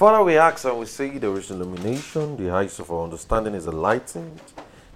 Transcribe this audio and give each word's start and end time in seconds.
Father, 0.00 0.24
we 0.24 0.38
ask 0.38 0.64
and 0.64 0.78
we 0.78 0.86
say 0.86 1.18
there 1.18 1.36
is 1.36 1.50
illumination, 1.50 2.34
the 2.38 2.50
eyes 2.50 2.78
of 2.80 2.90
our 2.90 3.04
understanding 3.04 3.52
is 3.52 3.66
enlightened, 3.66 4.40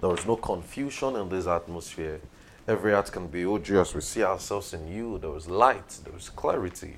there 0.01 0.11
is 0.11 0.25
no 0.25 0.35
confusion 0.35 1.15
in 1.17 1.29
this 1.29 1.45
atmosphere. 1.45 2.19
Every 2.67 2.91
heart 2.91 3.11
can 3.11 3.27
be 3.27 3.43
as 3.43 3.93
we 3.93 4.01
see 4.01 4.23
ourselves 4.23 4.73
in 4.73 4.87
you. 4.87 5.19
There 5.19 5.35
is 5.35 5.47
light, 5.47 5.87
there 6.03 6.15
is 6.17 6.29
clarity, 6.29 6.95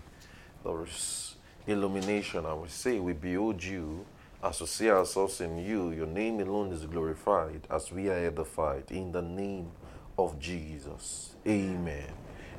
there 0.63 0.85
is 0.85 1.35
illumination, 1.67 2.45
and 2.45 2.61
we 2.61 2.69
say 2.69 2.97
we 2.97 3.11
behold 3.11 3.61
you 3.61 4.05
as 4.41 4.61
we 4.61 4.67
see 4.67 4.89
ourselves 4.89 5.41
in 5.41 5.57
you. 5.57 5.91
Your 5.91 6.07
name 6.07 6.39
alone 6.39 6.71
is 6.71 6.85
glorified 6.85 7.59
as 7.69 7.91
we 7.91 8.07
are 8.07 8.25
edified 8.25 8.85
in 8.89 9.11
the 9.11 9.21
name 9.21 9.69
of 10.17 10.39
Jesus. 10.39 11.35
Amen. 11.45 12.07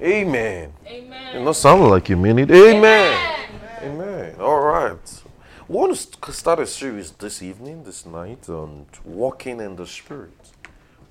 Amen. 0.03 0.75
Amen. 0.87 1.39
You 1.39 1.43
know, 1.43 1.53
sound 1.53 1.89
like 1.89 2.11
you 2.11 2.19
mean 2.19 2.39
it. 2.39 2.51
Amen. 2.51 3.49
Amen. 3.83 4.35
All 4.41 4.61
right. 4.61 5.23
We 5.69 5.77
want 5.77 5.95
to 6.23 6.33
start 6.33 6.61
a 6.61 6.67
series 6.67 7.11
this 7.11 7.43
evening, 7.43 7.85
this 7.85 8.07
night, 8.07 8.49
on 8.49 8.87
walking 9.05 9.61
in 9.61 9.77
the 9.77 9.87
Spirit. 9.87 10.33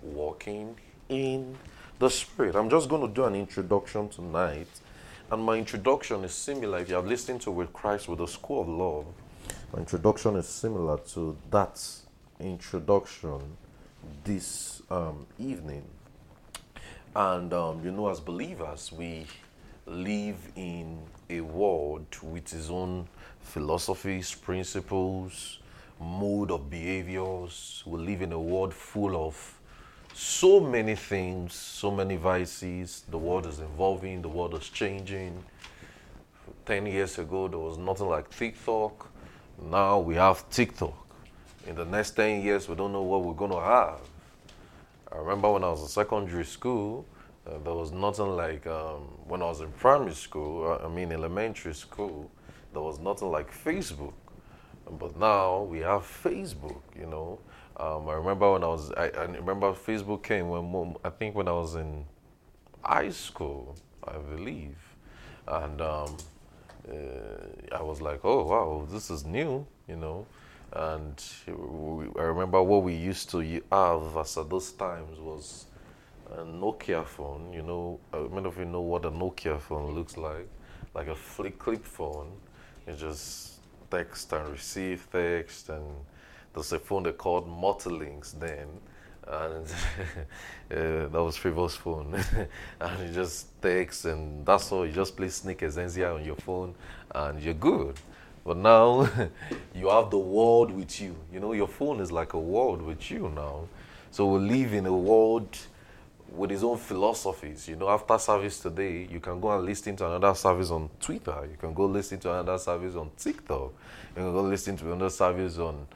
Walking 0.02 0.75
in 1.09 1.55
the 1.99 2.09
Spirit. 2.09 2.55
I'm 2.55 2.67
just 2.67 2.89
going 2.89 3.07
to 3.07 3.13
do 3.13 3.25
an 3.25 3.35
introduction 3.35 4.09
tonight. 4.09 4.66
And 5.30 5.43
my 5.43 5.57
introduction 5.57 6.23
is 6.23 6.33
similar. 6.33 6.80
If 6.80 6.89
you 6.89 6.95
have 6.95 7.05
listened 7.05 7.41
to 7.41 7.52
With 7.52 7.71
Christ 7.71 8.07
with 8.07 8.17
the 8.17 8.27
School 8.27 8.61
of 8.61 8.67
Love, 8.67 9.05
my 9.73 9.80
introduction 9.81 10.35
is 10.38 10.47
similar 10.47 10.97
to 11.09 11.38
that 11.52 11.80
introduction 12.39 13.39
this 14.23 14.81
um, 14.89 15.27
evening. 15.38 15.83
And 17.16 17.53
um, 17.53 17.85
you 17.85 17.91
know, 17.91 18.09
as 18.09 18.19
believers, 18.19 18.91
we 18.91 19.27
live 19.85 20.52
in 20.55 20.97
a 21.30 21.41
world 21.41 22.08
with 22.23 22.52
its 22.52 22.71
own 22.71 23.08
philosophies, 23.47 24.33
principles, 24.35 25.59
mode 25.99 26.51
of 26.51 26.69
behaviors. 26.69 27.81
We 27.85 27.99
live 27.99 28.22
in 28.22 28.31
a 28.33 28.39
world 28.39 28.73
full 28.73 29.16
of 29.16 29.59
so 30.13 30.59
many 30.59 30.95
things, 30.95 31.53
so 31.53 31.89
many 31.89 32.17
vices. 32.17 33.03
The 33.09 33.17
world 33.17 33.45
is 33.45 33.59
evolving, 33.59 34.22
the 34.22 34.30
world 34.30 34.53
is 34.53 34.67
changing. 34.69 35.44
10 36.66 36.85
years 36.88 37.17
ago, 37.19 37.47
there 37.47 37.59
was 37.59 37.77
nothing 37.77 38.09
like 38.09 38.30
TikTok. 38.30 39.09
Now 39.72 40.00
we 40.00 40.16
have 40.16 40.50
TikTok. 40.50 40.95
In 41.66 41.75
the 41.75 41.85
next 41.85 42.11
10 42.11 42.41
years, 42.41 42.67
we 42.67 42.75
don't 42.75 42.91
know 42.91 43.03
what 43.03 43.23
we're 43.23 43.33
going 43.33 43.52
to 43.52 43.61
have. 43.61 44.00
I 45.11 45.17
remember 45.17 45.52
when 45.52 45.63
I 45.63 45.69
was 45.69 45.81
in 45.81 45.88
secondary 45.88 46.45
school, 46.45 47.05
uh, 47.47 47.57
there 47.63 47.73
was 47.73 47.91
nothing 47.91 48.35
like 48.35 48.67
um, 48.67 49.02
when 49.25 49.41
I 49.41 49.45
was 49.45 49.61
in 49.61 49.72
primary 49.72 50.13
school, 50.13 50.79
uh, 50.81 50.85
I 50.85 50.89
mean 50.89 51.13
elementary 51.13 51.73
school, 51.73 52.29
there 52.73 52.81
was 52.81 52.99
nothing 52.99 53.31
like 53.31 53.51
Facebook. 53.51 54.13
But 54.89 55.19
now 55.19 55.63
we 55.63 55.79
have 55.79 56.03
Facebook, 56.03 56.81
you 56.97 57.07
know. 57.07 57.39
Um, 57.77 58.07
I 58.09 58.13
remember 58.13 58.53
when 58.53 58.63
I 58.63 58.67
was, 58.67 58.91
I, 58.93 59.09
I 59.09 59.25
remember 59.25 59.73
Facebook 59.73 60.23
came 60.23 60.49
when, 60.49 60.95
I 61.03 61.09
think 61.09 61.35
when 61.35 61.47
I 61.47 61.51
was 61.51 61.75
in 61.75 62.05
high 62.83 63.09
school, 63.09 63.75
I 64.03 64.17
believe. 64.17 64.77
And 65.47 65.81
um, 65.81 66.17
uh, 66.89 67.75
I 67.75 67.81
was 67.81 68.01
like, 68.01 68.21
oh, 68.23 68.45
wow, 68.45 68.88
this 68.89 69.09
is 69.09 69.25
new, 69.25 69.65
you 69.88 69.95
know. 69.95 70.25
And 70.73 71.23
we, 71.47 72.05
I 72.19 72.23
remember 72.23 72.61
what 72.63 72.83
we 72.83 72.93
used 72.95 73.29
to 73.31 73.39
have 73.71 74.17
as 74.17 74.38
at 74.38 74.49
those 74.49 74.71
times 74.71 75.19
was 75.19 75.65
a 76.31 76.39
Nokia 76.39 77.05
phone. 77.05 77.53
You 77.53 77.61
know, 77.61 77.99
many 78.31 78.47
of 78.47 78.57
you 78.57 78.65
know 78.65 78.81
what 78.81 79.05
a 79.05 79.11
Nokia 79.11 79.59
phone 79.59 79.93
looks 79.93 80.17
like, 80.17 80.47
like 80.93 81.07
a 81.07 81.15
flip 81.15 81.59
clip 81.59 81.85
phone. 81.85 82.31
You 82.88 82.93
just 82.93 83.59
text 83.91 84.31
and 84.31 84.49
receive 84.49 85.07
text, 85.11 85.69
and 85.69 85.83
there's 86.53 86.71
a 86.71 86.80
phone 86.80 87.03
they 87.03 87.11
called 87.11 87.47
Multilinks 87.47 88.39
then, 88.39 88.67
and 89.27 89.66
uh, 90.71 91.07
that 91.09 91.11
was 91.11 91.38
Prevo's 91.38 91.75
phone. 91.75 92.13
and 92.79 93.07
you 93.07 93.13
just 93.13 93.62
text, 93.62 94.06
and 94.06 94.45
that's 94.45 94.72
all. 94.72 94.85
You 94.85 94.94
just 94.94 95.17
play 95.17 95.29
Snake 95.29 95.59
Xenzia 95.59 96.16
on 96.16 96.23
your 96.23 96.38
phone, 96.38 96.75
and 97.13 97.41
you're 97.41 97.53
good. 97.53 97.95
But 98.45 98.56
now 98.56 99.09
you 99.75 99.89
have 99.89 100.09
the 100.09 100.17
world 100.17 100.72
with 100.72 101.01
you. 101.01 101.13
You 101.33 101.41
know, 101.41 101.51
your 101.51 101.67
phone 101.67 102.00
is 102.00 102.12
like 102.13 102.33
a 102.33 102.39
world 102.39 102.81
with 102.81 103.12
you 103.12 103.29
now. 103.35 103.67
So 104.12 104.25
we 104.28 104.39
live 104.39 104.73
in 104.73 104.85
a 104.85 104.95
world 104.95 105.57
with 106.31 106.49
his 106.49 106.63
own 106.63 106.77
philosophies. 106.77 107.67
You 107.67 107.75
know, 107.75 107.89
after 107.89 108.17
service 108.17 108.59
today, 108.59 109.07
you 109.09 109.19
can 109.19 109.39
go 109.39 109.51
and 109.51 109.65
listen 109.65 109.95
to 109.97 110.07
another 110.07 110.35
service 110.35 110.69
on 110.69 110.89
Twitter. 110.99 111.47
You 111.49 111.57
can 111.57 111.73
go 111.73 111.85
listen 111.85 112.19
to 112.19 112.31
another 112.31 112.57
service 112.57 112.95
on 112.95 113.11
TikTok. 113.17 113.73
You 114.15 114.23
can 114.23 114.33
go 114.33 114.41
listen 114.41 114.77
to 114.77 114.91
another 114.91 115.09
service 115.09 115.57
on 115.57 115.88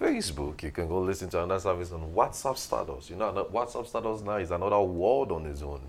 Facebook. 0.00 0.62
You 0.62 0.70
can 0.70 0.88
go 0.88 1.00
listen 1.00 1.28
to 1.30 1.42
another 1.42 1.60
service 1.60 1.92
on 1.92 2.12
WhatsApp 2.12 2.56
status. 2.56 3.10
You 3.10 3.16
know, 3.16 3.48
WhatsApp 3.52 3.86
status 3.86 4.22
now 4.22 4.36
is 4.36 4.50
another 4.50 4.80
world 4.80 5.32
on 5.32 5.46
its 5.46 5.62
own. 5.62 5.80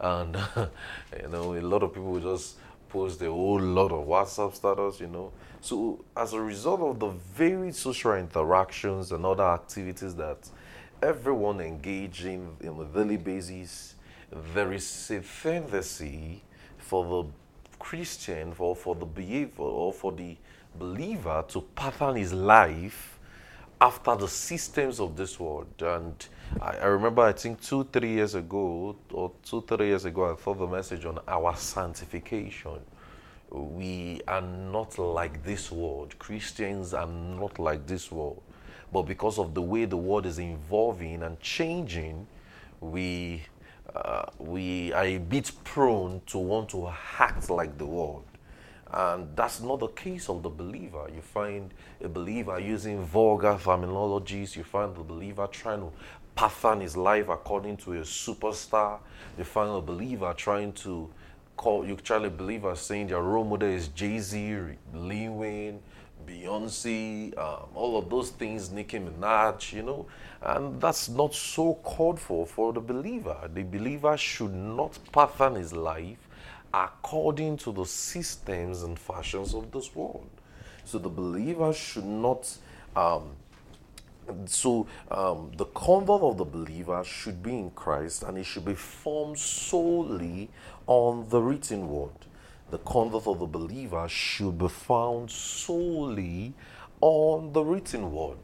And, 0.00 0.36
you 1.22 1.28
know, 1.28 1.54
a 1.54 1.60
lot 1.60 1.82
of 1.82 1.94
people 1.94 2.18
just 2.20 2.56
post 2.88 3.22
a 3.22 3.30
whole 3.30 3.60
lot 3.60 3.92
of 3.92 4.06
WhatsApp 4.06 4.54
status, 4.54 5.00
you 5.00 5.06
know. 5.06 5.32
So, 5.60 6.04
as 6.16 6.32
a 6.32 6.40
result 6.40 6.80
of 6.80 6.98
the 6.98 7.08
varied 7.08 7.74
social 7.76 8.14
interactions 8.14 9.12
and 9.12 9.24
other 9.24 9.44
activities 9.44 10.16
that 10.16 10.48
everyone 11.02 11.60
engaging 11.60 12.56
in 12.60 12.78
a 12.80 12.84
daily 12.84 13.16
basis, 13.16 13.96
there 14.54 14.72
is 14.72 15.10
a 15.10 15.20
tendency 15.20 16.42
for 16.78 17.04
the 17.04 17.28
Christian, 17.78 18.52
for, 18.52 18.76
for 18.76 18.94
the 18.94 19.04
believer, 19.04 19.62
or 19.62 19.92
for 19.92 20.12
the 20.12 20.36
believer 20.78 21.44
to 21.48 21.60
pattern 21.74 22.16
his 22.16 22.32
life 22.32 23.18
after 23.80 24.14
the 24.14 24.28
systems 24.28 25.00
of 25.00 25.16
this 25.16 25.40
world. 25.40 25.66
And 25.80 26.14
I, 26.60 26.76
I 26.76 26.86
remember, 26.86 27.22
I 27.22 27.32
think 27.32 27.60
two, 27.60 27.88
three 27.92 28.12
years 28.12 28.36
ago, 28.36 28.96
or 29.12 29.32
two, 29.44 29.62
three 29.62 29.88
years 29.88 30.04
ago, 30.04 30.32
I 30.32 30.36
thought 30.36 30.58
the 30.58 30.66
message 30.66 31.04
on 31.04 31.18
our 31.26 31.56
sanctification. 31.56 32.78
We 33.50 34.22
are 34.28 34.40
not 34.40 34.98
like 34.98 35.44
this 35.44 35.70
world. 35.70 36.18
Christians 36.18 36.94
are 36.94 37.08
not 37.08 37.58
like 37.58 37.86
this 37.86 38.10
world. 38.10 38.42
But 38.92 39.02
because 39.02 39.38
of 39.38 39.54
the 39.54 39.62
way 39.62 39.86
the 39.86 39.96
world 39.96 40.26
is 40.26 40.38
evolving 40.38 41.22
and 41.22 41.40
changing, 41.40 42.26
we, 42.80 43.42
uh, 43.94 44.26
we 44.38 44.92
are 44.92 45.04
a 45.04 45.18
bit 45.18 45.50
prone 45.64 46.20
to 46.26 46.38
want 46.38 46.68
to 46.70 46.92
act 47.18 47.48
like 47.48 47.78
the 47.78 47.86
world. 47.86 48.24
And 48.92 49.34
that's 49.34 49.62
not 49.62 49.80
the 49.80 49.88
case 49.88 50.28
of 50.28 50.42
the 50.42 50.50
believer. 50.50 51.08
You 51.14 51.22
find 51.22 51.72
a 52.02 52.08
believer 52.08 52.60
using 52.60 53.02
vulgar 53.02 53.54
terminologies. 53.54 54.54
You 54.54 54.64
find 54.64 54.94
the 54.94 55.02
believer 55.02 55.46
trying 55.50 55.80
to 55.80 55.90
pattern 56.34 56.80
his 56.80 56.94
life 56.94 57.30
according 57.30 57.78
to 57.78 57.94
a 57.94 58.00
superstar. 58.00 58.98
You 59.38 59.44
find 59.44 59.70
a 59.70 59.80
believer 59.80 60.34
trying 60.36 60.74
to 60.74 61.08
call, 61.56 61.86
you 61.86 61.96
try 61.96 62.22
a 62.24 62.28
believer 62.28 62.74
saying 62.74 63.06
their 63.06 63.22
role 63.22 63.44
model 63.44 63.68
is 63.68 63.88
Jay 63.88 64.18
Z, 64.18 64.58
Lil 64.92 65.32
Wayne, 65.32 65.80
Beyonce, 66.26 67.36
um, 67.38 67.68
all 67.74 67.98
of 67.98 68.08
those 68.10 68.30
things, 68.30 68.70
Nicki 68.70 68.98
Minaj, 68.98 69.72
you 69.72 69.82
know. 69.82 70.06
And 70.40 70.80
that's 70.80 71.08
not 71.08 71.34
so 71.34 71.74
called 71.74 72.18
for 72.18 72.46
for 72.46 72.72
the 72.72 72.80
believer. 72.80 73.48
The 73.52 73.62
believer 73.62 74.16
should 74.16 74.54
not 74.54 74.98
pattern 75.12 75.54
his 75.54 75.72
life 75.72 76.18
according 76.74 77.58
to 77.58 77.72
the 77.72 77.84
systems 77.84 78.82
and 78.82 78.98
fashions 78.98 79.54
of 79.54 79.70
this 79.70 79.94
world. 79.94 80.28
So 80.84 80.98
the 80.98 81.08
believer 81.08 81.72
should 81.72 82.04
not. 82.04 82.56
Um, 82.96 83.36
so 84.46 84.86
um, 85.10 85.50
the 85.56 85.64
conduct 85.66 86.22
of 86.22 86.38
the 86.38 86.44
believer 86.44 87.02
should 87.04 87.42
be 87.42 87.58
in 87.58 87.70
Christ, 87.70 88.22
and 88.22 88.38
it 88.38 88.44
should 88.44 88.64
be 88.64 88.74
formed 88.74 89.38
solely 89.38 90.48
on 90.86 91.28
the 91.28 91.40
written 91.40 91.88
word. 91.88 92.10
The 92.72 92.78
conduct 92.78 93.26
of 93.26 93.38
the 93.38 93.44
believer 93.44 94.08
should 94.08 94.56
be 94.56 94.68
found 94.70 95.30
solely 95.30 96.54
on 97.02 97.52
the 97.52 97.62
written 97.62 98.10
word. 98.10 98.38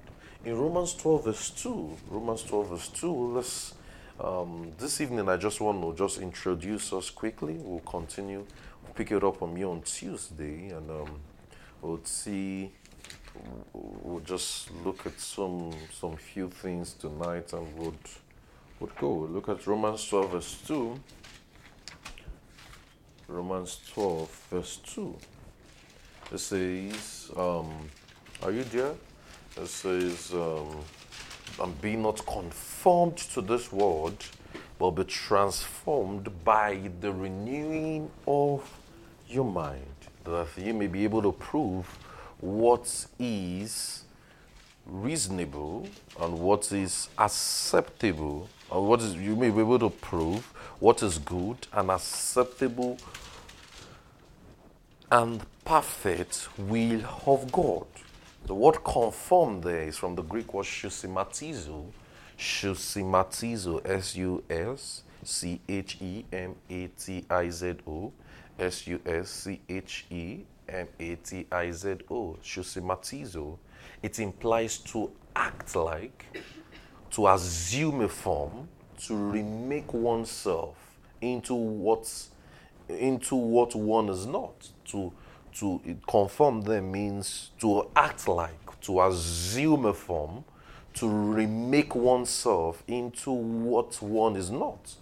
In 0.44 0.54
Romans 0.54 0.92
12, 0.96 1.24
verse 1.24 1.48
2, 1.48 1.96
Romans 2.10 2.42
12, 2.42 2.68
verse 2.68 2.88
2, 2.88 3.34
let's 3.36 3.74
um, 4.20 4.72
this 4.76 5.00
evening, 5.00 5.30
I 5.30 5.38
just 5.38 5.62
want 5.62 5.80
to 5.80 5.94
just 5.96 6.20
introduce 6.20 6.92
us 6.92 7.08
quickly. 7.08 7.54
We'll 7.54 7.80
continue. 7.80 8.44
We'll 8.82 8.92
pick 8.94 9.12
it 9.12 9.24
up 9.24 9.40
on 9.40 9.54
me 9.54 9.64
on 9.64 9.80
Tuesday, 9.80 10.68
and 10.72 10.90
um, 10.90 11.20
we'll 11.80 12.00
see. 12.04 12.70
We'll 13.72 14.20
just 14.20 14.70
look 14.84 15.06
at 15.06 15.18
some 15.18 15.72
some 15.90 16.16
few 16.16 16.50
things 16.50 16.92
tonight, 16.92 17.54
and 17.54 17.78
would 17.78 17.98
would 18.80 18.94
go. 18.96 19.14
We'll 19.14 19.30
look 19.30 19.48
at 19.48 19.66
Romans 19.66 20.06
twelve 20.06 20.32
verse 20.32 20.60
two. 20.66 21.00
Romans 23.28 23.80
twelve 23.92 24.30
verse 24.50 24.78
two. 24.78 25.14
It 26.32 26.38
says, 26.38 27.30
um, 27.36 27.88
"Are 28.42 28.50
you 28.50 28.64
there?" 28.64 28.94
It 29.56 29.68
says. 29.68 30.32
Um, 30.32 30.78
and 31.60 31.80
be 31.80 31.96
not 31.96 32.24
conformed 32.24 33.16
to 33.16 33.40
this 33.40 33.72
world, 33.72 34.24
but 34.78 34.90
be 34.92 35.02
transformed 35.02 36.44
by 36.44 36.78
the 37.00 37.12
renewing 37.12 38.08
of 38.28 38.62
your 39.28 39.44
mind, 39.44 39.96
that 40.24 40.46
you 40.56 40.72
may 40.74 40.86
be 40.86 41.02
able 41.02 41.22
to 41.22 41.32
prove 41.32 41.86
what 42.40 43.06
is 43.18 44.04
reasonable 44.86 45.88
and 46.20 46.38
what 46.38 46.70
is 46.70 47.08
acceptable, 47.18 48.48
and 48.70 48.86
what 48.86 49.00
is 49.00 49.14
you 49.14 49.36
may 49.36 49.50
be 49.50 49.60
able 49.60 49.78
to 49.78 49.90
prove 49.90 50.44
what 50.80 51.02
is 51.02 51.18
good 51.18 51.66
and 51.72 51.90
acceptable 51.90 52.98
and 55.10 55.42
perfect 55.64 56.48
will 56.58 57.02
of 57.26 57.50
God. 57.50 57.86
The 58.46 58.54
word 58.54 58.82
conform 58.84 59.60
there 59.60 59.82
is 59.82 59.98
from 59.98 60.14
the 60.14 60.22
Greek 60.22 60.52
word 60.54 60.66
suschematizo. 60.66 61.86
Suschematizo, 62.38 63.84
S 63.86 64.16
U 64.16 64.42
S 64.48 65.02
C 65.24 65.60
H 65.68 65.98
E 66.00 66.24
M 66.32 66.54
A 66.70 66.86
T 66.88 67.24
I 67.28 67.50
Z 67.50 67.74
O. 67.86 68.12
S 68.58 68.86
U 68.86 69.00
S 69.04 69.28
C 69.28 69.60
H 69.68 70.06
E 70.10 70.40
M 70.68 70.88
A 70.98 71.14
T 71.16 71.46
I 71.50 71.70
Z 71.70 71.96
O. 72.10 72.36
Suschematizo. 72.42 73.58
It 74.02 74.18
implies 74.18 74.78
to 74.78 75.10
act 75.34 75.74
like, 75.74 76.24
to 77.12 77.28
assume 77.28 78.00
a 78.00 78.08
form, 78.08 78.68
to 79.06 79.14
remake 79.14 79.92
oneself 79.92 80.76
into 81.20 81.54
what's 81.54 82.30
into 82.88 83.36
what 83.36 83.74
one 83.74 84.08
is 84.08 84.26
not. 84.26 84.68
To 84.86 85.12
to 85.54 85.80
conform 86.06 86.62
them 86.62 86.92
means 86.92 87.50
to 87.60 87.88
act 87.96 88.28
like, 88.28 88.80
to 88.82 89.02
assume 89.02 89.86
a 89.86 89.94
form, 89.94 90.44
to 90.94 91.08
remake 91.08 91.94
oneself 91.94 92.82
into 92.86 93.30
what 93.30 94.00
one 94.00 94.36
is 94.36 94.50
not. 94.50 94.94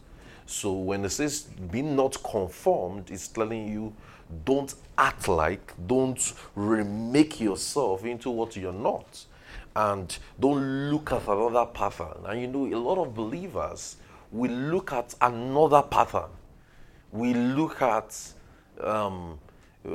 So 0.46 0.72
when 0.72 1.04
it 1.04 1.10
says 1.10 1.42
be 1.42 1.82
not 1.82 2.22
conformed, 2.22 3.10
it's 3.10 3.28
telling 3.28 3.68
you 3.68 3.94
don't 4.44 4.74
act 4.96 5.28
like, 5.28 5.74
don't 5.86 6.32
remake 6.54 7.40
yourself 7.40 8.04
into 8.04 8.30
what 8.30 8.56
you're 8.56 8.72
not. 8.72 9.26
And 9.74 10.16
don't 10.38 10.90
look 10.90 11.12
at 11.12 11.26
another 11.26 11.66
pattern. 11.66 12.24
And 12.26 12.40
you 12.40 12.46
know, 12.46 12.66
a 12.66 12.78
lot 12.78 12.98
of 12.98 13.14
believers 13.14 13.96
will 14.32 14.50
look 14.50 14.92
at 14.92 15.14
another 15.20 15.82
pattern. 15.82 16.30
We 17.12 17.34
look 17.34 17.82
at 17.82 18.16
um, 18.80 19.38
uh, 19.86 19.90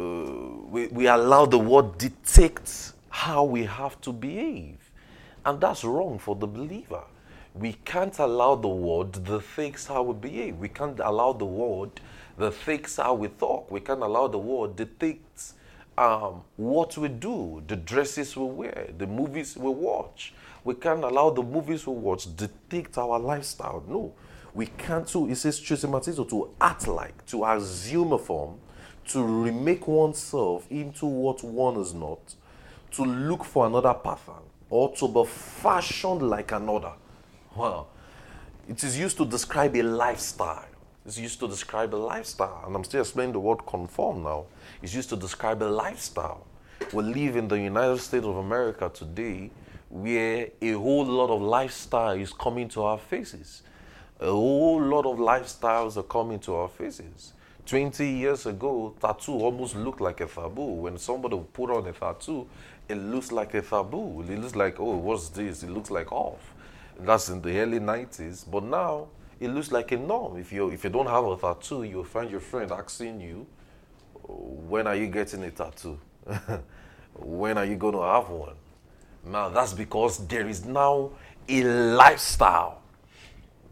we, 0.69 0.87
we 0.87 1.07
allow 1.07 1.45
the 1.45 1.57
word 1.57 1.97
dictate 1.97 2.93
how 3.09 3.43
we 3.43 3.65
have 3.65 3.99
to 4.01 4.13
behave. 4.13 4.77
And 5.45 5.59
that's 5.59 5.83
wrong 5.83 6.19
for 6.19 6.35
the 6.35 6.47
believer. 6.47 7.03
We 7.53 7.73
can't 7.73 8.17
allow 8.19 8.55
the 8.55 8.69
word 8.69 9.13
the 9.13 9.41
fix 9.41 9.87
how 9.87 10.03
we 10.03 10.13
behave. 10.13 10.57
We 10.57 10.69
can't 10.69 10.99
allow 10.99 11.33
the 11.33 11.45
word 11.45 11.99
the 12.37 12.51
fix 12.51 12.97
how 12.97 13.13
we 13.15 13.27
talk. 13.27 13.69
We 13.69 13.81
can't 13.81 14.01
allow 14.01 14.27
the 14.27 14.37
world 14.37 14.75
dictate 14.75 15.21
um, 16.01 16.42
what 16.57 16.98
we 16.98 17.09
do, 17.09 17.62
the 17.68 17.75
dresses 17.75 18.36
we 18.36 18.45
wear, 18.45 18.89
the 18.98 19.06
movies 19.06 19.56
we 19.56 19.69
watch. 19.69 20.33
We 20.63 20.74
can't 20.74 21.03
allow 21.03 21.30
the 21.30 21.44
movies 21.44 21.86
we 21.86 21.94
watch 21.94 22.36
dictate 22.36 22.98
our 22.98 23.19
lifestyle. 23.19 23.83
No, 23.88 24.13
we 24.56 24.65
can't. 24.65 25.07
So 25.07 25.27
it 25.27 25.36
says, 25.36 25.59
to 25.59 26.50
act 26.59 26.88
like, 26.88 27.25
to 27.27 27.45
assume 27.45 28.13
a 28.13 28.18
form, 28.18 28.57
to 29.09 29.24
remake 29.24 29.88
oneself 29.88 30.65
into 30.71 31.06
what 31.06 31.44
one 31.44 31.77
is 31.77 31.94
not, 31.94 32.36
to 32.94 33.03
look 33.03 33.44
for 33.44 33.68
another 33.68 33.94
pattern, 33.94 34.44
or 34.71 34.95
to 34.95 35.07
be 35.07 35.24
fashioned 35.25 36.24
like 36.24 36.51
another. 36.51 36.94
Well, 37.56 37.89
it 38.68 38.83
is 38.83 38.98
used 38.98 39.18
to 39.18 39.25
describe 39.25 39.75
a 39.75 39.83
lifestyle. 39.83 40.65
It's 41.06 41.18
used 41.18 41.39
to 41.39 41.48
describe 41.48 41.95
a 41.95 41.98
lifestyle. 41.98 42.63
And 42.65 42.75
I'm 42.75 42.83
still 42.83 43.01
explaining 43.01 43.33
the 43.33 43.39
word 43.39 43.65
conform 43.65 44.24
now. 44.24 44.45
It's 44.83 44.94
used 44.94 45.09
to 45.09 45.15
describe 45.15 45.63
a 45.63 45.65
lifestyle. 45.65 46.45
We 46.94 47.03
live 47.03 47.36
in 47.36 47.48
the 47.48 47.59
United 47.59 48.00
States 48.00 48.25
of 48.25 48.38
America 48.38 48.92
today 48.94 49.50
where 49.89 50.50
a 50.62 50.71
whole 50.71 51.06
lot 51.06 51.30
of 51.30 51.42
lifestyle 51.42 52.12
is 52.12 52.31
coming 52.31 52.69
to 52.69 52.83
our 52.83 52.98
faces. 52.98 53.63
A 54.19 54.30
whole 54.30 54.81
lot 54.81 55.06
of 55.06 55.18
lifestyles 55.18 55.98
are 55.98 56.03
coming 56.03 56.39
to 56.39 56.56
our 56.56 56.69
faces. 56.69 57.33
20 57.65 58.07
years 58.07 58.45
ago, 58.45 58.94
tattoo 59.01 59.33
almost 59.33 59.75
looked 59.75 60.01
like 60.01 60.21
a 60.21 60.27
taboo. 60.27 60.81
When 60.83 60.98
somebody 60.98 61.42
put 61.51 61.71
on 61.71 61.88
a 61.88 61.92
tattoo, 61.94 62.48
it 62.88 62.95
looks 62.95 63.31
like 63.31 63.53
a 63.56 63.62
taboo. 63.62 64.21
It 64.21 64.39
looks 64.39 64.56
like, 64.56 64.80
oh, 64.80 64.98
what's 64.98 65.30
this? 65.30 65.63
It 65.63 65.69
looks 65.69 65.89
like 65.89 66.12
off. 66.12 66.53
That's 67.00 67.30
in 67.30 67.42
the 67.42 67.57
early 67.59 67.80
90s. 67.80 68.45
But 68.50 68.63
now, 68.63 69.07
it 69.41 69.49
looks 69.49 69.71
like 69.71 69.91
a 69.91 69.97
norm. 69.97 70.38
If 70.38 70.53
you, 70.53 70.69
if 70.69 70.83
you 70.83 70.89
don't 70.89 71.07
have 71.07 71.25
a 71.25 71.35
tattoo, 71.35 71.83
you'll 71.83 72.03
find 72.03 72.29
your 72.29 72.39
friend 72.39 72.71
asking 72.71 73.19
you, 73.19 73.47
when 74.23 74.88
are 74.88 74.95
you 74.95 75.07
getting 75.07 75.43
a 75.43 75.51
tattoo? 75.51 75.99
when 77.15 77.57
are 77.57 77.65
you 77.65 77.75
going 77.75 77.95
to 77.95 78.01
have 78.03 78.29
one? 78.29 78.55
Now, 79.25 79.49
that's 79.49 79.73
because 79.73 80.25
there 80.27 80.47
is 80.47 80.63
now 80.63 81.11
a 81.49 81.63
lifestyle 81.63 82.81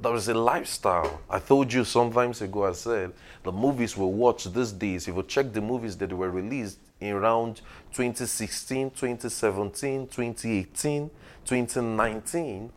there 0.02 0.16
is 0.16 0.30
a 0.30 0.34
lifestyle. 0.34 1.20
I 1.30 1.40
told 1.40 1.74
you 1.74 1.84
sometimes 1.84 2.42
ago, 2.42 2.66
I 2.66 2.72
said 2.72 3.12
the 3.44 3.52
movies 3.52 3.98
we 3.98 4.06
watch 4.06 4.46
these 4.46 4.72
days, 4.72 5.08
if 5.08 5.16
you 5.16 5.24
check 5.24 5.52
the 5.52 5.62
movies 5.62 5.98
that 5.98 6.14
were 6.14 6.32
released 6.32 6.80
in 7.02 7.14
around 7.14 7.58
2016, 7.94 8.92
2017, 8.92 10.08
2018, 10.08 11.10
2019, 11.46 12.72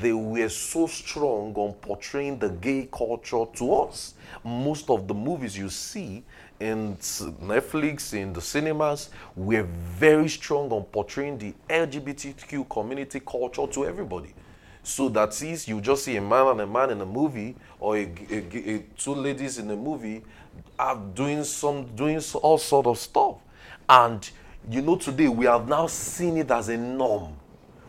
they 0.00 0.12
were 0.12 0.48
so 0.48 0.86
strong 0.86 1.54
on 1.54 1.72
portraying 1.74 2.38
the 2.38 2.48
gay 2.48 2.88
culture 2.92 3.44
to 3.54 3.74
us. 3.74 4.14
Most 4.44 4.88
of 4.90 5.08
the 5.08 5.14
movies 5.14 5.58
you 5.58 5.68
see 5.68 6.22
in 6.60 6.96
Netflix, 6.96 8.14
in 8.14 8.32
the 8.32 8.40
cinemas, 8.40 9.10
were 9.34 9.64
very 9.64 10.28
strong 10.28 10.70
on 10.70 10.84
portraying 10.84 11.36
the 11.38 11.52
LGBTQ 11.68 12.68
community 12.68 13.20
culture 13.20 13.66
to 13.66 13.84
everybody. 13.84 14.32
So 14.84 15.08
that 15.10 15.40
is, 15.42 15.66
you 15.66 15.80
just 15.80 16.04
see 16.04 16.16
a 16.16 16.20
man 16.20 16.46
and 16.48 16.60
a 16.60 16.66
man 16.66 16.90
in 16.90 17.00
a 17.00 17.06
movie, 17.06 17.56
or 17.80 17.96
a, 17.96 18.12
a, 18.30 18.74
a, 18.74 18.78
two 18.96 19.14
ladies 19.14 19.58
in 19.58 19.70
a 19.70 19.76
movie, 19.76 20.22
are 20.78 20.96
doing 21.14 21.44
some 21.44 21.86
doing 21.94 22.20
all 22.42 22.58
sort 22.58 22.86
of 22.86 22.98
stuff, 22.98 23.36
and 23.88 24.28
you 24.70 24.82
know 24.82 24.96
today 24.96 25.28
we 25.28 25.46
have 25.46 25.68
now 25.68 25.86
seen 25.86 26.36
it 26.36 26.50
as 26.50 26.68
a 26.68 26.76
norm. 26.76 27.36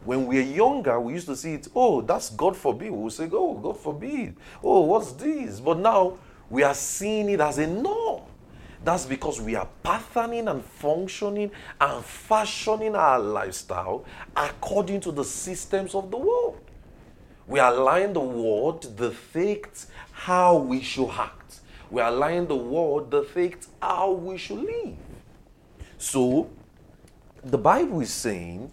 When 0.05 0.27
we 0.27 0.39
are 0.39 0.41
younger, 0.41 0.99
we 0.99 1.13
used 1.13 1.27
to 1.27 1.35
see 1.35 1.53
it. 1.53 1.67
Oh, 1.75 2.01
that's 2.01 2.29
God 2.29 2.57
forbid. 2.57 2.91
We 2.91 2.97
would 2.97 3.13
say, 3.13 3.29
Oh, 3.31 3.53
God 3.55 3.79
forbid. 3.79 4.35
Oh, 4.63 4.81
what's 4.81 5.13
this? 5.13 5.59
But 5.59 5.79
now 5.79 6.17
we 6.49 6.63
are 6.63 6.73
seeing 6.73 7.29
it 7.29 7.39
as 7.39 7.57
a 7.57 7.67
norm. 7.67 8.23
That's 8.83 9.05
because 9.05 9.39
we 9.39 9.55
are 9.55 9.67
patterning 9.81 10.49
and 10.49 10.63
functioning 10.63 11.51
and 11.79 12.03
fashioning 12.03 12.95
our 12.95 13.17
lifestyle 13.17 14.03
according 14.35 14.99
to 15.01 15.11
the 15.11 15.23
systems 15.23 15.95
of 15.95 16.11
the 16.11 16.17
world. 16.17 16.59
We 17.47 17.59
align 17.59 18.13
the 18.13 18.19
word 18.19 18.81
dictates 18.95 19.87
how 20.11 20.57
we 20.57 20.81
should 20.81 21.09
act. 21.09 21.61
We 21.89 22.01
align 22.01 22.47
the 22.47 22.55
word 22.57 23.09
dictates 23.09 23.67
how 23.81 24.11
we 24.11 24.37
should 24.37 24.59
live. 24.59 24.95
So, 25.97 26.49
the 27.43 27.57
Bible 27.57 28.01
is 28.01 28.11
saying, 28.11 28.71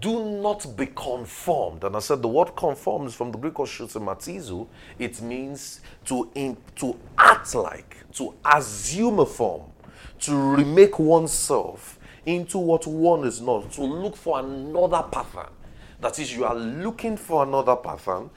do 0.00 0.24
not 0.24 0.76
be 0.76 0.86
conformed. 0.86 1.84
And 1.84 1.96
I 1.96 2.00
said 2.00 2.22
the 2.22 2.28
word 2.28 2.54
conform 2.56 3.06
is 3.06 3.14
from 3.14 3.32
the 3.32 3.38
Greek 3.38 3.58
word 3.58 3.68
suschematizo. 3.68 4.66
It 4.98 5.20
means 5.22 5.80
to, 6.06 6.30
in, 6.34 6.56
to 6.76 6.96
act 7.16 7.54
like, 7.54 7.96
to 8.14 8.34
assume 8.44 9.20
a 9.20 9.26
form, 9.26 9.62
to 10.20 10.34
remake 10.34 10.98
oneself 10.98 11.98
into 12.26 12.58
what 12.58 12.86
one 12.86 13.24
is 13.24 13.40
not, 13.40 13.72
to 13.72 13.82
look 13.82 14.16
for 14.16 14.40
another 14.40 15.02
pattern. 15.10 15.50
That 16.00 16.18
is, 16.18 16.34
you 16.34 16.44
are 16.44 16.54
looking 16.54 17.16
for 17.16 17.42
another 17.42 17.76
pattern 17.76 18.30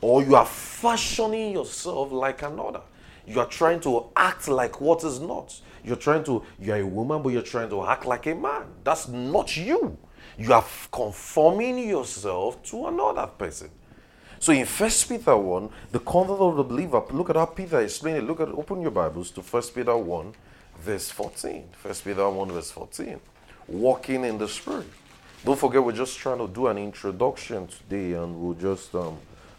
or 0.00 0.22
you 0.22 0.34
are 0.34 0.46
fashioning 0.46 1.52
yourself 1.52 2.12
like 2.12 2.42
another. 2.42 2.82
You 3.26 3.40
are 3.40 3.46
trying 3.46 3.80
to 3.80 4.06
act 4.14 4.48
like 4.48 4.80
what 4.80 5.02
is 5.02 5.18
not. 5.20 5.60
You're 5.82 5.96
trying 5.96 6.24
to, 6.24 6.42
you're 6.60 6.76
a 6.76 6.86
woman, 6.86 7.22
but 7.22 7.30
you're 7.30 7.42
trying 7.42 7.70
to 7.70 7.84
act 7.86 8.04
like 8.04 8.26
a 8.26 8.34
man. 8.34 8.64
That's 8.84 9.08
not 9.08 9.56
you. 9.56 9.96
You 10.38 10.52
are 10.52 10.64
conforming 10.92 11.78
yourself 11.78 12.62
to 12.64 12.86
another 12.86 13.26
person. 13.26 13.70
So 14.38 14.52
in 14.52 14.66
First 14.66 15.08
Peter 15.08 15.36
1, 15.36 15.70
the 15.92 16.00
conduct 16.00 16.40
of 16.40 16.56
the 16.56 16.62
believer, 16.62 17.02
look 17.10 17.30
at 17.30 17.36
how 17.36 17.46
Peter 17.46 17.80
explained 17.80 18.18
it. 18.18 18.24
Look 18.24 18.40
at 18.40 18.48
open 18.48 18.82
your 18.82 18.90
Bibles 18.90 19.30
to 19.32 19.42
First 19.42 19.74
Peter 19.74 19.96
1, 19.96 20.34
verse 20.78 21.10
14. 21.10 21.64
First 21.72 22.04
Peter 22.04 22.28
1, 22.28 22.52
verse 22.52 22.70
14. 22.70 23.18
Walking 23.68 24.24
in 24.24 24.36
the 24.36 24.46
Spirit. 24.46 24.86
Don't 25.42 25.58
forget, 25.58 25.82
we're 25.82 25.92
just 25.92 26.18
trying 26.18 26.38
to 26.38 26.48
do 26.48 26.66
an 26.66 26.76
introduction 26.76 27.66
today 27.66 28.12
and 28.12 28.38
we'll 28.38 28.54
just 28.54 28.94
um, 28.94 29.16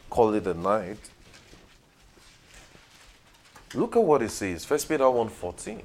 call 0.10 0.34
it 0.36 0.46
a 0.46 0.53
night. 0.53 1.00
Look 3.74 3.96
at 3.96 4.03
what 4.03 4.22
it 4.22 4.29
says. 4.29 4.63
First 4.63 4.88
Peter 4.88 5.10
1 5.10 5.29
14. 5.29 5.81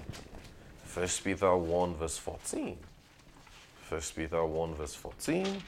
First 0.85 1.25
Peter 1.25 1.57
1 1.57 1.95
verse 1.95 2.19
14. 2.19 2.77
First 3.93 4.17
Peter 4.17 4.43
1 4.43 4.75
verse 4.75 4.95
14 4.95 5.63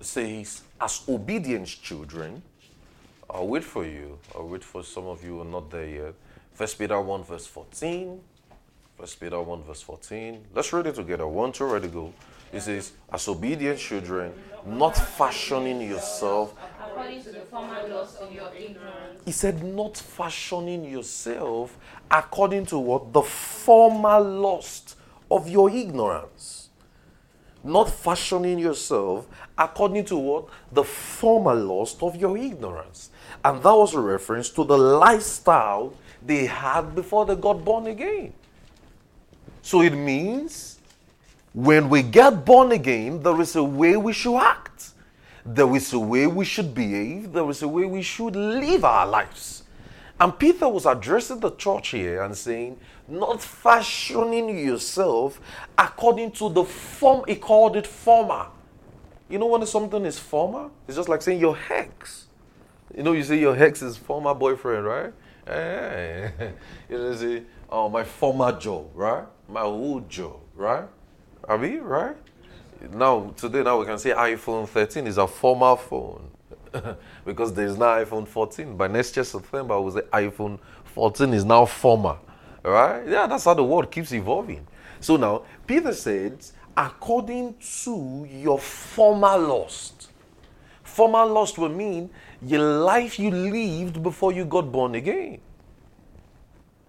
says, 0.00 0.62
As 0.80 1.00
obedient 1.08 1.68
children, 1.68 2.42
I'll 3.30 3.46
wait 3.46 3.62
for 3.62 3.84
you. 3.84 4.18
I'll 4.34 4.48
wait 4.48 4.64
for 4.64 4.82
some 4.82 5.06
of 5.06 5.22
you 5.22 5.34
who 5.34 5.42
are 5.42 5.44
not 5.44 5.70
there 5.70 5.86
yet. 5.86 6.14
First 6.54 6.76
Peter 6.76 7.00
1 7.00 7.22
verse 7.22 7.46
14 7.46 8.20
First 8.98 9.20
Peter 9.20 9.40
1 9.40 9.62
verse 9.62 9.80
14. 9.82 10.44
Let's 10.52 10.72
read 10.72 10.88
it 10.88 10.96
together. 10.96 11.28
One, 11.28 11.52
two, 11.52 11.66
ready, 11.66 11.86
go. 11.86 12.12
It 12.52 12.62
says, 12.62 12.90
as 13.12 13.28
obedient 13.28 13.78
children, 13.78 14.32
not 14.66 14.96
fashioning 14.96 15.82
yourself 15.82 16.52
according 16.84 17.22
to 17.22 17.30
the 17.30 17.40
former 17.42 17.88
lust 17.88 18.18
of 18.18 18.32
your 18.32 18.52
ignorance. 18.52 19.22
He 19.24 19.30
said, 19.30 19.62
not 19.62 19.96
fashioning 19.96 20.84
yourself 20.84 21.78
according 22.10 22.66
to 22.66 22.78
what? 22.78 23.12
The 23.12 23.22
former 23.22 24.18
lust 24.18 24.96
of 25.32 25.48
your 25.48 25.70
ignorance. 25.70 26.68
Not 27.64 27.90
fashioning 27.90 28.58
yourself 28.58 29.26
according 29.56 30.04
to 30.06 30.16
what? 30.16 30.48
The 30.72 30.82
former 30.84 31.54
lust 31.54 32.02
of 32.02 32.16
your 32.16 32.36
ignorance. 32.36 33.10
And 33.44 33.62
that 33.62 33.74
was 33.74 33.94
a 33.94 34.00
reference 34.00 34.50
to 34.50 34.64
the 34.64 34.76
lifestyle 34.76 35.94
they 36.24 36.46
had 36.46 36.94
before 36.94 37.24
they 37.24 37.36
got 37.36 37.64
born 37.64 37.86
again. 37.86 38.32
So 39.62 39.80
it 39.82 39.94
means 39.94 40.80
when 41.54 41.88
we 41.88 42.02
get 42.02 42.44
born 42.44 42.72
again, 42.72 43.22
there 43.22 43.40
is 43.40 43.54
a 43.56 43.62
way 43.62 43.96
we 43.96 44.12
should 44.12 44.36
act. 44.38 44.90
There 45.44 45.74
is 45.76 45.92
a 45.92 45.98
way 45.98 46.26
we 46.26 46.44
should 46.44 46.74
behave. 46.74 47.32
There 47.32 47.48
is 47.50 47.62
a 47.62 47.68
way 47.68 47.84
we 47.84 48.02
should 48.02 48.34
live 48.34 48.84
our 48.84 49.06
lives. 49.06 49.62
And 50.18 50.36
Peter 50.38 50.68
was 50.68 50.86
addressing 50.86 51.40
the 51.40 51.50
church 51.50 51.88
here 51.88 52.22
and 52.22 52.36
saying, 52.36 52.78
not 53.08 53.42
fashioning 53.42 54.58
yourself 54.58 55.40
according 55.76 56.32
to 56.32 56.48
the 56.48 56.64
form, 56.64 57.24
he 57.26 57.36
called 57.36 57.76
it 57.76 57.86
former. 57.86 58.46
You 59.28 59.38
know 59.38 59.46
when 59.46 59.64
something 59.66 60.04
is 60.04 60.18
former? 60.18 60.70
It's 60.86 60.96
just 60.96 61.08
like 61.08 61.22
saying 61.22 61.40
your 61.40 61.56
hex. 61.56 62.26
You 62.96 63.02
know, 63.02 63.12
you 63.12 63.22
say 63.22 63.38
your 63.38 63.54
hex 63.54 63.82
is 63.82 63.96
former 63.96 64.34
boyfriend, 64.34 64.84
right? 64.84 65.12
Hey. 65.46 65.52
Eh, 65.52 66.30
eh, 66.38 66.44
eh. 66.44 66.50
you 66.90 66.98
know, 66.98 67.10
you 67.10 67.16
say, 67.16 67.42
oh, 67.70 67.88
my 67.88 68.04
former 68.04 68.52
job, 68.58 68.90
right? 68.94 69.24
My 69.48 69.62
old 69.62 70.08
job, 70.08 70.38
right? 70.54 70.84
Are 71.44 71.56
we, 71.58 71.78
right? 71.78 72.16
now 72.90 73.32
today 73.36 73.62
now 73.62 73.78
we 73.78 73.86
can 73.86 73.98
say 73.98 74.10
iPhone 74.10 74.68
13 74.68 75.06
is 75.06 75.16
a 75.16 75.26
former 75.26 75.76
phone 75.76 76.28
because 77.24 77.52
there 77.52 77.66
is 77.66 77.76
now 77.76 78.02
iPhone 78.02 78.26
14. 78.26 78.76
By 78.76 78.88
next 78.88 79.16
year 79.16 79.24
September, 79.24 79.80
we 79.80 79.92
say 79.92 80.00
iPhone 80.12 80.58
14 80.84 81.32
is 81.34 81.44
now 81.44 81.64
former, 81.64 82.16
right? 82.62 83.06
Yeah, 83.06 83.26
that's 83.26 83.44
how 83.44 83.54
the 83.54 83.64
world 83.64 83.90
keeps 83.90 84.12
evolving. 84.12 84.66
So 85.00 85.16
now 85.16 85.42
Peter 85.66 85.92
says, 85.92 86.52
according 86.76 87.56
to 87.84 88.26
your 88.30 88.58
former 88.58 89.36
lust. 89.36 90.08
Former 90.82 91.24
lust 91.24 91.58
will 91.58 91.68
mean 91.68 92.10
your 92.42 92.60
life 92.60 93.18
you 93.18 93.30
lived 93.30 94.02
before 94.02 94.32
you 94.32 94.44
got 94.44 94.70
born 94.70 94.94
again. 94.94 95.40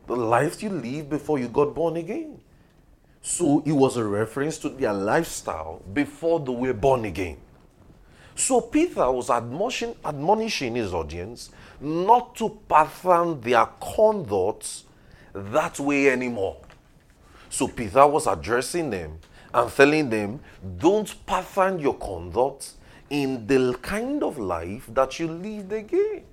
The 0.08 0.16
life 0.16 0.62
you 0.62 0.70
lived 0.70 1.10
before 1.10 1.40
you 1.40 1.48
got 1.48 1.74
born 1.74 1.96
again. 1.96 2.40
So 3.22 3.64
it 3.66 3.72
was 3.72 3.96
a 3.96 4.04
reference 4.04 4.58
to 4.60 4.70
their 4.70 4.92
lifestyle 4.92 5.82
before 5.94 6.42
they 6.42 6.52
were 6.52 6.74
born 6.74 7.06
again. 7.06 7.38
So 8.36 8.60
Peter 8.60 9.10
was 9.10 9.30
admonishing, 9.30 9.96
admonishing 10.04 10.76
his 10.76 10.94
audience 10.94 11.52
not 11.80 12.36
to 12.36 12.50
pattern 12.68 13.40
their 13.40 13.66
conduct 13.80 14.84
that 15.34 15.80
way 15.80 16.10
anymore. 16.10 16.58
So 17.50 17.68
Peter 17.68 18.06
was 18.08 18.28
addressing 18.28 18.90
them 18.90 19.20
and 19.54 19.72
telling 19.72 20.10
them, 20.10 20.40
don't 20.78 21.14
pattern 21.26 21.80
your 21.80 21.96
conduct 21.96 22.72
in 23.10 23.46
the 23.46 23.78
kind 23.82 24.24
of 24.24 24.38
life 24.38 24.88
that 24.90 25.20
you 25.20 25.28
lived 25.28 25.72
again. 25.72 26.24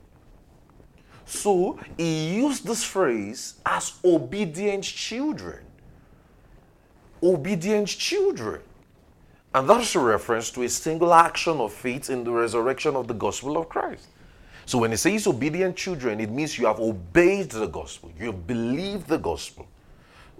So 1.26 1.78
he 1.96 2.34
used 2.34 2.66
this 2.66 2.82
phrase 2.82 3.54
as 3.64 3.98
obedient 4.04 4.84
children 4.84 5.60
obedient 7.22 7.88
children. 7.88 8.62
And 9.54 9.68
that's 9.68 9.94
a 9.94 9.98
reference 9.98 10.50
to 10.52 10.62
a 10.62 10.68
single 10.68 11.12
action 11.12 11.60
of 11.60 11.72
faith 11.72 12.08
in 12.08 12.24
the 12.24 12.30
resurrection 12.30 12.94
of 12.94 13.08
the 13.08 13.14
gospel 13.14 13.56
of 13.56 13.68
Christ. 13.68 14.06
So 14.66 14.78
when 14.78 14.92
it 14.92 14.98
says 14.98 15.26
obedient 15.26 15.76
children, 15.76 16.20
it 16.20 16.30
means 16.30 16.58
you 16.58 16.66
have 16.66 16.80
obeyed 16.80 17.50
the 17.50 17.66
gospel, 17.66 18.10
you 18.18 18.26
have 18.26 18.46
believed 18.46 19.08
the 19.08 19.18
gospel. 19.18 19.66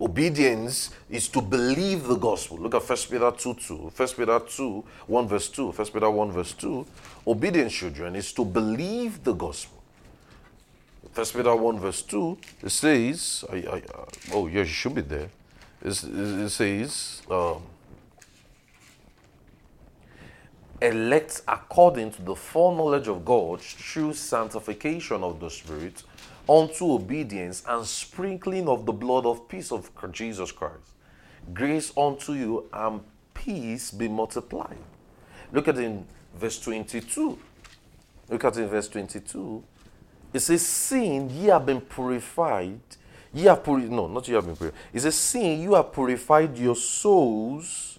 Obedience 0.01 0.91
is 1.11 1.29
to 1.29 1.43
believe 1.43 2.05
the 2.05 2.17
gospel. 2.17 2.57
Look 2.59 2.75
at 2.75 2.89
1 2.89 2.99
Peter 3.11 3.31
2 3.31 3.55
2. 3.55 3.75
1 3.95 4.09
Peter 4.17 4.41
2, 4.41 4.85
1 5.07 5.29
verse 5.29 5.49
2. 5.51 5.73
1 5.73 5.87
Peter 5.89 6.11
1 6.11 6.33
verse 6.33 6.53
2. 6.55 6.87
Obedient 7.27 7.71
children 7.71 8.17
is 8.17 8.33
to 8.33 8.45
believe 8.47 9.23
the 9.23 9.35
gospel. 9.35 9.83
1 11.15 11.27
Peter 11.27 11.55
1 11.55 11.79
verse 11.81 12.01
2, 12.01 12.39
it 12.63 12.71
says, 12.71 13.45
I, 13.53 13.57
I, 13.57 13.83
uh, 13.95 14.05
oh, 14.33 14.47
yeah, 14.47 14.61
you 14.61 14.65
should 14.65 14.95
be 14.95 15.03
there 15.03 15.29
it 15.83 16.49
says, 16.51 17.23
um, 17.31 17.63
elect 20.83 21.43
according 21.49 22.11
to 22.13 22.23
the 22.23 22.35
foreknowledge 22.35 23.09
of 23.09 23.25
God 23.25 23.61
through 23.61 24.15
sanctification 24.15 25.23
of 25.23 25.41
the 25.41 25.51
Spirit 25.51 26.03
unto 26.49 26.93
obedience 26.93 27.63
and 27.69 27.87
sprinkling 27.87 28.69
of 28.69 28.87
the 28.87 28.93
blood 28.93 29.27
of 29.27 29.49
peace 29.49 29.71
of 29.73 29.91
Jesus 30.13 30.51
Christ. 30.53 30.95
Grace 31.53 31.93
unto 31.97 32.33
you 32.33 32.69
and 32.73 33.01
peace 33.35 33.91
be 33.91 34.09
multiplied. 34.09 34.79
Look 35.53 35.69
at 35.69 35.79
in 35.79 36.07
verse 36.35 36.61
22. 36.61 37.39
Look 38.29 38.45
at 38.45 38.57
in 38.57 38.69
verse 38.69 38.89
22. 38.89 39.63
It 40.33 40.41
says, 40.41 40.67
Seeing 40.67 41.31
ye 41.31 41.47
have 41.47 41.67
been 41.67 41.81
purified 41.81 42.81
Ye 43.33 43.45
have 43.45 43.63
purified, 43.63 43.91
no, 43.91 44.09
not 44.09 44.27
you 44.27 44.35
have 44.35 44.47
been 44.47 44.57
purified. 44.57 44.81
It's 44.93 45.05
a 45.05 45.13
sin, 45.13 45.61
you 45.61 45.75
have 45.75 45.93
purified 45.93 46.57
your 46.59 46.75
souls 46.75 47.90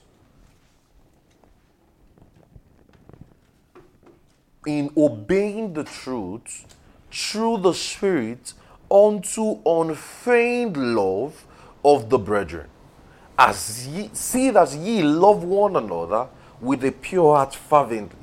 in 4.65 4.91
obeying 4.95 5.73
the 5.73 5.83
truth 5.83 6.65
through 7.11 7.57
the 7.59 7.73
Spirit 7.73 8.53
unto 8.89 9.59
unfeigned 9.65 10.95
love 10.95 11.45
of 11.83 12.09
the 12.09 12.17
brethren. 12.17 12.67
As 13.37 13.87
ye 13.87 14.09
see 14.13 14.49
that 14.51 14.71
ye 14.73 15.01
love 15.01 15.43
one 15.43 15.75
another 15.75 16.27
with 16.59 16.83
a 16.83 16.91
pure 16.91 17.35
heart 17.35 17.55
fervently. 17.55 18.19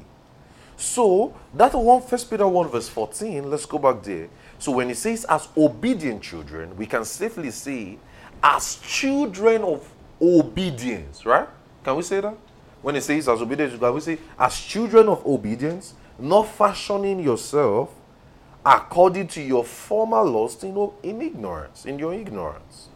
So 0.76 1.34
that 1.54 1.74
one 1.74 2.02
first 2.02 2.30
Peter 2.30 2.46
1 2.46 2.68
verse 2.68 2.88
14, 2.88 3.50
let's 3.50 3.66
go 3.66 3.78
back 3.78 4.02
there. 4.02 4.28
So 4.60 4.72
when 4.72 4.90
it 4.90 4.96
says 4.96 5.24
as 5.28 5.48
obedient 5.56 6.22
children, 6.22 6.76
we 6.76 6.86
can 6.86 7.04
safely 7.04 7.50
say 7.50 7.98
as 8.42 8.76
children 8.76 9.62
of 9.62 9.88
obedience, 10.22 11.26
right? 11.26 11.48
Can 11.82 11.96
we 11.96 12.02
say 12.02 12.20
that? 12.20 12.36
When 12.80 12.94
it 12.94 13.02
says 13.02 13.28
as 13.28 13.42
obedient, 13.42 13.80
can 13.80 13.92
we 13.92 14.00
say 14.00 14.18
as 14.38 14.60
children 14.60 15.08
of 15.08 15.26
obedience, 15.26 15.94
not 16.18 16.48
fashioning 16.48 17.20
yourself 17.20 17.90
according 18.64 19.28
to 19.28 19.40
your 19.40 19.64
former 19.64 20.22
lust 20.22 20.64
in, 20.64 20.90
in 21.02 21.22
ignorance, 21.22 21.86
in 21.86 21.98
your 21.98 22.12
ignorance. 22.12 22.88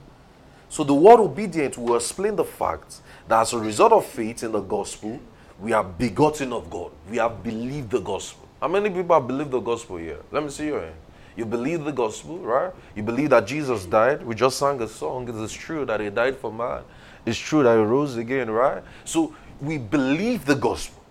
So 0.68 0.84
the 0.84 0.94
word 0.94 1.20
obedient 1.20 1.78
will 1.78 1.96
explain 1.96 2.36
the 2.36 2.44
fact 2.44 3.00
that 3.28 3.40
as 3.40 3.52
a 3.52 3.58
result 3.58 3.92
of 3.92 4.06
faith 4.06 4.42
in 4.42 4.52
the 4.52 4.60
gospel, 4.60 5.20
we 5.60 5.72
are 5.72 5.84
begotten 5.84 6.52
of 6.52 6.68
God. 6.70 6.90
We 7.10 7.18
have 7.18 7.42
believed 7.42 7.90
the 7.90 8.00
gospel. 8.00 8.48
How 8.60 8.68
many 8.68 8.90
people 8.90 9.14
have 9.14 9.26
believed 9.26 9.50
the 9.50 9.60
gospel 9.60 9.96
here? 9.96 10.18
Let 10.30 10.42
me 10.42 10.50
see 10.50 10.66
your 10.66 10.80
hand. 10.80 10.94
You 11.36 11.46
believe 11.46 11.84
the 11.84 11.92
gospel, 11.92 12.38
right? 12.38 12.72
You 12.94 13.02
believe 13.02 13.30
that 13.30 13.46
Jesus 13.46 13.86
died. 13.86 14.22
We 14.22 14.34
just 14.34 14.58
sang 14.58 14.80
a 14.82 14.88
song. 14.88 15.28
It 15.28 15.34
is 15.34 15.52
true 15.52 15.84
that 15.86 16.00
he 16.00 16.10
died 16.10 16.36
for 16.36 16.52
man. 16.52 16.82
It's 17.24 17.38
true 17.38 17.62
that 17.62 17.76
he 17.76 17.82
rose 17.82 18.16
again, 18.16 18.50
right? 18.50 18.82
So 19.04 19.34
we 19.60 19.78
believe 19.78 20.44
the 20.44 20.54
gospel. 20.54 21.01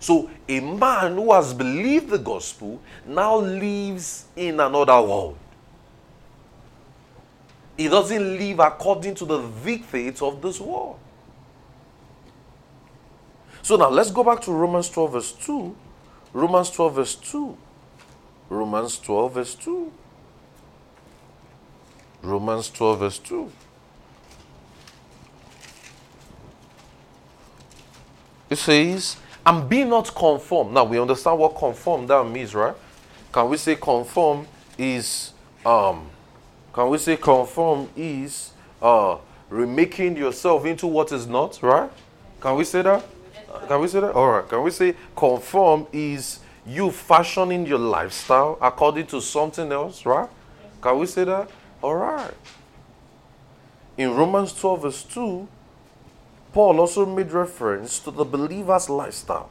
So 0.00 0.30
a 0.48 0.60
man 0.60 1.14
who 1.14 1.32
has 1.32 1.52
believed 1.52 2.08
the 2.08 2.18
gospel 2.18 2.80
now 3.06 3.36
lives 3.36 4.24
in 4.34 4.58
another 4.58 5.00
world. 5.02 5.36
He 7.76 7.88
doesn't 7.88 8.38
live 8.38 8.58
according 8.60 9.14
to 9.16 9.24
the 9.26 9.46
dictates 9.64 10.22
of 10.22 10.40
this 10.40 10.58
world. 10.58 10.98
So 13.62 13.76
now 13.76 13.90
let's 13.90 14.10
go 14.10 14.24
back 14.24 14.40
to 14.42 14.52
Romans 14.52 14.88
12, 14.88 15.12
verse 15.12 15.32
2. 15.32 15.76
Romans 16.32 16.70
12, 16.70 16.94
verse 16.94 17.14
2. 17.16 17.56
Romans 18.48 18.98
12, 18.98 19.34
verse 19.34 19.54
2. 19.54 19.92
Romans 22.22 22.70
12, 22.70 22.98
verse 22.98 23.18
2. 23.18 23.52
It 28.50 28.58
says, 28.58 29.16
and 29.50 29.68
be 29.68 29.84
not 29.84 30.14
conformed. 30.14 30.72
Now 30.72 30.84
we 30.84 31.00
understand 31.00 31.38
what 31.38 31.56
conform 31.56 32.06
that 32.06 32.24
means, 32.24 32.54
right? 32.54 32.74
Can 33.32 33.48
we 33.48 33.56
say 33.56 33.76
conform 33.76 34.46
is 34.78 35.32
um 35.66 36.08
can 36.72 36.88
we 36.88 36.98
say 36.98 37.16
conform 37.16 37.88
is 37.96 38.52
uh 38.80 39.18
remaking 39.50 40.16
yourself 40.16 40.64
into 40.66 40.86
what 40.86 41.12
is 41.12 41.26
not, 41.26 41.60
right? 41.62 41.90
Can 42.40 42.56
we 42.56 42.64
say 42.64 42.82
that? 42.82 43.04
Can 43.68 43.80
we 43.80 43.88
say 43.88 44.00
that? 44.00 44.12
All 44.12 44.30
right. 44.30 44.48
Can 44.48 44.62
we 44.62 44.70
say 44.70 44.94
conform 45.16 45.86
is 45.92 46.40
you 46.66 46.90
fashioning 46.92 47.66
your 47.66 47.78
lifestyle 47.78 48.58
according 48.62 49.06
to 49.08 49.20
something 49.20 49.72
else, 49.72 50.06
right? 50.06 50.28
Can 50.80 50.98
we 50.98 51.06
say 51.06 51.24
that? 51.24 51.50
All 51.82 51.96
right. 51.96 52.34
in 53.98 54.14
Romans 54.14 54.52
12, 54.54 54.82
verse 54.82 55.02
2, 55.04 55.48
Paul 56.52 56.80
also 56.80 57.06
made 57.06 57.30
reference 57.30 57.98
to 58.00 58.10
the 58.10 58.24
believer's 58.24 58.90
lifestyle. 58.90 59.50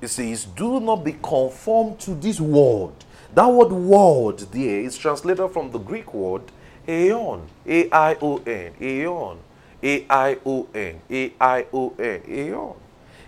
He 0.00 0.06
says, 0.06 0.44
Do 0.44 0.80
not 0.80 1.04
be 1.04 1.12
conformed 1.12 2.00
to 2.00 2.14
this 2.14 2.40
world. 2.40 3.04
That 3.34 3.46
word 3.46 3.72
world 3.72 4.38
there 4.52 4.80
is 4.80 4.96
translated 4.96 5.50
from 5.50 5.70
the 5.70 5.78
Greek 5.78 6.14
word 6.14 6.42
aeon. 6.88 7.48
A 7.66 7.90
I 7.90 8.16
O 8.20 8.38
N. 8.46 8.72
Aeon. 8.80 9.38
A 9.82 10.06
I 10.08 10.38
O 10.46 10.68
N. 10.74 11.00
A 11.10 11.32
I 11.40 11.66
O 11.72 11.94
N. 11.98 12.22
Aeon. 12.28 12.74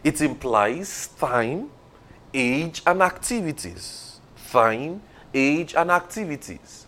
It 0.04 0.20
implies 0.20 1.08
time, 1.18 1.70
age, 2.32 2.82
and 2.86 3.02
activities. 3.02 4.20
Time, 4.50 5.02
age, 5.34 5.74
and 5.74 5.90
activities. 5.90 6.86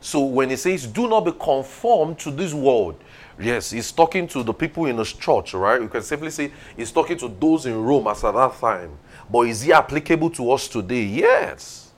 So 0.00 0.24
when 0.24 0.50
he 0.50 0.56
says, 0.56 0.86
do 0.86 1.08
not 1.08 1.24
be 1.24 1.32
conformed 1.32 2.18
to 2.20 2.30
this 2.30 2.54
world, 2.54 3.02
yes, 3.40 3.70
he's 3.70 3.92
talking 3.92 4.26
to 4.28 4.42
the 4.42 4.52
people 4.52 4.86
in 4.86 4.98
his 4.98 5.12
church, 5.12 5.54
right? 5.54 5.80
You 5.80 5.88
can 5.88 6.02
simply 6.02 6.30
say 6.30 6.52
he's 6.76 6.92
talking 6.92 7.16
to 7.18 7.28
those 7.28 7.66
in 7.66 7.82
Rome 7.82 8.06
as 8.08 8.24
at 8.24 8.34
that 8.34 8.58
time. 8.58 8.98
But 9.30 9.40
is 9.48 9.62
he 9.62 9.72
applicable 9.72 10.30
to 10.30 10.50
us 10.52 10.68
today? 10.68 11.04
Yes. 11.04 11.92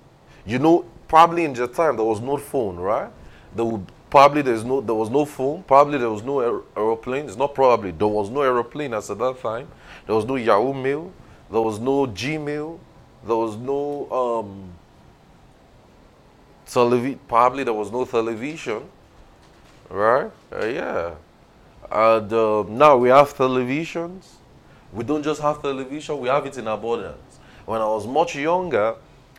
You 0.45 0.59
know, 0.59 0.85
probably 1.09 1.45
in 1.45 1.53
the 1.53 1.67
time 1.67 1.97
there 1.97 2.05
was 2.05 2.21
no 2.21 2.37
phone, 2.37 2.77
right? 2.77 3.11
There 3.55 3.65
would 3.65 3.87
probably 4.11 4.43
there's 4.43 4.65
no 4.65 4.81
there 4.81 4.95
was 4.95 5.11
no 5.11 5.25
phone. 5.25 5.63
Probably 5.63 5.99
there 5.99 6.11
was 6.11 6.23
no 6.23 6.41
aer- 6.41 6.63
aeroplane. 6.77 7.27
It's 7.27 7.37
not 7.37 7.55
probably 7.55 7.91
there 7.93 8.09
was 8.09 8.31
no 8.31 8.43
aeroplane 8.43 8.95
as 8.95 9.11
at 9.11 9.19
that 9.19 9.41
time. 9.41 9.69
There 10.07 10.15
was 10.15 10.25
no 10.25 10.37
Yahoo 10.37 10.75
Mail. 10.75 11.13
There 11.51 11.61
was 11.61 11.79
no 11.79 12.07
Gmail. 12.07 12.79
There 13.27 13.37
was 13.37 13.57
no 13.57 14.11
um, 14.11 14.73
television. 16.67 17.21
Probably 17.29 17.65
there 17.65 17.75
was 17.75 17.91
no 17.91 18.05
television, 18.05 18.83
right? 19.89 20.31
Uh, 20.53 20.67
yeah. 20.67 21.15
And 21.91 22.33
uh, 22.33 22.63
now 22.69 22.97
we 22.97 23.09
have 23.09 23.35
televisions. 23.35 24.27
We 24.93 25.05
don't 25.05 25.23
just 25.23 25.41
have 25.41 25.61
television, 25.63 26.19
we 26.19 26.29
have 26.29 26.47
it 26.47 26.57
in 26.59 26.67
abundance. 26.67 27.39
When 27.65 27.81
I 27.81 27.87
was 27.87 28.07
much 28.07 28.35
younger, 28.37 28.97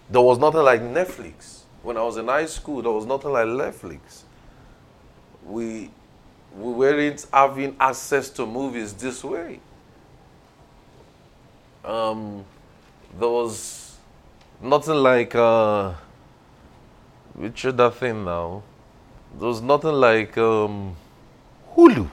there 0.10 0.22
was 0.22 0.38
nothing 0.38 0.62
like 0.62 0.81
Netflix. 0.81 1.62
When 1.84 1.98
I 1.98 2.03
was 2.03 2.17
in 2.17 2.27
high 2.27 2.46
school, 2.46 2.81
there 2.81 2.91
was 2.91 3.05
nothing 3.05 3.31
like 3.31 3.48
Netflix. 3.48 4.22
We, 5.46 5.89
we 6.58 6.72
weren't 6.74 7.25
having 7.34 7.75
access 7.79 8.29
to 8.31 8.46
movies 8.46 8.93
this 8.93 9.24
way. 9.24 9.60
Um, 11.84 12.46
there 13.20 13.29
was 13.29 13.98
nothing 14.62 14.96
like, 14.96 15.34
uh, 15.36 15.93
which 17.34 17.65
other 17.65 17.89
thing 17.89 18.24
now? 18.24 18.62
There 19.38 19.48
was 19.48 19.62
nothing 19.62 19.93
like 19.93 20.38
um, 20.38 20.96
Hulu. 21.75 22.10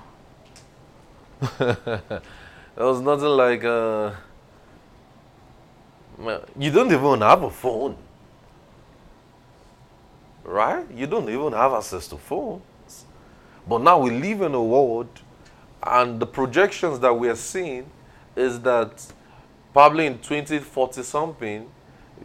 There 1.59 2.87
was 2.87 3.01
nothing 3.01 3.29
like, 3.29 3.65
uh, 3.65 4.13
you 6.59 6.71
don't 6.71 6.93
even 6.93 7.21
have 7.21 7.43
a 7.43 7.51
phone. 7.51 7.97
Right? 10.45 10.87
You 10.95 11.07
don't 11.07 11.29
even 11.29 11.53
have 11.53 11.73
access 11.73 12.09
to 12.09 12.17
phones. 12.17 12.63
But 13.69 13.83
now 13.83 13.99
we 13.99 14.11
live 14.11 14.43
in 14.43 14.55
a 14.55 14.63
world, 14.63 15.09
and 15.83 16.19
the 16.19 16.27
projections 16.27 16.99
that 17.01 17.13
we 17.13 17.29
are 17.29 17.37
seeing 17.37 17.91
is 18.35 18.61
that 18.61 19.05
probably 19.73 20.07
in 20.07 20.19
2040 20.19 21.03
something, 21.03 21.71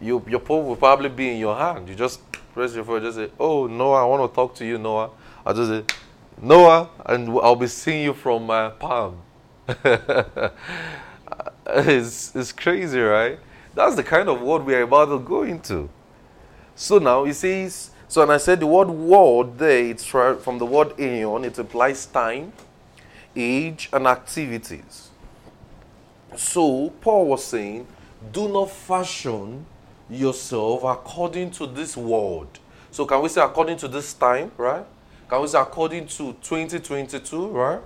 you, 0.00 0.24
your 0.28 0.40
phone 0.40 0.66
will 0.66 0.76
probably 0.76 1.08
be 1.08 1.30
in 1.30 1.38
your 1.38 1.56
hand. 1.56 1.88
You 1.88 1.94
just 1.94 2.20
press 2.52 2.74
your 2.74 2.84
phone, 2.84 3.02
just 3.02 3.16
say, 3.16 3.30
Oh, 3.38 3.66
Noah, 3.66 4.02
I 4.02 4.06
want 4.06 4.30
to 4.30 4.34
talk 4.34 4.54
to 4.56 4.64
you, 4.64 4.78
Noah. 4.78 5.10
I 5.44 5.52
just 5.52 5.68
say, 5.68 5.84
Noah, 6.40 6.90
and 7.06 7.28
I'll 7.28 7.56
be 7.56 7.66
seeing 7.66 8.04
you 8.04 8.14
from 8.14 8.46
my 8.46 8.70
palm. 8.70 9.22
it's, 11.66 12.34
it's 12.34 12.52
crazy, 12.52 13.00
right? 13.00 13.38
That's 13.74 13.96
the 13.96 14.02
kind 14.02 14.28
of 14.28 14.40
world 14.40 14.64
we 14.64 14.74
are 14.74 14.82
about 14.82 15.06
to 15.06 15.18
go 15.18 15.42
into. 15.42 15.88
So 16.76 16.98
now 16.98 17.24
it 17.24 17.34
says, 17.34 17.90
so 18.08 18.22
and 18.22 18.32
I 18.32 18.36
said 18.36 18.60
the 18.60 18.66
word 18.66 18.90
world 18.90 19.58
there, 19.58 19.86
it's 19.86 20.04
from 20.04 20.58
the 20.58 20.66
word 20.66 20.98
aeon, 20.98 21.44
it 21.44 21.58
implies 21.58 22.06
time, 22.06 22.52
age, 23.34 23.88
and 23.92 24.06
activities. 24.06 25.10
So 26.36 26.90
Paul 27.00 27.26
was 27.26 27.44
saying, 27.44 27.86
do 28.32 28.48
not 28.48 28.70
fashion 28.70 29.66
yourself 30.10 30.84
according 30.84 31.50
to 31.52 31.66
this 31.66 31.96
world. 31.96 32.58
So 32.90 33.04
can 33.06 33.22
we 33.22 33.28
say 33.28 33.40
according 33.40 33.78
to 33.78 33.88
this 33.88 34.14
time, 34.14 34.52
right? 34.56 34.84
Can 35.34 35.42
we 35.42 35.48
say 35.48 35.60
according 35.60 36.06
to 36.06 36.32
2022, 36.42 37.48
right? 37.48 37.80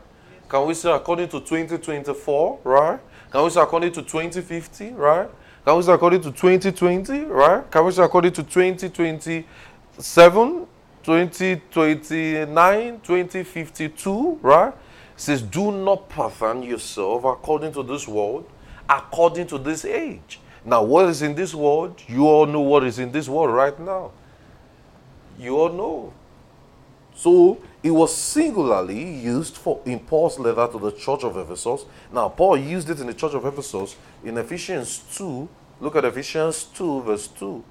Can 0.50 0.66
we 0.66 0.74
say 0.74 0.92
according 0.92 1.30
to 1.30 1.40
2024, 1.40 2.58
right? 2.62 3.00
Can 3.30 3.42
we 3.42 3.48
say 3.48 3.62
according 3.62 3.92
to 3.92 4.02
2050, 4.02 4.90
right? 4.90 5.30
Can 5.64 5.74
we 5.74 5.82
say 5.82 5.94
according 5.94 6.20
to 6.20 6.30
2020, 6.30 7.24
right? 7.24 7.70
Can 7.70 7.86
we 7.86 7.92
say 7.92 8.02
according 8.02 8.32
to 8.32 8.42
2027, 8.42 10.66
2029, 11.02 13.00
2052, 13.00 14.38
right? 14.42 14.68
It 14.68 14.74
says, 15.16 15.40
do 15.40 15.72
not 15.72 16.06
pattern 16.10 16.62
yourself 16.62 17.24
according 17.24 17.72
to 17.72 17.82
this 17.82 18.06
world, 18.06 18.46
according 18.90 19.46
to 19.46 19.56
this 19.56 19.86
age. 19.86 20.38
Now, 20.66 20.82
what 20.82 21.08
is 21.08 21.22
in 21.22 21.34
this 21.34 21.54
world? 21.54 22.02
You 22.06 22.26
all 22.26 22.44
know 22.44 22.60
what 22.60 22.84
is 22.84 22.98
in 22.98 23.10
this 23.10 23.26
world 23.26 23.54
right 23.54 23.80
now. 23.80 24.10
You 25.38 25.56
all 25.56 25.72
know. 25.72 26.12
So 27.18 27.58
it 27.82 27.90
was 27.90 28.14
singularly 28.14 29.02
used 29.02 29.56
for 29.56 29.80
in 29.84 29.98
Paul's 29.98 30.38
letter 30.38 30.68
to 30.70 30.78
the 30.78 30.92
church 30.92 31.24
of 31.24 31.36
Ephesus. 31.36 31.84
Now 32.12 32.28
Paul 32.28 32.56
used 32.56 32.88
it 32.90 33.00
in 33.00 33.08
the 33.08 33.14
church 33.14 33.34
of 33.34 33.44
Ephesus 33.44 33.96
in 34.22 34.38
Ephesians 34.38 35.02
2. 35.16 35.48
Look 35.80 35.96
at 35.96 36.04
Ephesians 36.04 36.62
2, 36.74 37.02
verse 37.02 37.26
2. 37.26 37.64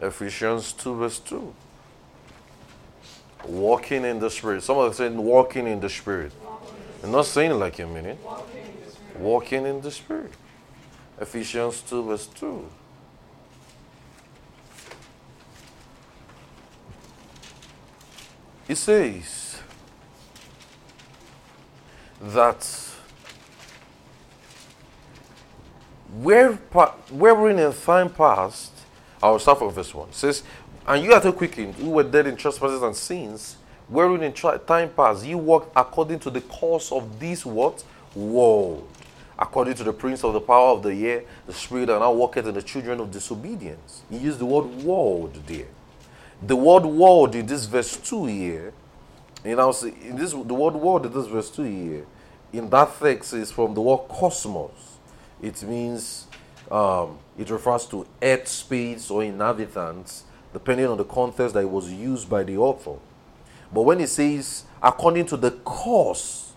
Ephesians 0.00 0.72
2, 0.72 0.96
verse 0.96 1.20
2. 1.20 1.54
Walking 3.46 4.04
in 4.04 4.18
the 4.18 4.28
Spirit. 4.28 4.64
Some 4.64 4.78
are 4.78 4.92
saying 4.92 5.16
walking 5.16 5.68
in 5.68 5.78
the 5.78 5.88
Spirit. 5.88 6.32
I'm 7.04 7.12
not 7.12 7.26
saying 7.26 7.56
like 7.60 7.78
you 7.78 7.86
mean 7.86 8.06
it. 8.06 8.18
Walking 9.18 9.66
in 9.66 9.80
the 9.80 9.90
Spirit. 9.92 10.32
Ephesians 11.20 11.80
2, 11.82 12.04
verse 12.06 12.26
2. 12.26 12.68
It 18.72 18.78
says 18.78 19.60
that 22.22 22.66
where, 26.22 26.56
pa- 26.56 26.94
wherein 27.10 27.58
in 27.58 27.70
time 27.74 28.08
past, 28.08 28.72
I'll 29.22 29.38
start 29.38 29.58
from 29.58 29.72
verse 29.72 29.94
1. 29.94 30.08
It 30.08 30.14
says, 30.14 30.42
And 30.86 31.04
you 31.04 31.12
are 31.12 31.20
too 31.20 31.34
quickened, 31.34 31.74
who 31.74 31.90
were 31.90 32.02
dead 32.02 32.26
in 32.26 32.34
trespasses 32.34 32.80
and 32.80 32.96
sins, 32.96 33.58
wherein 33.88 34.22
in 34.22 34.32
tri- 34.32 34.56
time 34.56 34.88
past 34.88 35.26
you 35.26 35.36
walked 35.36 35.70
according 35.76 36.20
to 36.20 36.30
the 36.30 36.40
course 36.40 36.90
of 36.92 37.20
this 37.20 37.44
what? 37.44 37.84
World. 38.14 38.88
According 39.38 39.74
to 39.74 39.84
the 39.84 39.92
prince 39.92 40.24
of 40.24 40.32
the 40.32 40.40
power 40.40 40.70
of 40.70 40.82
the 40.82 40.94
air, 41.06 41.24
the 41.46 41.52
spirit 41.52 41.88
that 41.88 41.98
now 41.98 42.12
walketh 42.12 42.46
in 42.46 42.54
the 42.54 42.62
children 42.62 43.00
of 43.00 43.10
disobedience. 43.10 44.00
He 44.08 44.16
used 44.16 44.38
the 44.38 44.46
word 44.46 44.64
world 44.82 45.34
there. 45.46 45.68
The 46.44 46.56
word 46.56 46.84
world 46.84 47.36
in 47.36 47.46
this 47.46 47.66
verse 47.66 47.96
2 47.96 48.24
here, 48.26 48.72
you 49.44 49.54
know, 49.54 49.72
in 50.02 50.16
this 50.16 50.32
the 50.32 50.54
word 50.54 50.74
world 50.74 51.06
in 51.06 51.12
this 51.12 51.28
verse 51.28 51.50
2 51.50 51.62
here, 51.62 52.06
in 52.52 52.68
that 52.70 52.98
text 52.98 53.32
is 53.32 53.52
from 53.52 53.74
the 53.74 53.80
word 53.80 54.08
cosmos. 54.08 54.98
It 55.40 55.62
means 55.62 56.26
um, 56.68 57.18
it 57.38 57.48
refers 57.48 57.86
to 57.86 58.06
earth, 58.20 58.48
space, 58.48 59.08
or 59.08 59.22
inhabitants, 59.22 60.24
depending 60.52 60.86
on 60.86 60.98
the 60.98 61.04
context 61.04 61.54
that 61.54 61.60
it 61.60 61.70
was 61.70 61.92
used 61.92 62.28
by 62.28 62.42
the 62.42 62.56
author. 62.56 62.98
But 63.72 63.82
when 63.82 64.00
it 64.00 64.08
says 64.08 64.64
according 64.82 65.26
to 65.26 65.36
the 65.36 65.52
course, 65.52 66.52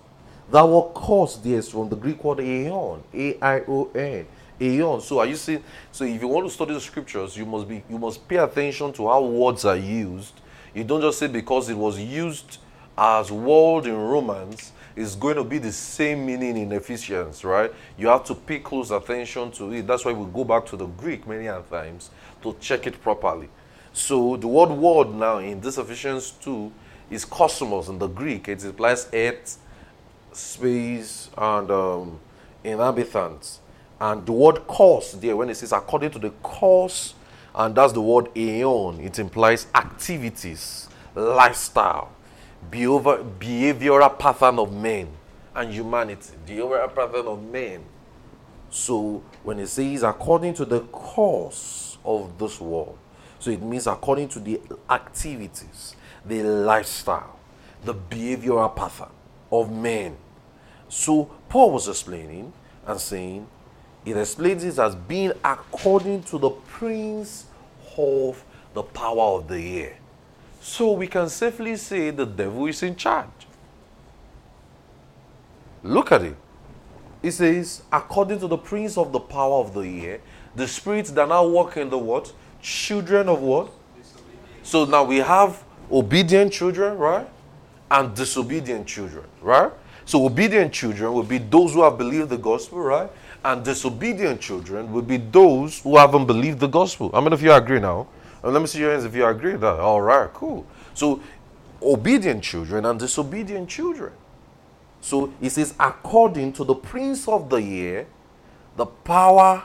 that 0.52 0.68
word 0.68 0.94
course 0.96 1.38
there 1.38 1.60
is 1.60 1.70
from 1.70 1.90
the 1.90 1.96
Greek 1.96 2.24
word 2.24 2.40
aeon, 2.40 3.04
A 3.14 3.38
I 3.40 3.60
O 3.68 3.92
N, 3.94 4.26
aeon. 4.60 5.02
So 5.02 5.20
are 5.20 5.26
you 5.26 5.36
seeing? 5.36 5.64
So 5.92 6.06
if 6.06 6.22
you 6.22 6.28
want 6.28 6.48
to 6.48 6.54
study 6.54 6.74
the 6.74 6.82
scriptures, 6.82 7.36
you 7.38 7.46
must 7.46 7.68
be 7.68 7.84
you 7.90 7.98
must 7.98 8.28
pay 8.28 8.38
attention 8.38 8.94
to 8.94 9.08
how 9.08 9.24
words 9.24 9.66
are 9.66 9.78
used. 9.78 10.34
You 10.74 10.84
don't 10.84 11.02
just 11.02 11.20
say 11.20 11.28
because 11.28 11.70
it 11.70 11.78
was 11.78 12.00
used 12.00 12.58
as 12.98 13.32
world 13.32 13.88
in 13.88 13.96
Romans, 13.96 14.72
it's 14.96 15.16
going 15.16 15.36
to 15.36 15.44
be 15.44 15.58
the 15.58 15.72
same 15.72 16.26
meaning 16.26 16.58
in 16.58 16.72
Ephesians, 16.72 17.44
right? 17.44 17.74
You 17.98 18.08
have 18.08 18.24
to 18.26 18.36
pay 18.36 18.60
close 18.60 18.92
attention 18.92 19.52
to 19.54 19.74
it. 19.74 19.88
That's 19.88 20.06
why 20.06 20.14
we 20.14 20.26
go 20.32 20.44
back 20.44 20.66
to 20.68 20.78
the 20.78 20.86
Greek 20.86 21.28
many 21.28 21.48
times 21.70 22.10
to 22.42 22.56
check 22.60 22.88
it 22.88 23.02
properly. 23.02 23.50
So 23.92 24.38
the 24.38 24.48
word 24.48 24.72
word 24.72 25.14
now 25.14 25.38
in 25.40 25.60
this 25.62 25.78
Ephesians 25.78 26.32
2 26.42 26.72
is 27.10 27.26
cosmos 27.26 27.88
in 27.88 28.00
the 28.00 28.08
Greek. 28.08 28.48
It 28.48 28.64
implies 28.64 29.10
earth, 29.14 29.58
space, 30.32 31.30
and 31.38 31.72
um, 31.72 32.20
inhabitants. 32.64 33.60
And 34.06 34.24
the 34.24 34.34
word 34.34 34.68
course 34.68 35.14
there, 35.14 35.36
when 35.36 35.50
it 35.50 35.56
says 35.56 35.72
according 35.72 36.12
to 36.12 36.20
the 36.20 36.30
course, 36.30 37.16
and 37.56 37.74
that's 37.74 37.92
the 37.92 38.02
word 38.02 38.30
aeon, 38.38 39.00
it 39.00 39.18
implies 39.18 39.66
activities, 39.74 40.88
lifestyle. 41.16 42.12
behavioral 42.70 44.20
pattern 44.20 44.60
of 44.60 44.72
men 44.72 45.08
and 45.56 45.74
humanity, 45.74 46.34
the 46.46 46.54
behavioral 46.54 46.94
pattern 46.94 47.26
of 47.26 47.44
men. 47.52 47.84
So 48.70 49.24
when 49.42 49.58
it 49.58 49.70
says 49.70 50.04
according 50.04 50.54
to 50.56 50.66
the 50.66 50.82
course 50.82 51.98
of 52.06 52.38
this 52.38 52.62
world, 52.62 53.00
so 53.40 53.50
it 53.50 53.62
means 53.64 53.88
according 53.88 54.28
to 54.30 54.40
the 54.40 54.62
activities, 54.88 55.96
the 56.24 56.44
lifestyle, 56.44 57.40
the 57.84 57.96
behavioral 57.96 58.76
pattern 58.76 59.10
of 59.52 59.72
men. 59.72 60.16
So 60.90 61.26
Paul 61.50 61.72
was 61.72 61.88
explaining 61.88 62.54
and 62.86 63.00
saying, 63.00 63.48
it 64.06 64.16
explains 64.16 64.64
it 64.64 64.78
as 64.78 64.96
being 64.96 65.34
according 65.44 66.24
to 66.24 66.38
the 66.38 66.50
prince 66.50 67.46
of 67.98 68.44
the 68.74 68.84
power 68.84 69.40
of 69.40 69.48
the 69.48 69.82
air. 69.82 69.98
So 70.62 70.92
we 70.92 71.08
can 71.08 71.30
safely 71.30 71.76
say 71.76 72.12
the 72.12 72.26
devil 72.26 72.68
is 72.68 72.84
in 72.84 72.96
charge. 72.96 73.30
Look 75.84 76.12
at 76.12 76.24
it. 76.24 76.36
It 77.22 77.32
says, 77.32 77.82
according 77.92 78.40
to 78.40 78.48
the 78.48 78.58
prince 78.58 78.98
of 78.98 79.12
the 79.12 79.20
power 79.20 79.60
of 79.60 79.74
the 79.74 80.06
air, 80.06 80.22
the 80.56 80.68
spirits 80.68 81.12
that 81.12 81.28
now 81.28 81.48
work 81.48 81.78
in 81.78 81.90
the 81.90 81.98
what? 81.98 82.32
Children 82.62 83.30
of 83.30 83.42
what? 83.42 83.72
So 84.64 84.86
now 84.86 85.04
we 85.04 85.18
have 85.18 85.64
obedient 85.92 86.52
children, 86.52 86.98
right? 86.98 87.28
And 87.90 88.16
disobedient 88.16 88.88
children, 88.88 89.26
right? 89.42 89.72
So 90.06 90.26
obedient 90.26 90.74
children 90.74 91.14
will 91.14 91.24
be 91.24 91.38
those 91.38 91.74
who 91.74 91.84
have 91.84 91.98
believed 91.98 92.30
the 92.30 92.38
gospel, 92.38 92.80
right? 92.80 93.10
And 93.46 93.64
disobedient 93.64 94.42
children 94.42 94.92
will 94.92 95.04
be 95.04 95.18
those 95.18 95.80
who 95.80 95.98
haven't 95.98 96.26
believed 96.26 96.60
the 96.60 96.68
gospel. 96.68 97.12
How 97.14 97.22
many 97.22 97.36
of 97.36 97.44
you 97.44 97.54
agree 97.54 97.80
now? 97.80 98.08
And 98.42 98.52
let 98.52 98.60
me 98.60 98.66
see 98.66 98.80
your 98.80 98.90
hands 98.90 99.06
if 99.06 99.14
you 99.14 99.24
agree 99.24 99.52
with 99.52 99.62
that. 99.62 99.80
All 99.80 100.02
right, 100.02 100.34
cool. 100.34 100.66
So 100.96 101.22
obedient 101.80 102.44
children 102.44 102.86
and 102.86 103.00
disobedient 103.00 103.70
children. 103.70 104.14
So 105.00 105.32
it 105.40 105.52
says, 105.52 105.76
according 105.80 106.54
to 106.54 106.64
the 106.64 106.74
prince 106.74 107.28
of 107.28 107.52
the 107.52 107.58
air, 107.58 108.08
the 108.78 108.88
power, 108.88 109.64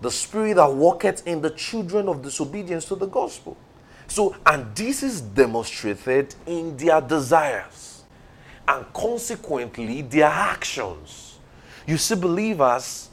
the 0.00 0.10
spirit 0.10 0.54
that 0.54 0.74
worketh 0.74 1.24
in 1.28 1.40
the 1.40 1.50
children 1.50 2.08
of 2.08 2.22
disobedience 2.22 2.86
to 2.86 2.96
the 2.96 3.06
gospel. 3.06 3.56
So, 4.08 4.34
and 4.44 4.74
this 4.74 5.04
is 5.04 5.20
demonstrated 5.20 6.34
in 6.44 6.76
their 6.76 7.00
desires 7.00 8.02
and 8.66 8.84
consequently 8.92 10.02
their 10.02 10.26
actions. 10.26 11.27
You 11.88 11.96
see, 11.96 12.14
believers, 12.14 13.08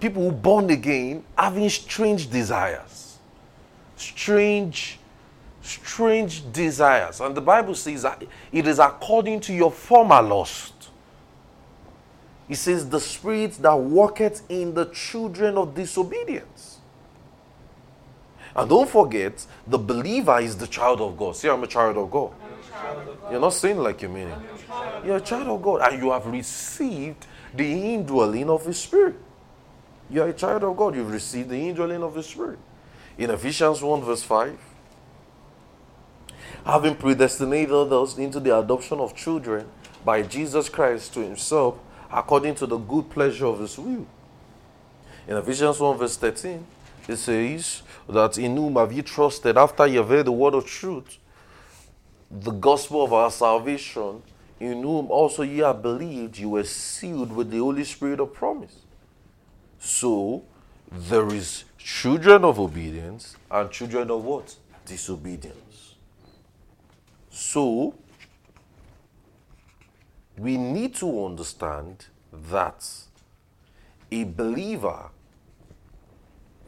people 0.00 0.24
who 0.24 0.32
born 0.32 0.70
again, 0.70 1.22
having 1.36 1.68
strange 1.68 2.28
desires, 2.28 3.18
strange 3.96 4.98
strange 5.62 6.50
desires. 6.52 7.20
And 7.20 7.34
the 7.34 7.40
Bible 7.40 7.74
says 7.74 8.02
that 8.02 8.22
it 8.50 8.66
is 8.66 8.78
according 8.78 9.40
to 9.40 9.52
your 9.52 9.70
former 9.70 10.22
lust. 10.22 10.72
It 12.48 12.56
says, 12.56 12.88
the 12.88 12.98
spirit 12.98 13.52
that 13.60 13.74
worketh 13.76 14.42
in 14.48 14.74
the 14.74 14.86
children 14.86 15.56
of 15.56 15.74
disobedience. 15.74 16.78
And 18.56 18.68
don't 18.68 18.88
forget, 18.88 19.46
the 19.66 19.78
believer 19.78 20.40
is 20.40 20.56
the 20.56 20.66
child 20.66 21.00
of 21.00 21.16
God. 21.16 21.36
See, 21.36 21.48
I'm 21.48 21.62
a 21.62 21.68
child 21.68 21.96
of 21.96 22.10
God. 22.10 22.32
Child 22.68 23.08
of 23.08 23.20
God. 23.20 23.30
You're 23.30 23.40
not 23.40 23.52
saying 23.52 23.78
like 23.78 24.02
you 24.02 24.08
mean 24.08 24.28
it. 24.28 24.38
You're 25.04 25.18
a 25.18 25.20
child 25.20 25.46
of 25.46 25.62
God. 25.62 25.80
And 25.82 26.02
you 26.02 26.10
have 26.10 26.26
received 26.26 27.26
the 27.54 27.94
indwelling 27.94 28.48
of 28.50 28.64
His 28.64 28.78
Spirit. 28.78 29.16
You 30.08 30.22
are 30.22 30.28
a 30.28 30.32
child 30.32 30.64
of 30.64 30.76
God. 30.76 30.94
You've 30.94 31.12
received 31.12 31.50
the 31.50 31.68
indwelling 31.68 32.02
of 32.02 32.14
His 32.14 32.26
Spirit. 32.26 32.58
In 33.18 33.30
Ephesians 33.30 33.82
1, 33.82 34.02
verse 34.02 34.22
5, 34.22 34.58
having 36.64 36.94
predestinated 36.94 37.92
us 37.92 38.18
into 38.18 38.40
the 38.40 38.58
adoption 38.58 39.00
of 39.00 39.14
children 39.14 39.66
by 40.04 40.22
Jesus 40.22 40.68
Christ 40.68 41.14
to 41.14 41.20
himself 41.20 41.76
according 42.12 42.54
to 42.56 42.66
the 42.66 42.76
good 42.76 43.08
pleasure 43.10 43.46
of 43.46 43.60
his 43.60 43.78
will. 43.78 44.06
In 45.28 45.36
Ephesians 45.36 45.78
1 45.78 45.98
verse 45.98 46.16
13, 46.16 46.66
it 47.08 47.16
says 47.16 47.82
that 48.08 48.38
in 48.38 48.56
whom 48.56 48.76
have 48.76 48.92
you 48.92 49.02
trusted 49.02 49.56
after 49.56 49.86
you 49.86 49.98
have 49.98 50.08
heard 50.08 50.26
the 50.26 50.32
word 50.32 50.54
of 50.54 50.66
truth, 50.66 51.18
the 52.30 52.50
gospel 52.50 53.04
of 53.04 53.12
our 53.12 53.30
salvation, 53.30 54.22
in 54.60 54.82
whom 54.82 55.10
also 55.10 55.42
ye 55.42 55.58
have 55.58 55.82
believed, 55.82 56.38
you 56.38 56.50
were 56.50 56.64
sealed 56.64 57.32
with 57.32 57.50
the 57.50 57.58
Holy 57.58 57.84
Spirit 57.84 58.20
of 58.20 58.34
promise. 58.34 58.76
So 59.78 60.44
there 60.92 61.32
is 61.32 61.64
children 61.78 62.44
of 62.44 62.60
obedience 62.60 63.36
and 63.50 63.70
children 63.70 64.10
of 64.10 64.22
what? 64.22 64.54
Disobedience. 64.84 65.94
So, 67.30 67.94
we 70.36 70.56
need 70.56 70.94
to 70.96 71.26
understand 71.26 72.06
that 72.50 72.86
a 74.12 74.24
believer 74.24 75.10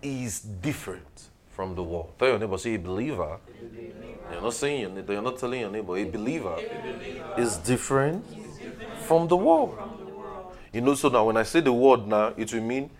is 0.00 0.40
different 0.40 1.28
from 1.52 1.74
the 1.74 1.82
world. 1.82 2.12
Tell 2.18 2.28
your 2.28 2.38
neighbor, 2.38 2.58
say 2.58 2.74
a 2.74 2.78
believer. 2.78 3.38
Believer. 3.60 3.94
You're 4.30 4.42
not 4.42 4.54
saying 4.54 4.80
your 4.80 4.90
neighbor, 4.90 5.12
you're 5.12 5.22
not 5.22 5.38
telling 5.38 5.60
your 5.60 5.70
neighbor, 5.70 5.96
a 5.96 6.04
believer, 6.04 6.54
a 6.54 6.82
believer. 6.82 7.34
is 7.38 7.56
different, 7.58 8.28
different 8.30 8.98
from, 9.02 9.28
the 9.28 9.36
world. 9.36 9.76
from 9.76 10.06
the 10.06 10.12
world. 10.12 10.56
You 10.72 10.80
know, 10.80 10.94
so 10.94 11.08
now 11.08 11.26
when 11.26 11.36
I 11.36 11.42
say 11.42 11.60
the 11.60 11.72
word 11.72 12.06
now, 12.06 12.32
it 12.36 12.52
will 12.52 12.62
mean 12.62 12.90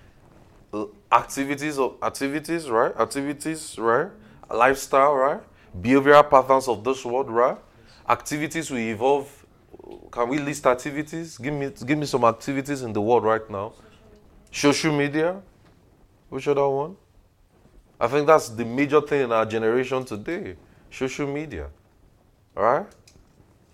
uh, 0.73 0.85
activities 1.11 1.79
of 1.79 1.97
activities, 2.03 2.69
right? 2.69 2.95
Activities, 2.99 3.79
right? 3.79 4.09
Lifestyle, 4.51 5.15
right? 5.15 5.41
behavioral 5.81 6.29
patterns 6.29 6.69
of 6.69 6.85
this 6.85 7.05
world, 7.05 7.31
right? 7.31 7.57
Activities 8.09 8.71
will 8.71 8.79
evolve. 8.79 9.47
Can 10.11 10.29
we 10.29 10.39
list 10.39 10.67
activities? 10.67 11.39
Give 11.39 11.55
me, 11.55 11.71
give 11.87 11.99
me 11.99 12.07
some 12.07 12.25
activities 12.25 12.83
in 12.83 12.93
the 12.93 13.01
world 13.01 13.25
right 13.25 13.49
now. 13.51 13.73
Social 14.51 14.97
media. 14.97 15.41
Which 16.29 16.49
other 16.49 16.69
one? 16.69 16.97
I 18.03 18.09
think 18.09 18.27
that's 18.27 18.49
the 18.49 18.65
major 18.65 19.01
thing 19.01 19.23
in 19.23 19.33
our 19.33 19.47
generation 19.47 20.05
today. 20.05 20.57
Social 20.91 21.27
media. 21.27 21.69
All 22.57 22.65
right? 22.65 22.87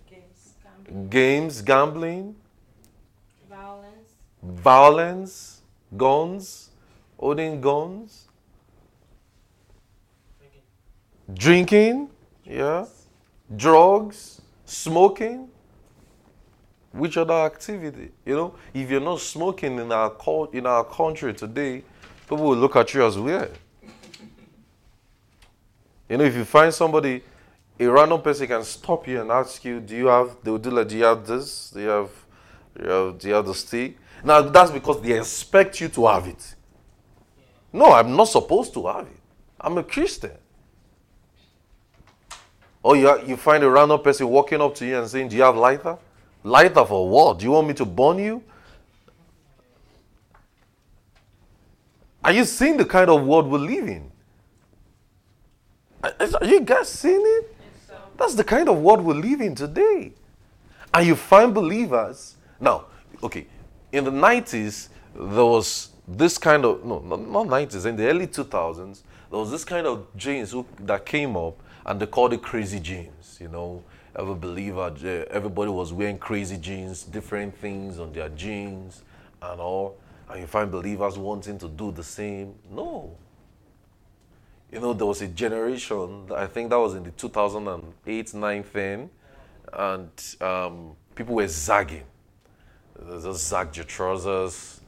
Games, 0.08 0.54
gambling. 0.62 1.08
Games, 1.08 1.62
gambling. 1.62 2.36
Violence. 3.48 4.12
Violence. 4.42 5.62
Guns. 5.96 6.70
Holding 7.18 7.60
guns 7.60 8.28
drinking, 11.34 12.08
yeah, 12.44 12.86
drugs, 13.56 14.40
smoking. 14.64 15.48
Which 16.92 17.16
other 17.16 17.34
activity? 17.34 18.10
You 18.24 18.34
know, 18.34 18.54
if 18.72 18.90
you're 18.90 19.00
not 19.00 19.20
smoking 19.20 19.78
in 19.78 19.92
our 19.92 20.16
in 20.52 20.66
our 20.66 20.84
country 20.84 21.34
today, 21.34 21.84
people 22.22 22.44
will 22.44 22.56
look 22.56 22.76
at 22.76 22.94
you 22.94 23.04
as 23.04 23.18
weird. 23.18 23.52
You 26.08 26.16
know, 26.16 26.24
if 26.24 26.34
you 26.34 26.44
find 26.44 26.72
somebody, 26.72 27.22
a 27.78 27.86
random 27.86 28.20
person 28.20 28.46
can 28.46 28.64
stop 28.64 29.06
you 29.06 29.20
and 29.20 29.30
ask 29.30 29.64
you, 29.64 29.80
"Do 29.80 29.96
you 29.96 30.06
have?" 30.06 30.36
They 30.42 30.50
will 30.50 30.58
do 30.58 30.70
like, 30.70 30.88
"Do 30.88 30.96
you 30.96 31.04
have 31.04 31.26
this? 31.26 31.70
Do 31.70 31.80
you 31.80 31.88
have? 31.88 32.10
Do 32.76 32.84
you 32.84 32.90
have, 32.90 33.18
do 33.18 33.28
you 33.28 33.34
have 33.34 33.46
the 33.46 33.54
stick?" 33.54 33.96
Now 34.24 34.42
that's 34.42 34.70
because 34.70 35.00
they 35.00 35.18
expect 35.18 35.80
you 35.80 35.88
to 35.88 36.06
have 36.06 36.26
it. 36.26 36.54
No, 37.72 37.92
I'm 37.92 38.16
not 38.16 38.28
supposed 38.28 38.72
to 38.74 38.86
have 38.86 39.06
it. 39.06 39.20
I'm 39.60 39.78
a 39.78 39.82
Christian. 39.82 40.32
Or 42.82 42.96
you, 42.96 43.26
you 43.26 43.36
find 43.36 43.62
a 43.64 43.70
random 43.70 44.00
person 44.00 44.28
walking 44.28 44.60
up 44.60 44.74
to 44.76 44.86
you 44.86 44.98
and 44.98 45.08
saying, 45.08 45.28
Do 45.28 45.36
you 45.36 45.42
have 45.42 45.56
lighter? 45.56 45.98
Lighter 46.42 46.84
for 46.84 47.08
what? 47.08 47.38
Do 47.38 47.44
you 47.44 47.50
want 47.50 47.68
me 47.68 47.74
to 47.74 47.84
burn 47.84 48.18
you? 48.18 48.42
Are 52.24 52.32
you 52.32 52.44
seeing 52.44 52.76
the 52.76 52.84
kind 52.84 53.10
of 53.10 53.24
world 53.24 53.48
we 53.48 53.58
live 53.58 53.88
in? 53.88 54.10
Uh, 56.02 56.10
Are 56.40 56.46
you 56.46 56.60
guys 56.60 56.88
seeing 56.88 57.22
it? 57.22 57.56
That's 58.16 58.34
the 58.34 58.44
kind 58.44 58.68
of 58.68 58.78
world 58.78 59.00
we 59.00 59.14
live 59.14 59.40
in 59.40 59.54
today. 59.54 60.12
And 60.92 61.06
you 61.06 61.14
find 61.14 61.54
believers. 61.54 62.36
Now, 62.60 62.86
okay, 63.22 63.46
in 63.92 64.04
the 64.04 64.10
90s, 64.10 64.88
there 65.14 65.44
was 65.44 65.90
this 66.06 66.38
kind 66.38 66.64
of, 66.64 66.84
no, 66.84 66.98
not 67.00 67.46
90s, 67.46 67.86
in 67.86 67.96
the 67.96 68.08
early 68.08 68.26
2000s, 68.26 69.02
there 69.30 69.38
was 69.38 69.50
this 69.50 69.64
kind 69.64 69.86
of 69.86 70.06
genes 70.16 70.54
that 70.80 71.04
came 71.04 71.36
up 71.36 71.60
and 71.84 72.00
they 72.00 72.06
called 72.06 72.32
it 72.32 72.42
crazy 72.42 72.80
jeans. 72.80 73.38
You 73.40 73.48
know, 73.48 73.82
every 74.16 74.34
believer, 74.34 74.92
uh, 75.04 75.08
everybody 75.30 75.70
was 75.70 75.92
wearing 75.92 76.18
crazy 76.18 76.56
jeans, 76.56 77.04
different 77.04 77.56
things 77.58 77.98
on 77.98 78.12
their 78.12 78.28
jeans 78.30 79.02
and 79.42 79.60
all. 79.60 79.98
And 80.28 80.40
you 80.40 80.46
find 80.46 80.70
believers 80.70 81.18
wanting 81.18 81.58
to 81.58 81.68
do 81.68 81.92
the 81.92 82.02
same. 82.02 82.54
No. 82.70 83.16
You 84.70 84.80
know, 84.80 84.92
there 84.92 85.06
was 85.06 85.22
a 85.22 85.28
generation, 85.28 86.26
I 86.34 86.46
think 86.46 86.68
that 86.70 86.78
was 86.78 86.94
in 86.94 87.02
the 87.02 87.10
2008 87.12 88.34
9 88.34 88.62
thing, 88.64 89.10
and 89.72 90.10
um, 90.42 90.92
people 91.14 91.36
were 91.36 91.48
zagging. 91.48 92.04
They 93.00 93.22
just 93.22 93.48
zag 93.48 93.74
your 93.76 93.86
trousers, 93.86 94.80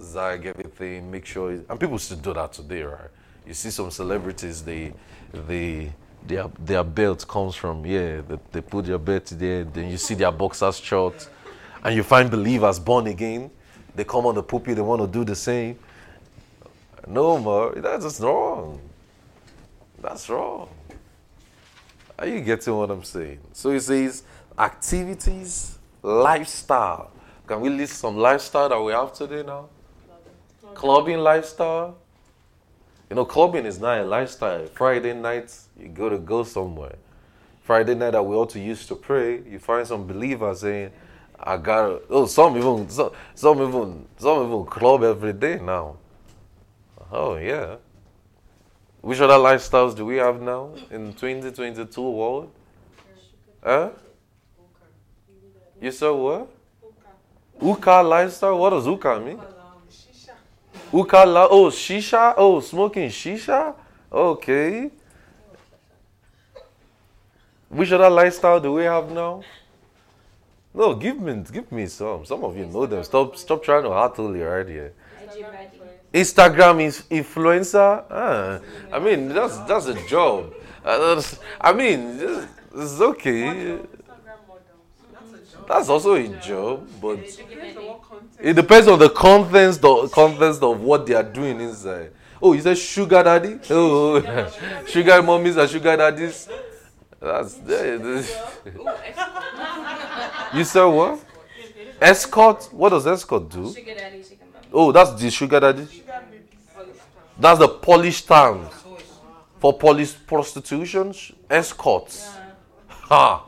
zag 0.00 0.46
everything, 0.46 1.10
make 1.10 1.26
sure. 1.26 1.50
and 1.50 1.80
people 1.80 1.98
still 1.98 2.18
do 2.18 2.32
that 2.34 2.52
today, 2.52 2.82
right? 2.82 3.10
You 3.44 3.54
see 3.54 3.70
some 3.70 3.90
celebrities, 3.90 4.62
they, 4.62 4.92
they, 5.32 5.92
their 6.26 6.48
their 6.58 6.84
belt 6.84 7.26
comes 7.28 7.54
from. 7.54 7.84
Yeah, 7.84 8.20
they, 8.20 8.38
they 8.52 8.60
put 8.60 8.86
their 8.86 8.98
belt 8.98 9.26
there. 9.26 9.64
Then 9.64 9.90
you 9.90 9.98
see 9.98 10.14
their 10.14 10.32
boxers 10.32 10.78
short, 10.78 11.28
and 11.82 11.94
you 11.94 12.02
find 12.02 12.30
believers 12.30 12.78
born 12.78 13.08
again. 13.08 13.50
They 13.94 14.04
come 14.04 14.26
on 14.26 14.34
the 14.34 14.42
pulpit. 14.42 14.76
They 14.76 14.82
want 14.82 15.02
to 15.02 15.08
do 15.08 15.24
the 15.24 15.34
same. 15.34 15.78
No 17.06 17.38
more. 17.38 17.74
That's 17.74 18.04
just 18.04 18.20
wrong. 18.20 18.80
That's 20.04 20.28
wrong. 20.28 20.68
Are 22.18 22.26
you 22.26 22.42
getting 22.42 22.76
what 22.76 22.90
I'm 22.90 23.02
saying? 23.02 23.40
So 23.54 23.70
he 23.70 23.80
says 23.80 24.22
activities, 24.58 25.78
lifestyle. 26.02 27.10
Can 27.46 27.62
we 27.62 27.70
list 27.70 27.94
some 27.94 28.18
lifestyle 28.18 28.68
that 28.68 28.80
we 28.80 28.92
have 28.92 29.14
today 29.14 29.42
now? 29.42 29.70
Clubbing 30.74 31.18
lifestyle. 31.20 31.96
You 33.08 33.16
know, 33.16 33.24
clubbing 33.24 33.64
is 33.64 33.80
not 33.80 33.98
a 33.98 34.04
lifestyle. 34.04 34.66
Friday 34.66 35.14
night, 35.14 35.56
you 35.80 35.88
go 35.88 36.10
to 36.10 36.18
go 36.18 36.44
somewhere. 36.44 36.96
Friday 37.62 37.94
night 37.94 38.10
that 38.10 38.22
we 38.22 38.36
ought 38.36 38.50
to 38.50 38.60
use 38.60 38.86
to 38.88 38.94
pray, 38.94 39.40
you 39.48 39.58
find 39.58 39.86
some 39.86 40.06
believers 40.06 40.60
saying, 40.60 40.90
I 41.40 41.56
gotta 41.56 42.02
oh 42.10 42.26
some 42.26 42.58
even 42.58 42.90
some, 42.90 43.10
some 43.34 43.56
even 43.62 44.06
some 44.18 44.46
even 44.46 44.66
club 44.66 45.02
every 45.02 45.32
day 45.32 45.58
now. 45.60 45.96
Oh 47.10 47.36
yeah. 47.36 47.76
Which 49.04 49.20
other 49.20 49.34
lifestyles 49.34 49.94
do 49.94 50.06
we 50.06 50.16
have 50.16 50.40
now 50.40 50.70
in 50.90 51.12
2022 51.12 52.00
world? 52.00 52.50
Huh? 53.62 53.90
You 55.78 55.90
said 55.90 56.08
what? 56.08 56.48
Hookah 57.60 58.02
lifestyle? 58.02 58.56
What 58.56 58.70
does 58.70 58.86
Hookah 58.86 59.20
mean? 59.20 59.38
Uka 60.90 61.26
la- 61.26 61.48
oh 61.50 61.68
shisha? 61.68 62.32
Oh 62.38 62.60
smoking 62.60 63.10
shisha? 63.10 63.74
Okay. 64.10 64.90
Which 67.68 67.92
other 67.92 68.08
lifestyle 68.08 68.58
do 68.58 68.72
we 68.72 68.84
have 68.84 69.12
now? 69.12 69.42
No, 70.72 70.94
give 70.94 71.20
me 71.20 71.44
give 71.52 71.70
me 71.70 71.88
some. 71.88 72.24
Some 72.24 72.42
of 72.42 72.56
you 72.56 72.64
know 72.64 72.86
them. 72.86 73.04
Stop 73.04 73.36
stop 73.36 73.62
trying 73.62 73.82
to 73.82 73.90
hustle 73.90 74.34
your 74.34 74.58
idea. 74.58 74.92
Instagram 76.14 76.80
is 76.80 77.02
influencer. 77.10 78.04
Ah, 78.08 78.60
I 78.92 78.98
mean 79.00 79.28
that's 79.30 79.58
that's 79.68 79.86
a 79.86 79.94
job. 80.06 80.54
Uh, 80.84 80.98
that's- 80.98 81.38
I 81.60 81.72
mean 81.72 82.18
it's, 82.20 82.46
it's 82.74 83.00
okay. 83.00 83.78
That's 85.66 85.88
also 85.88 86.14
a 86.14 86.28
job, 86.28 86.86
but 87.00 87.18
it 88.38 88.54
depends 88.54 88.86
on 88.86 88.98
the 88.98 89.08
contents, 89.08 89.78
the 89.78 90.08
contents 90.08 90.58
of 90.58 90.80
what 90.80 91.06
they 91.06 91.14
are 91.14 91.22
doing 91.22 91.58
inside. 91.60 92.12
Oh, 92.40 92.52
is 92.52 92.64
that 92.64 92.76
sugar 92.76 93.22
daddy? 93.22 93.58
Oh, 93.70 94.20
sugar 94.86 95.22
mummies 95.22 95.56
and 95.56 95.68
sugar 95.70 95.96
daddies. 95.96 96.48
That's 97.18 97.58
you 100.54 100.64
said 100.64 100.84
what? 100.84 101.20
Escort? 102.00 102.68
What 102.70 102.90
does 102.90 103.06
escort 103.06 103.48
do? 103.48 103.72
Sugar 103.72 103.94
daddy, 103.94 104.22
sugar 104.22 104.44
mommy. 104.52 104.66
Oh, 104.72 104.92
that's 104.92 105.12
the 105.14 105.30
sugar 105.30 105.58
daddy. 105.60 106.03
That's 107.38 107.58
the 107.58 107.68
Polish 107.68 108.22
term 108.22 108.68
for 109.58 109.72
police 109.72 110.12
prostitution. 110.14 111.14
Escorts. 111.50 112.30
Ha. 112.88 113.44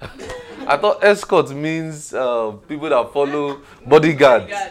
I 0.66 0.76
thought 0.76 1.02
escort 1.04 1.50
means 1.50 2.14
uh, 2.14 2.52
people 2.68 2.88
that 2.88 3.12
follow 3.12 3.60
bodyguards. 3.86 4.52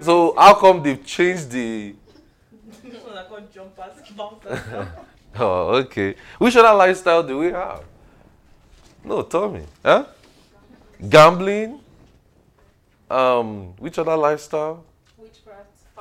So 0.00 0.34
how 0.36 0.54
come 0.54 0.82
they've 0.82 1.04
changed 1.04 1.50
the? 1.50 1.94
Oh, 5.36 5.74
okay. 5.82 6.14
Which 6.38 6.54
other 6.56 6.72
lifestyle 6.76 7.22
do 7.22 7.38
we 7.38 7.46
have? 7.46 7.82
No, 9.02 9.22
tell 9.22 9.50
me. 9.50 9.62
Huh? 9.84 10.06
Gambling. 11.08 11.80
Um, 13.10 13.74
which 13.78 13.98
other 13.98 14.16
lifestyle? 14.16 14.84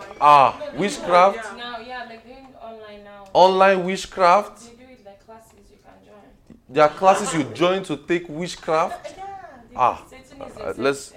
Witchcraft. 0.08 0.22
Ah, 0.22 0.60
witchcraft. 0.76 1.58
Now, 1.58 1.80
yeah, 1.80 2.06
like 2.10 2.24
doing 2.26 2.48
online 2.62 3.04
now. 3.04 3.26
Online 3.34 3.84
witchcraft. 3.86 4.60
They 4.62 4.86
do 4.86 4.92
it 4.92 5.06
like 5.06 5.26
classes 5.26 5.54
you 5.70 5.78
can 5.84 6.06
join. 6.06 6.58
There 6.70 6.84
are 6.84 6.90
classes 6.90 7.34
you 7.34 7.44
join 7.46 7.84
to 7.84 7.98
take 7.98 8.28
witchcraft. 8.30 9.16
Ah, 9.76 10.04
Satan 10.10 10.42
is 10.48 10.58
uh, 10.58 10.74
let's- 10.78 11.14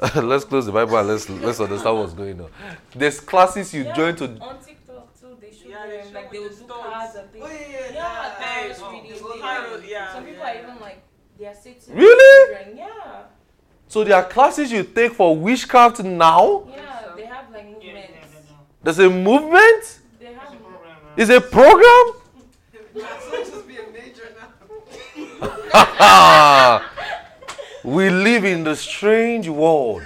let's 0.16 0.44
close 0.44 0.66
the 0.66 0.72
Bible 0.72 0.96
and 0.98 1.08
let's 1.08 1.28
let's 1.30 1.60
understand 1.60 1.96
what's 1.96 2.12
going 2.12 2.40
on. 2.40 2.50
There's 2.94 3.20
classes 3.20 3.72
you 3.72 3.84
Yeah, 3.84 3.94
join 3.94 4.16
to. 4.16 4.24
On 4.24 4.58
TikTok 4.58 5.18
too, 5.20 5.36
they 5.40 5.50
show 5.52 5.68
Yeah, 5.68 5.86
them 5.86 6.12
like 6.12 6.30
they 6.32 6.38
will 6.40 6.48
do 6.50 6.64
cards 6.66 7.14
and 7.14 7.30
things. 7.30 7.44
Oh, 7.46 7.50
yeah, 7.50 7.60
yeah, 7.60 7.92
Yeah, 7.92 8.68
yeah. 8.68 8.90
Reading. 8.92 9.12
the 9.12 9.28
they 9.34 9.40
tarot, 9.40 9.80
do. 9.80 9.86
yeah, 9.86 10.12
Some 10.12 10.24
people 10.24 10.42
are 10.42 10.54
even 10.56 10.80
like 10.80 11.02
they 11.38 11.46
are 11.46 11.54
Satan. 11.54 11.94
Really? 11.94 12.54
children. 12.56 12.76
Yeah, 12.76 13.22
So 13.88 14.04
there 14.04 14.16
are 14.16 14.24
classes 14.24 14.72
you 14.72 14.82
take 14.82 15.12
for 15.12 15.34
witchcraft 15.36 16.02
now. 16.02 16.64
yeah, 16.68 16.74
they 16.76 16.82
have 16.82 17.03
like 17.54 17.66
Yeah, 17.80 17.92
yeah, 17.92 18.00
yeah. 18.00 18.56
There's 18.82 18.98
a 18.98 19.08
movement. 19.08 20.00
They 20.18 20.32
have. 20.34 20.52
A 21.30 21.40
program. 21.40 22.04
That's 22.94 23.26
not 23.30 23.46
just 23.46 23.68
be 23.68 23.76
a 23.76 23.90
major 23.92 24.28
now. 25.72 26.82
we 27.84 28.10
live 28.10 28.44
in 28.44 28.64
the 28.64 28.74
strange 28.74 29.48
world. 29.48 30.02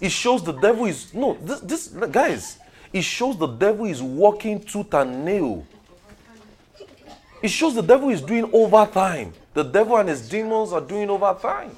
It 0.00 0.10
shows 0.10 0.42
the 0.44 0.52
devil 0.52 0.86
is 0.86 1.12
no 1.14 1.34
this, 1.40 1.60
this 1.60 1.88
guys. 2.10 2.58
It 2.92 3.02
shows 3.02 3.38
the 3.38 3.46
devil 3.46 3.86
is 3.86 4.02
working 4.02 4.60
tooth 4.60 4.94
and 4.94 5.24
nail. 5.24 5.66
It 7.42 7.48
shows 7.48 7.74
the 7.74 7.82
devil 7.82 8.08
is 8.08 8.20
doing 8.22 8.50
overtime. 8.52 9.32
The 9.54 9.62
devil 9.62 9.96
and 9.96 10.08
his 10.08 10.28
demons 10.28 10.72
are 10.72 10.80
doing 10.80 11.08
overtime. 11.10 11.70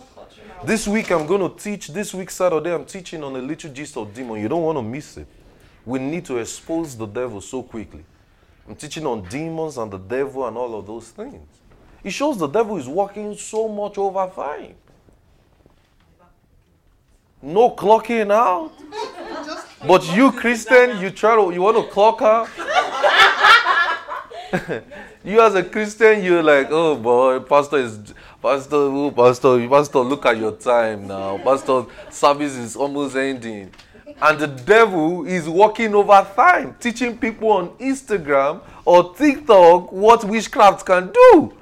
This 0.62 0.86
week 0.86 1.10
I'm 1.10 1.26
going 1.26 1.40
to 1.40 1.56
teach. 1.56 1.88
This 1.88 2.12
week 2.12 2.30
Saturday 2.30 2.74
I'm 2.74 2.84
teaching 2.84 3.24
on 3.24 3.34
a 3.34 3.38
little 3.38 3.72
gist 3.72 3.96
of 3.96 4.12
demon. 4.12 4.40
You 4.40 4.48
don't 4.48 4.62
want 4.62 4.76
to 4.76 4.82
miss 4.82 5.16
it. 5.16 5.26
We 5.86 5.98
need 5.98 6.26
to 6.26 6.36
expose 6.36 6.94
the 6.96 7.06
devil 7.06 7.40
so 7.40 7.62
quickly. 7.62 8.04
I'm 8.68 8.76
teaching 8.76 9.06
on 9.06 9.22
demons 9.22 9.78
and 9.78 9.90
the 9.90 9.98
devil 9.98 10.46
and 10.46 10.58
all 10.58 10.78
of 10.78 10.86
those 10.86 11.08
things. 11.10 11.48
It 12.04 12.10
shows 12.10 12.36
the 12.36 12.46
devil 12.46 12.76
is 12.76 12.86
working 12.86 13.34
so 13.36 13.68
much 13.68 13.96
over 13.96 14.20
overtime. 14.20 14.74
No 17.40 17.70
clocking 17.70 18.30
out. 18.30 18.72
But 19.86 20.14
you 20.14 20.30
Christian, 20.30 21.00
you 21.00 21.08
try 21.10 21.34
to 21.36 21.54
you 21.54 21.62
want 21.62 21.78
to 21.78 21.90
clock 21.90 22.20
out. 22.20 22.50
you 25.24 25.40
as 25.40 25.54
a 25.54 25.62
Christian, 25.62 26.22
you're 26.24 26.42
like, 26.42 26.68
oh 26.70 26.96
boy, 26.96 27.40
pastor 27.40 27.78
is 27.78 27.98
pastor, 28.42 28.76
oh, 28.76 29.10
pastor, 29.10 29.68
pastor, 29.68 29.98
look 30.00 30.26
at 30.26 30.36
your 30.36 30.52
time 30.52 31.06
now. 31.06 31.38
Pastor, 31.38 31.84
service 32.10 32.56
is 32.56 32.76
almost 32.76 33.16
ending. 33.16 33.70
And 34.20 34.38
the 34.38 34.48
devil 34.48 35.26
is 35.26 35.48
walking 35.48 35.94
over 35.94 36.26
time, 36.34 36.76
teaching 36.80 37.16
people 37.16 37.50
on 37.50 37.68
Instagram 37.78 38.60
or 38.84 39.14
TikTok 39.14 39.92
what 39.92 40.24
witchcraft 40.24 40.84
can 40.84 41.10
do. 41.12 41.54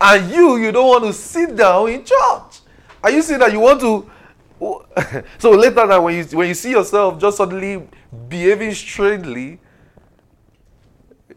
And 0.00 0.30
you, 0.32 0.56
you 0.56 0.72
don't 0.72 0.88
want 0.88 1.04
to 1.04 1.12
sit 1.12 1.54
down 1.54 1.88
in 1.90 2.04
church. 2.04 2.60
Are 3.02 3.10
you 3.10 3.22
saying 3.22 3.40
that 3.40 3.52
you 3.52 3.60
want 3.60 3.80
to? 3.80 4.10
so 5.38 5.50
later 5.52 5.86
now, 5.86 6.02
when 6.02 6.16
you 6.16 6.24
when 6.36 6.48
you 6.48 6.54
see 6.54 6.70
yourself 6.70 7.18
just 7.18 7.36
suddenly 7.36 7.86
behaving 8.28 8.74
strangely, 8.74 9.58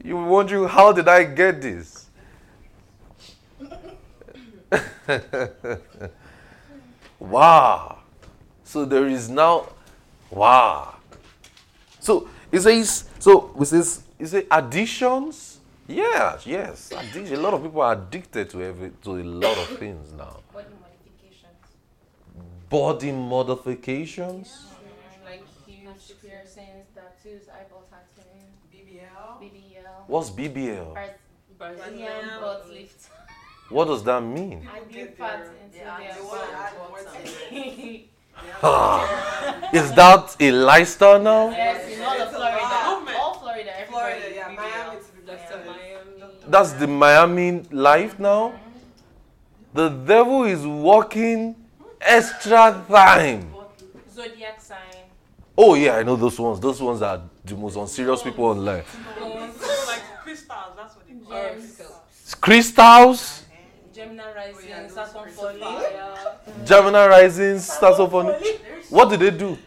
you 0.03 0.17
wondering 0.17 0.67
how 0.67 0.91
did 0.91 1.07
I 1.07 1.23
get 1.23 1.61
this? 1.61 2.07
wow. 7.19 7.99
So 8.63 8.85
there 8.85 9.07
is 9.07 9.29
now, 9.29 9.67
wow. 10.29 10.95
So 11.99 12.27
it 12.51 12.61
says, 12.61 13.05
so 13.19 13.55
it 13.59 13.65
says, 13.65 14.03
it 14.19 14.47
additions. 14.51 15.59
Yeah, 15.87 16.39
yes, 16.45 16.91
addiction. 16.91 17.35
A 17.35 17.41
lot 17.41 17.53
of 17.53 17.61
people 17.63 17.81
are 17.81 17.93
addicted 17.93 18.49
to 18.51 18.63
every 18.63 18.91
to 19.03 19.11
a 19.17 19.23
lot 19.23 19.57
of 19.57 19.67
things 19.77 20.13
now. 20.13 20.39
Body 20.53 20.67
modifications. 20.79 21.57
Body 22.69 23.11
modifications. 23.11 24.47
Mm, 24.47 24.72
What's 30.07 30.29
BBL? 30.29 30.93
Brazilian 30.93 31.13
Brazilian 31.57 32.39
butt 32.41 32.69
lift. 32.69 33.09
What 33.69 33.85
does 33.85 34.03
that 34.03 34.21
mean? 34.21 34.67
I 34.71 34.79
do 34.79 34.93
get 34.93 35.17
fat 35.17 35.47
into 35.63 35.77
yeah, 35.77 35.97
their 35.97 36.13
they 36.13 36.21
want 36.21 36.49
to 36.49 36.57
add 36.57 36.73
more 36.77 36.99
to 36.99 37.55
it. 37.55 38.09
Is 39.73 39.91
that 39.93 40.35
a 40.39 40.51
lifestyle 40.51 41.19
now? 41.19 41.49
Yes, 41.49 41.87
in 41.91 42.01
all 42.03 42.21
of 42.21 42.29
Florida. 42.29 42.59
All 43.17 43.33
Florida, 43.35 43.79
everybody. 43.79 44.19
Florida, 44.19 44.35
yeah, 44.35 44.47
Miami 44.49 44.97
to 44.97 45.11
be 45.13 45.25
That's 45.25 45.51
Miami. 45.51 46.19
Miami. 46.19 46.35
That's 46.47 46.73
the 46.73 46.87
Miami 46.87 47.63
life 47.71 48.19
now. 48.19 48.49
Mm-hmm. 48.49 48.69
The 49.73 49.89
devil 49.89 50.43
is 50.43 50.65
working 50.67 51.55
extra 52.01 52.83
time. 52.89 53.53
Zodiac 54.13 54.61
sign. 54.61 54.77
Oh 55.57 55.75
yeah, 55.75 55.97
I 55.97 56.03
know 56.03 56.15
those 56.15 56.39
ones. 56.39 56.59
Those 56.59 56.81
ones 56.81 57.01
are 57.01 57.21
the 57.45 57.55
most 57.55 57.75
unserious 57.75 58.21
people 58.21 58.45
online. 58.45 58.83
Stones, 60.35 60.75
like 60.75 60.75
crystals, 60.75 60.75
that's 60.77 60.95
what 60.95 61.07
they 61.07 61.13
call 61.13 61.33
it. 61.33 61.53
gems. 61.55 62.35
Crystals, 62.41 63.43
Gemini 63.93 64.23
Oh, 64.25 64.33
rising, 64.35 64.69
yeah, 64.69 64.87
Saturn 64.87 65.31
falling. 65.31 65.59
fire. 65.59 66.37
Gemini 66.65 67.07
rising, 67.07 67.59
stars 67.59 67.99
of 67.99 68.13
on. 68.15 68.25
There's 68.25 68.89
What 68.89 69.09
do 69.09 69.17
they 69.17 69.29
do? 69.31 69.57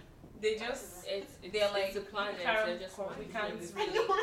They 0.41 0.57
just 0.57 0.85
It's, 1.09 1.33
they're 1.53 1.71
like 1.73 1.85
it's 1.89 1.97
a 1.97 2.01
planet. 2.01 2.35
we 2.39 2.45
can't, 2.45 2.67
They're 2.67 2.79
just 2.79 2.99
we 3.19 3.25
can't 3.27 3.55
really. 3.77 4.21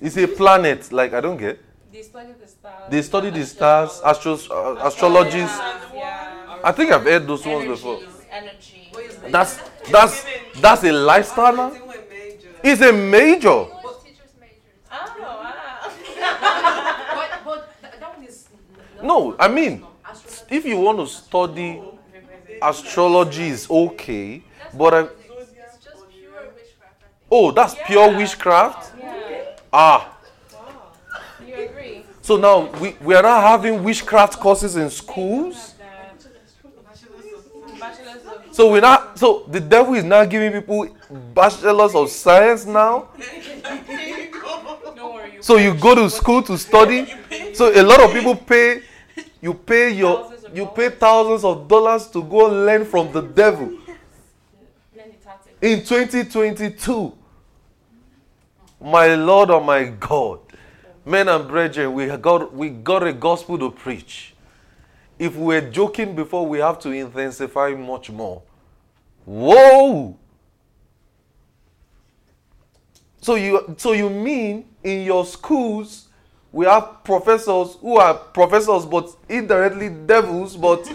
It's 0.00 0.16
a 0.16 0.26
planet. 0.28 0.92
Like 0.92 1.12
I 1.12 1.20
don't 1.20 1.36
get. 1.36 1.58
They 1.92 2.02
study 2.02 2.32
the 2.40 2.48
stars. 2.48 2.90
They 2.90 3.02
study 3.02 3.30
the 3.30 3.44
stars, 3.44 4.00
astros, 4.00 4.48
uh, 4.50 4.82
astrologies. 4.88 5.34
Yeah, 5.34 5.80
yeah. 5.94 6.58
I 6.64 6.72
think 6.72 6.90
I've 6.92 7.04
heard 7.04 7.26
those 7.26 7.44
ones 7.44 7.66
before. 7.66 8.00
Energy. 8.30 8.88
What 8.92 9.04
is 9.04 9.16
that? 9.18 9.30
That's 9.32 9.60
that's 9.90 10.24
that's 10.60 10.84
a 10.84 10.92
lifestyle 10.92 11.56
now. 11.56 11.72
It's 12.64 12.80
a 12.80 12.92
major. 12.92 13.66
teachers 14.04 14.32
majors. 14.40 14.88
Oh 14.90 15.14
wow. 15.18 15.90
but 17.14 17.30
but 17.44 17.80
th- 17.82 17.94
that 18.00 18.16
one 18.16 18.26
is. 18.26 18.46
n- 18.52 18.91
No, 19.02 19.36
I 19.38 19.48
mean, 19.48 19.84
if 20.50 20.64
you 20.64 20.78
want 20.78 20.98
to 20.98 21.06
study 21.06 21.80
astrology, 22.62 23.48
is 23.48 23.68
okay. 23.70 24.42
But 24.74 24.94
I, 24.94 25.00
It's 25.00 25.14
just 25.84 26.08
pure 26.10 26.32
witchcraft, 26.54 27.02
I 27.02 27.06
think. 27.06 27.30
oh, 27.30 27.50
that's 27.50 27.74
pure 27.86 28.16
witchcraft. 28.16 28.92
Yeah. 28.98 29.56
Ah, 29.72 30.16
You 31.46 31.54
agree? 31.54 32.04
so 32.22 32.36
now 32.36 32.70
we 32.80 32.96
we 33.00 33.14
are 33.14 33.22
not 33.22 33.42
having 33.42 33.82
witchcraft 33.82 34.38
courses 34.38 34.76
in 34.76 34.88
schools. 34.90 35.74
So 38.52 38.70
we 38.70 38.80
not 38.80 39.18
so 39.18 39.44
the 39.48 39.60
devil 39.60 39.94
is 39.94 40.04
now 40.04 40.24
giving 40.24 40.52
people 40.52 40.86
bachelors 41.34 41.94
of 41.94 42.10
science 42.10 42.66
now. 42.66 43.08
don't 44.94 45.14
worry. 45.14 45.32
You 45.34 45.42
So 45.42 45.56
you 45.56 45.74
go 45.74 45.94
to 45.94 46.08
school 46.10 46.42
to 46.44 46.56
study. 46.58 47.06
So 47.54 47.68
a 47.68 47.82
lot 47.82 48.00
of 48.00 48.12
people 48.12 48.34
pay. 48.34 48.82
You 49.42 49.54
pay 49.54 49.90
your 49.90 50.22
Thousands 50.22 50.44
of 50.44 50.56
you 50.56 50.66
pay 50.66 50.88
thousands 50.90 51.44
of 51.44 51.66
dollars 51.66 52.06
to 52.08 52.22
go 52.22 52.46
learn 52.46 52.84
from 52.84 53.12
the 53.12 53.20
devil 53.40 53.66
learn 53.66 53.80
the 54.94 55.02
tactics. 55.22 55.56
in 55.60 55.80
2022. 55.84 57.12
My 58.80 59.14
Lord 59.14 59.50
or 59.50 59.60
my 59.60 59.84
God, 59.84 60.40
men 61.04 61.28
and 61.28 61.46
brethren, 61.48 61.92
we 61.92 62.06
got 62.06 62.54
we 62.54 62.70
got 62.70 63.02
a 63.04 63.12
gospel 63.12 63.58
to 63.58 63.70
preach. 63.70 64.34
If 65.18 65.34
we 65.36 65.44
were 65.44 65.60
joking 65.60 66.14
before, 66.14 66.46
we 66.46 66.58
have 66.60 66.78
to 66.80 66.90
intensify 66.90 67.70
much 67.70 68.10
more. 68.10 68.42
Whoa! 69.24 70.16
So 73.20 73.34
you 73.34 73.74
so 73.76 73.92
you 73.92 74.08
mean 74.08 74.66
in 74.84 75.02
your 75.04 75.24
schools 75.26 76.08
we 76.52 76.66
have 76.66 77.02
professors 77.02 77.76
who 77.80 77.96
are 77.96 78.14
professors 78.14 78.84
but 78.84 79.08
indirectly 79.28 79.88
devils 79.88 80.56
but 80.56 80.84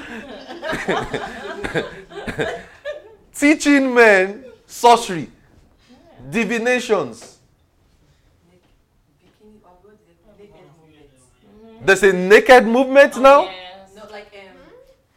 teaching 3.34 3.94
men 3.94 4.46
sorcery, 4.68 5.30
divinations. 6.30 7.38
Bikini, 9.20 9.60
or 9.64 9.72
what 9.82 9.94
is 9.96 10.00
it? 10.10 10.18
Naked 10.38 10.68
movements. 10.80 11.86
There's 11.86 12.04
a 12.04 12.14
naked 12.14 12.66
movement 12.68 13.18
now. 13.18 13.44
Yes. 13.44 13.96
Not 13.96 14.12
like 14.12 14.28
um, 14.34 14.58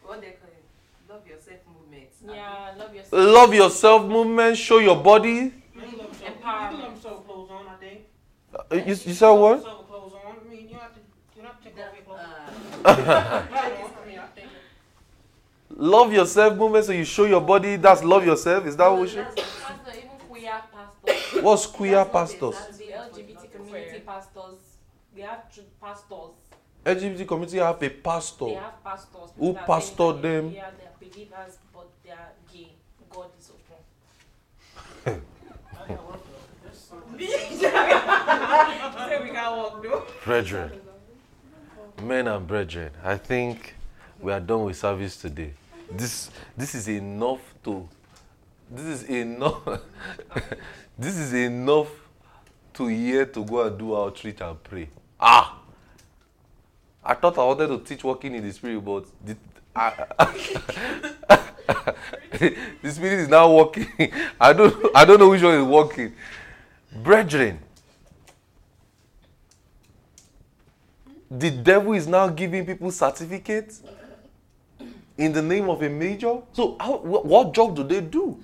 what 0.03 0.21
they 0.21 0.31
call 0.31 0.49
it? 0.49 0.63
Love 1.11 1.27
yourself 1.27 1.59
movements. 1.67 2.15
Yeah, 2.25 2.73
love 2.77 2.95
yourself. 2.95 3.13
Love 3.13 3.53
yourself 3.53 4.05
movement, 4.05 4.57
show 4.57 4.79
your 4.79 4.95
body. 4.95 5.53
Empowerment. 6.23 7.01
sew 7.01 7.15
clothes 7.25 7.49
on, 7.51 7.67
I 7.67 7.75
think. 7.75 8.01
Uh, 8.53 8.75
You, 8.75 8.83
you 8.85 9.13
said 9.13 9.29
what? 9.31 9.80
Love 15.77 16.13
yourself 16.13 16.57
movement, 16.57 16.85
so 16.85 16.91
you 16.91 17.03
show 17.03 17.25
your 17.25 17.41
body. 17.41 17.75
That's 17.75 18.03
love 18.03 18.25
yourself. 18.25 18.65
Is 18.67 18.75
that 18.77 18.87
what? 18.87 19.07
Pastor, 19.09 19.97
even 19.97 20.09
queer 20.29 20.61
pastors. 20.71 21.43
What's 21.43 21.65
queer 21.65 22.05
pastors? 22.05 22.55
The 22.77 22.85
LGBT 22.85 23.51
community 23.51 23.99
pastors. 24.05 24.59
They 25.15 25.21
have 25.23 25.43
pastors. 25.81 26.31
LGBT 26.85 27.27
community 27.27 27.57
have 27.57 27.81
a 27.81 27.89
pastor. 27.89 28.45
They 28.45 28.53
have 28.55 28.83
pastors. 28.83 29.29
Who 29.37 29.53
pastor 29.53 30.13
they- 30.13 30.21
them? 30.21 30.51
Yeah, 30.51 30.69
they're 30.77 30.91
believers, 30.99 31.57
but 31.73 31.87
they're 32.03 32.31
gay. 32.51 32.71
God 33.09 33.27
is 33.39 33.51
open. 33.51 35.21
Say 37.57 39.19
we 39.23 39.29
got 39.31 39.57
walk 39.57 39.81
through. 39.81 40.01
Brethren, 40.23 40.71
men 42.01 42.27
and 42.27 42.47
brethren, 42.47 42.91
I 43.03 43.17
think 43.17 43.75
we 44.19 44.31
are 44.31 44.39
done 44.39 44.65
with 44.65 44.77
service 44.77 45.17
today. 45.17 45.53
This 45.89 46.29
this 46.55 46.75
is 46.75 46.87
enough 46.87 47.41
to 47.63 47.87
this 48.69 48.85
is 48.85 49.03
enough 49.03 49.61
this 50.97 51.17
is 51.17 51.33
enough 51.33 51.89
to 52.73 52.87
hear 52.87 53.25
to 53.25 53.43
go 53.43 53.67
and 53.67 53.77
do 53.77 53.95
outreach 53.95 54.41
and 54.41 54.63
pray. 54.63 54.89
Ah 55.19 55.61
I 57.03 57.13
thought 57.15 57.37
I 57.37 57.43
wanted 57.43 57.67
to 57.67 57.79
teach 57.79 58.03
walking 58.03 58.35
in 58.35 58.43
the 58.43 58.53
spirit, 58.53 58.79
but 58.85 59.05
the, 59.25 59.35
I, 59.75 60.05
the 62.81 62.91
spirit 62.91 63.19
is 63.19 63.27
now 63.27 63.49
walking. 63.51 63.87
I 64.39 64.53
don't 64.53 64.95
I 64.95 65.05
don't 65.05 65.19
know 65.19 65.29
which 65.29 65.41
one 65.41 65.55
is 65.55 65.63
walking. 65.63 66.13
Brethren, 67.03 67.59
the 71.31 71.49
devil 71.49 71.93
is 71.93 72.07
now 72.07 72.27
giving 72.27 72.65
people 72.65 72.91
certificates 72.91 73.81
in 75.17 75.31
the 75.31 75.41
name 75.41 75.69
of 75.69 75.81
a 75.81 75.87
major. 75.89 76.41
So, 76.51 76.75
how, 76.79 76.97
wh- 76.97 77.25
what 77.25 77.53
job 77.53 77.75
do 77.75 77.83
they 77.83 78.01
do? 78.01 78.37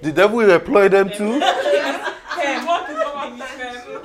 The 0.00 0.10
devil 0.10 0.38
will 0.38 0.50
employ 0.50 0.88
them 0.88 1.08
too. 1.10 1.38
Hey, 1.38 2.66
walk 2.66 2.90
is 2.90 2.96
about 2.96 3.38
this 3.38 3.50
family. 3.52 4.02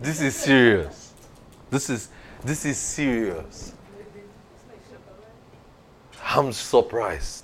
this 0.00 0.20
is 0.22 0.34
serious. 0.34 1.12
This 1.70 1.90
is 1.90 2.08
this 2.42 2.64
is 2.64 2.78
serious. 2.78 3.74
I'm 6.24 6.52
surprised. 6.52 7.43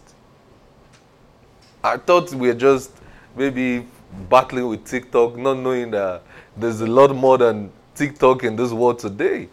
I 1.82 1.96
thought 1.96 2.32
we 2.34 2.48
were 2.48 2.54
just 2.54 2.90
maybe 3.36 3.86
battling 4.28 4.68
with 4.68 4.84
TikTok, 4.84 5.36
not 5.36 5.54
knowing 5.58 5.90
that 5.92 6.22
there's 6.56 6.80
a 6.80 6.86
lot 6.86 7.14
more 7.14 7.38
than 7.38 7.70
TikTok 7.94 8.44
in 8.44 8.56
this 8.56 8.70
world 8.72 8.98
today. 8.98 9.48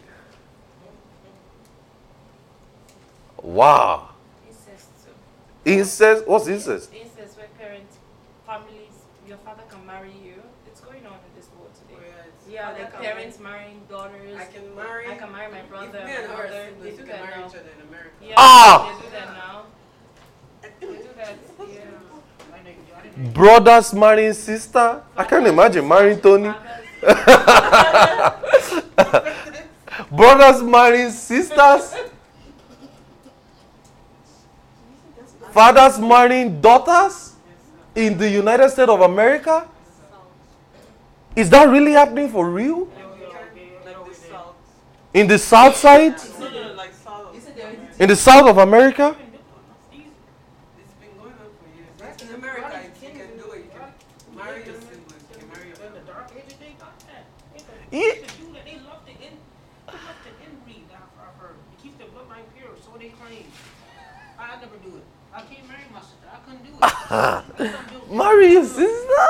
Wow. 3.42 4.10
Incest 4.46 4.88
too. 5.04 5.70
Incest? 5.70 6.26
What's 6.26 6.48
incest? 6.48 6.92
Incest 6.92 7.38
where 7.38 7.46
parents, 7.58 7.96
families, 8.46 8.92
your 9.26 9.38
father 9.38 9.62
can 9.70 9.86
marry 9.86 10.12
you. 10.24 10.42
It's 10.66 10.80
going 10.80 11.06
on 11.06 11.12
in 11.14 11.32
this 11.36 11.48
world 11.56 11.70
today. 11.74 12.02
Yeah, 12.50 12.68
Father 12.68 12.82
like 12.82 12.92
can 12.92 13.02
parents 13.02 13.38
marrying 13.38 13.80
daughters. 13.88 14.36
I 14.38 14.44
can 14.46 14.74
marry. 14.74 15.06
I 15.06 15.14
can 15.16 15.32
marry 15.32 15.52
my 15.52 15.62
brother, 15.62 16.04
me 16.04 16.12
and 16.12 16.26
her 16.26 16.46
are. 16.46 16.48
They 16.82 16.90
do 16.90 16.96
can 16.96 17.06
that 17.06 17.20
marry 17.24 17.40
now. 17.40 17.46
each 17.46 17.54
other 17.54 17.70
in 17.76 17.88
America. 17.88 18.10
Yeah, 18.22 18.34
Ah! 18.36 18.98
they 19.00 19.06
do 19.06 19.12
that 19.12 19.28
now. 19.34 19.62
They 20.62 20.86
do 20.86 21.08
that. 21.16 21.36
Yeah. 21.70 22.07
Brothers 23.32 23.92
marrying 23.94 24.32
sister? 24.32 25.02
I 25.16 25.24
can't 25.24 25.46
imagine 25.46 25.86
marrying 25.86 26.20
Tony. 26.20 26.52
Brothers 30.10 30.62
marrying 30.62 31.10
sisters? 31.10 31.94
Fathers 35.50 35.98
marrying 35.98 36.60
daughters? 36.60 37.34
In 37.94 38.16
the 38.16 38.30
United 38.30 38.70
States 38.70 38.88
of 38.88 39.00
America? 39.00 39.66
Is 41.34 41.50
that 41.50 41.68
really 41.68 41.92
happening 41.92 42.28
for 42.28 42.48
real? 42.48 42.88
Like 43.84 44.06
the 44.06 44.14
south. 44.14 44.54
In 45.14 45.26
the 45.26 45.38
south 45.38 45.76
side? 45.76 46.16
No, 46.38 46.48
no, 46.48 46.72
like 46.74 46.92
Solomon. 46.94 47.34
you 47.34 47.40
said 47.40 47.56
they 47.56 47.62
already 47.62 47.78
In 47.98 48.08
the 48.08 48.16
south 48.16 48.46
of 48.48 48.58
America? 48.58 49.16
It's 49.18 50.92
been 51.00 51.10
going 51.18 51.32
on 51.32 51.50
for 51.58 51.66
years. 51.76 52.22
In 52.22 52.34
America, 52.34 52.80
if 52.84 53.02
you 53.02 53.08
can 53.10 53.36
do 53.38 53.50
it, 53.52 53.64
you 53.64 53.70
can 53.70 54.36
marry 54.36 54.64
your 54.64 54.74
siblings, 54.74 55.24
you 55.30 55.36
can 55.38 55.48
marry 55.48 55.68
your 55.68 55.76
In 55.86 55.92
the 55.94 56.00
dark 56.10 56.30
ages, 56.36 56.54
they 56.58 56.74
got 56.78 56.98
that. 57.06 57.24
They 57.90 57.98
got- 57.98 58.06
Yeah. 58.06 58.12
they 58.14 58.20
used 58.20 58.30
to 58.30 58.40
do 58.42 58.52
that. 58.52 58.64
They 58.64 58.76
love 58.84 59.04
to 59.06 59.12
in, 59.12 59.34
they 59.86 59.92
love 59.92 60.18
to 60.24 60.30
inbreed. 60.44 60.84
I've, 60.92 61.12
I've 61.20 61.36
heard. 61.40 61.56
It 61.72 61.82
keeps 61.82 61.96
their 61.98 62.08
bloodline 62.08 62.44
pure, 62.56 62.70
so 62.82 62.90
they 62.98 63.08
claim. 63.10 63.44
I, 64.38 64.56
I 64.56 64.60
never 64.60 64.76
do 64.84 64.96
it. 64.96 65.04
I 65.34 65.40
can't 65.42 65.68
marry 65.68 65.82
my 65.92 66.00
sister. 66.00 66.26
I 66.32 66.38
couldn't 66.44 66.64
do 66.64 66.72
it. 66.72 66.82
Couldn't 67.56 68.08
do. 68.08 68.14
Marry 68.14 68.52
your 68.52 68.64
sister? 68.64 69.24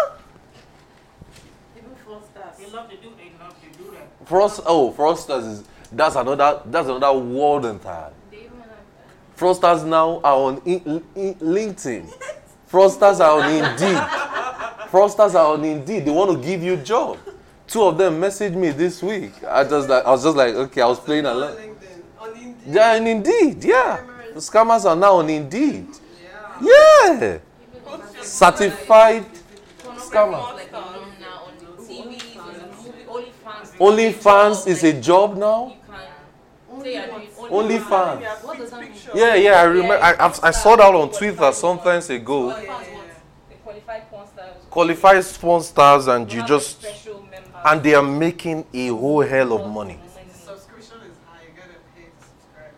even 1.76 1.90
fraudsters. 2.06 2.56
They 2.58 2.66
love 2.70 2.90
to 2.90 2.96
do. 2.96 3.10
They 3.16 3.32
love 3.38 3.54
to 3.60 3.78
do 3.78 3.90
that. 3.92 4.28
Frost 4.28 4.60
oh, 4.66 4.92
Frosters 4.96 5.46
is 5.50 5.64
that's 5.92 6.16
another 6.16 6.60
that's 6.66 6.88
another 6.88 7.18
world 7.18 7.64
entirely. 7.64 8.14
they 8.30 8.38
even 8.38 8.58
have. 8.58 8.68
Frosters 9.36 9.86
now 9.86 10.20
are 10.22 10.34
on 10.34 10.62
in, 10.64 11.02
in, 11.14 11.34
LinkedIn. 11.36 12.12
Fraudsters 12.70 13.20
are 13.20 13.40
on 13.40 13.50
Indeed. 13.50 13.96
Fraudsters 14.90 15.34
are 15.34 15.54
on 15.54 15.64
Indeed. 15.64 16.04
They 16.04 16.10
want 16.10 16.30
to 16.40 16.46
give 16.46 16.62
you 16.62 16.76
job. 16.76 17.18
Two 17.68 17.82
of 17.82 17.98
them 17.98 18.18
messaged 18.20 18.54
me 18.54 18.70
this 18.70 19.02
week. 19.02 19.32
I 19.46 19.62
just 19.64 19.88
like 19.88 20.04
I 20.04 20.10
was 20.10 20.24
just 20.24 20.36
like, 20.36 20.54
okay, 20.54 20.80
I 20.80 20.86
was 20.86 20.98
playing 20.98 21.26
On 21.26 21.36
along. 21.36 21.56
On 22.20 22.30
Indeed. 22.34 22.56
Yeah, 22.66 22.94
and 22.94 23.06
Indeed, 23.08 23.64
yeah. 23.64 24.00
The 24.32 24.40
scammers 24.40 24.84
are 24.88 24.96
now 24.96 25.16
on 25.16 25.28
Indeed. 25.28 25.86
Yeah. 26.60 27.20
Yeah. 27.20 27.38
Certified 28.22 29.26
scammer. 29.98 30.54
Like 30.54 30.66
you 30.66 30.72
know 30.72 31.04
now 31.20 31.44
on 31.46 31.52
the 31.58 31.82
TV, 31.82 32.18
there's 32.18 32.62
a 32.62 32.66
movie, 32.66 33.04
OnlyFans. 33.06 33.76
OnlyFans 33.78 34.66
is 34.66 34.84
a 34.84 34.98
job 35.00 35.36
now. 35.36 35.66
You 35.68 35.74
can 35.86 36.82
say 36.82 36.92
you're 36.94 37.06
doing 37.06 37.52
OnlyFans. 37.52 38.20
Yeah, 38.20 38.34
What 38.42 38.58
does 38.58 38.70
that 38.70 38.80
mean? 38.80 38.92
picture. 38.92 39.10
Yeah, 39.14 39.34
yeah, 39.34 39.52
I 39.60 39.64
remember. 39.64 39.98
I, 40.02 40.14
I've- 40.26 40.52
saw 40.54 40.76
that 40.76 40.94
on 40.94 41.10
Twitter 41.12 41.52
sometimes 41.52 42.08
ago. 42.10 42.48
Yeah, 42.48 42.54
OnlyFans 42.54 42.66
yeah, 42.66 42.94
what? 42.94 43.06
They 43.50 43.56
qualify 43.62 44.00
porn 44.00 44.26
stars. 44.26 44.56
Qualifies 44.70 45.38
porn 45.38 45.62
stars, 45.62 46.06
and 46.06 46.32
you 46.32 46.44
just 46.46 46.80
special 46.80 47.14
members. 47.14 47.27
And 47.64 47.82
they 47.82 47.94
are 47.94 48.02
making 48.02 48.64
a 48.72 48.88
whole 48.88 49.22
hell 49.22 49.52
of 49.52 49.70
money. 49.70 49.98
Subscription 50.32 50.96
is 51.02 51.16
high. 51.26 51.42
You 51.42 51.54
gotta 51.56 51.78
pay 51.94 52.04
to 52.04 52.24
subscribe. 52.24 52.74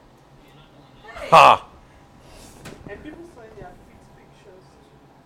Ha! 1.30 1.66
And 2.88 3.02
people 3.02 3.18
send 3.34 3.50
their 3.58 3.72
feet 3.88 4.02
pictures. 4.16 4.62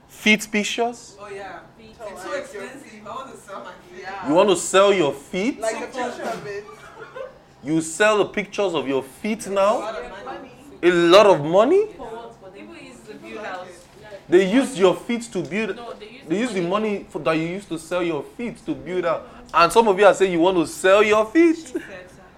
Feet 0.09 0.49
pictures. 0.53 1.17
Oh 1.21 1.29
yeah. 1.29 1.61
Oh, 2.01 2.09
It's 2.11 2.21
I 2.21 2.25
too 2.25 2.31
like 2.31 2.41
expensive. 2.41 3.07
I 3.07 3.15
want 3.15 3.33
to 3.33 3.41
sell 3.41 3.61
my 3.61 3.73
feet. 3.73 4.03
Yeah. 4.03 4.29
You 4.29 4.35
want 4.35 4.49
to 4.51 4.57
sell 4.57 4.93
your 4.93 5.13
feet? 5.13 5.61
Like 5.61 5.77
a 5.77 5.87
picture 5.87 6.23
of 6.23 6.47
it. 6.47 6.65
You 7.63 7.81
sell 7.81 8.19
the 8.19 8.27
pictures 8.27 8.75
of 8.75 8.87
your 8.87 9.03
feet 9.03 9.47
now? 9.47 9.79
lot 9.79 9.95
of 9.97 10.25
money. 10.25 10.51
A 10.83 10.91
lot 10.91 11.27
of 11.27 11.45
money? 11.45 11.87
For 11.97 12.05
what? 12.05 12.55
People 12.55 12.77
use 12.77 12.99
the. 12.99 13.15
They 14.29 14.51
use 14.51 14.79
your 14.79 14.95
feet 14.95 15.23
to 15.33 15.43
build. 15.43 15.77
No, 15.77 15.93
they 15.95 16.09
use 16.09 16.23
They 16.29 16.39
use 16.41 16.53
the 16.55 16.63
money 16.63 17.07
for, 17.09 17.19
that 17.21 17.33
you 17.33 17.47
used 17.47 17.69
to 17.69 17.79
sell 17.79 18.03
your 18.03 18.23
feet 18.23 18.65
to 18.67 18.75
build 18.75 19.05
up. 19.05 19.29
And 19.55 19.73
some 19.73 19.87
of 19.89 19.99
you 19.99 20.07
are 20.07 20.15
saying 20.15 20.33
you 20.33 20.41
want 20.41 20.57
to 20.57 20.67
sell 20.67 21.03
your 21.03 21.25
feet. 21.27 21.75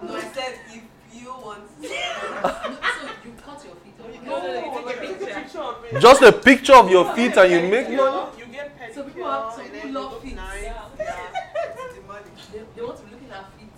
No, 0.01 0.15
I 0.15 0.21
said 0.21 0.59
if 0.69 0.83
you 1.13 1.29
want. 1.29 1.63
So 1.81 1.87
you 1.87 3.33
cut 3.43 3.63
your 3.65 3.75
feet 3.75 3.95
off. 3.99 4.25
No, 4.25 4.37
no, 4.37 4.43
no, 4.43 4.53
you 4.53 4.93
take 4.93 4.97
a 4.97 5.13
a 5.13 5.15
picture. 5.17 5.33
picture 5.41 5.59
of 5.59 5.85
it. 5.85 5.99
Just 5.99 6.21
a 6.21 6.31
picture 6.31 6.75
of 6.75 6.89
your 6.91 7.13
feet 7.15 7.35
and 7.37 7.51
you 7.51 7.61
make 7.69 7.89
money. 7.89 8.27
You 8.37 8.45
get 8.45 8.77
pedicure 8.79 8.93
So 8.93 9.03
people 9.03 9.31
have- 9.31 9.53
some 9.53 9.65
people 9.69 9.91
love 9.91 10.21
feet. 10.21 10.35
nice. 10.35 10.63
Yeah. 10.63 10.83
It's 10.99 11.95
the 11.95 12.01
money. 12.01 12.31
They, 12.53 12.61
they 12.75 12.81
want 12.85 12.97
to 12.99 13.03
be 13.05 13.11
looking 13.11 13.31
at 13.31 13.45
feet. 13.57 13.71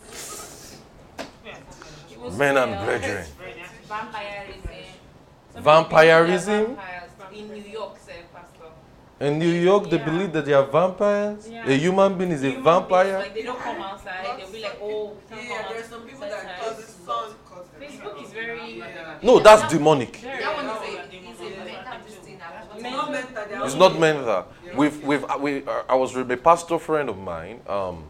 Men 2.38 2.58
and 2.58 2.72
real. 2.74 2.84
brethren. 2.86 3.26
Vampirism. 3.88 4.86
Some 5.54 5.64
Vampirism? 5.64 6.66
people 6.66 6.76
believe 6.76 6.76
they 6.76 6.96
are 6.96 7.08
vampires 7.08 7.12
In 7.40 7.48
New 7.54 7.72
York, 7.72 7.98
say, 8.06 8.20
Pastor. 8.34 8.70
In 9.20 9.38
New 9.38 9.50
York, 9.52 9.90
they 9.90 9.98
Yeah. 9.98 10.06
believe 10.06 10.32
that 10.34 10.46
they 10.46 10.54
are 10.54 10.64
vampires. 10.64 11.50
Yeah. 11.50 11.68
A 11.68 11.74
human 11.78 12.18
being 12.18 12.32
is 12.32 12.42
a 12.42 12.48
Human 12.48 12.64
beings, 12.64 12.64
vampire. 12.64 13.20
Like 13.20 13.34
they 13.34 13.44
don't 13.44 13.60
come 13.60 13.82
outside. 13.82 14.38
They'll 14.38 14.48
be 14.52 14.62
like, 14.62 14.78
oh, 14.82 15.12
Yeah, 15.30 15.36
can't 15.36 15.50
yeah, 15.50 15.66
there's 15.70 15.86
some 15.88 16.02
people 16.04 16.28
that 16.30 16.60
cause 16.62 16.78
the 16.78 16.84
sun. 16.84 17.32
Facebook 17.82 18.24
is 18.24 18.32
very. 18.32 18.80
Yeah. 18.80 19.18
No, 19.22 19.40
that's 19.40 19.70
demonic. 19.74 20.16
very 20.18 20.40
That 20.42 20.56
one 20.56 20.66
is 20.66 20.72
a, 20.72 21.16
is 21.16 21.40
a 21.40 21.66
mental. 21.66 21.94
It's 22.76 22.84
not 22.84 23.12
meant 23.12 23.34
that 23.36 23.50
they 23.50 23.56
are 23.56 23.66
It's 23.66 23.76
not 23.76 24.00
meant 24.00 24.26
that. 24.26 24.48
We've, 24.76 25.04
we've, 25.04 25.24
uh, 25.26 25.38
we, 25.40 25.66
uh, 25.66 25.84
I 25.90 25.96
was 25.96 26.16
with 26.16 26.32
a 26.32 26.38
pastor 26.38 26.80
friend 26.80 27.10
of 27.10 27.18
mine. 27.18 27.60
Um, 27.68 28.06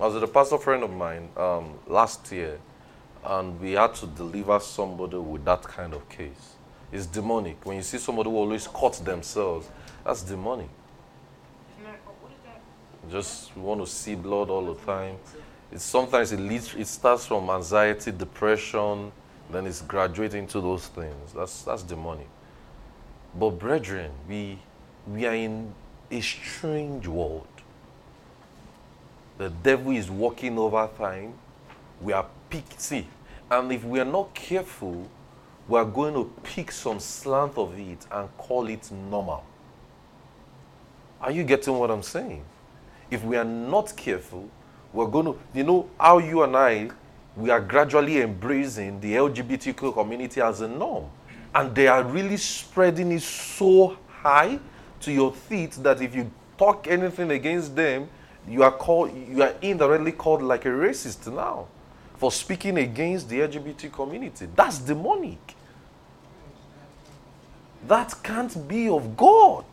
I 0.00 0.06
was 0.06 0.14
with 0.14 0.22
a 0.24 0.28
pastor 0.28 0.56
friend 0.58 0.82
of 0.82 0.90
mine 0.90 1.28
um, 1.36 1.74
last 1.86 2.32
year, 2.32 2.58
and 3.24 3.60
we 3.60 3.72
had 3.72 3.94
to 3.96 4.06
deliver 4.06 4.58
somebody 4.60 5.18
with 5.18 5.44
that 5.44 5.62
kind 5.62 5.92
of 5.92 6.08
case. 6.08 6.54
It's 6.90 7.06
demonic. 7.06 7.64
When 7.66 7.76
you 7.76 7.82
see 7.82 7.98
somebody 7.98 8.30
who 8.30 8.36
always 8.36 8.66
cuts 8.66 9.00
themselves, 9.00 9.68
that's 10.04 10.22
demonic. 10.22 10.68
Just 13.10 13.56
want 13.56 13.80
to 13.80 13.86
see 13.86 14.14
blood 14.14 14.50
all 14.50 14.74
the 14.74 14.80
time. 14.80 15.16
It's 15.70 15.84
sometimes 15.84 16.32
it 16.32 16.40
leads. 16.40 16.74
It 16.74 16.86
starts 16.86 17.26
from 17.26 17.50
anxiety, 17.50 18.12
depression, 18.12 19.12
then 19.50 19.66
it's 19.66 19.82
graduating 19.82 20.46
to 20.48 20.60
those 20.60 20.88
things. 20.88 21.32
That's 21.32 21.62
that's 21.62 21.82
demonic. 21.82 22.28
But 23.38 23.50
brethren, 23.58 24.12
we 24.28 24.58
we 25.06 25.26
are 25.26 25.34
in 25.34 25.74
a 26.10 26.20
strange 26.20 27.06
world. 27.06 27.46
The 29.36 29.50
devil 29.50 29.92
is 29.92 30.10
walking 30.10 30.58
over 30.58 30.88
time. 30.96 31.34
We 32.00 32.12
are 32.12 32.26
picked. 32.48 32.80
See, 32.80 33.06
and 33.50 33.72
if 33.72 33.84
we 33.84 34.00
are 34.00 34.04
not 34.04 34.34
careful, 34.34 35.08
we 35.68 35.78
are 35.78 35.84
going 35.84 36.14
to 36.14 36.30
pick 36.42 36.70
some 36.70 37.00
slant 37.00 37.58
of 37.58 37.78
it 37.78 38.06
and 38.10 38.28
call 38.36 38.68
it 38.68 38.90
normal. 38.90 39.44
Are 41.24 41.30
you 41.30 41.42
getting 41.42 41.78
what 41.78 41.90
I'm 41.90 42.02
saying? 42.02 42.44
If 43.10 43.24
we 43.24 43.38
are 43.38 43.44
not 43.46 43.96
careful, 43.96 44.46
we're 44.92 45.06
going 45.06 45.24
to, 45.24 45.38
you 45.54 45.64
know, 45.64 45.88
how 45.98 46.18
you 46.18 46.42
and 46.42 46.54
I, 46.54 46.90
we 47.34 47.48
are 47.48 47.62
gradually 47.62 48.20
embracing 48.20 49.00
the 49.00 49.14
LGBTQ 49.14 49.94
community 49.94 50.42
as 50.42 50.60
a 50.60 50.68
norm. 50.68 51.06
And 51.54 51.74
they 51.74 51.88
are 51.88 52.04
really 52.04 52.36
spreading 52.36 53.10
it 53.10 53.22
so 53.22 53.96
high 54.06 54.58
to 55.00 55.10
your 55.10 55.32
feet 55.32 55.72
that 55.82 56.02
if 56.02 56.14
you 56.14 56.30
talk 56.58 56.88
anything 56.88 57.30
against 57.30 57.74
them, 57.74 58.06
you 58.46 58.62
are 58.62 58.72
called, 58.72 59.10
you 59.16 59.42
are 59.42 59.54
indirectly 59.62 60.12
called 60.12 60.42
like 60.42 60.66
a 60.66 60.68
racist 60.68 61.32
now 61.32 61.68
for 62.18 62.30
speaking 62.30 62.76
against 62.76 63.30
the 63.30 63.40
LGBT 63.40 63.90
community. 63.90 64.46
That's 64.54 64.78
demonic. 64.78 65.54
That 67.88 68.14
can't 68.22 68.68
be 68.68 68.90
of 68.90 69.16
God. 69.16 69.64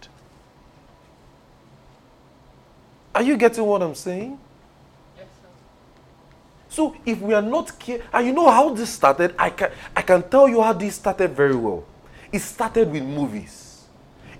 Are 3.13 3.21
you 3.21 3.37
getting 3.37 3.65
what 3.65 3.81
I'm 3.81 3.95
saying? 3.95 4.39
Yes, 5.17 5.27
sir. 5.41 5.47
So 6.69 6.95
if 7.05 7.19
we 7.19 7.33
are 7.33 7.41
not 7.41 7.77
care, 7.77 8.01
and 8.13 8.27
you 8.27 8.33
know 8.33 8.49
how 8.49 8.73
this 8.73 8.89
started, 8.89 9.35
I 9.37 9.49
can 9.49 9.71
I 9.95 10.01
can 10.01 10.27
tell 10.29 10.47
you 10.47 10.61
how 10.61 10.73
this 10.73 10.95
started 10.95 11.31
very 11.31 11.55
well. 11.55 11.83
It 12.31 12.39
started 12.39 12.91
with 12.91 13.03
movies. 13.03 13.85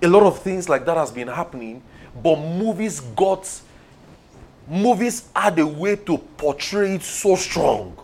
A 0.02 0.08
lot 0.08 0.24
of 0.24 0.40
things 0.40 0.70
like 0.70 0.86
that 0.86 0.98
has 0.98 1.12
been 1.12 1.28
happening, 1.28 1.84
but 2.24 2.38
movies 2.38 3.00
got 3.00 3.48
movies 4.68 5.30
had 5.36 5.60
a 5.60 5.68
way 5.68 5.98
to 5.98 6.18
portray 6.18 6.96
it 6.96 7.04
so 7.04 7.36
strong. 7.36 7.98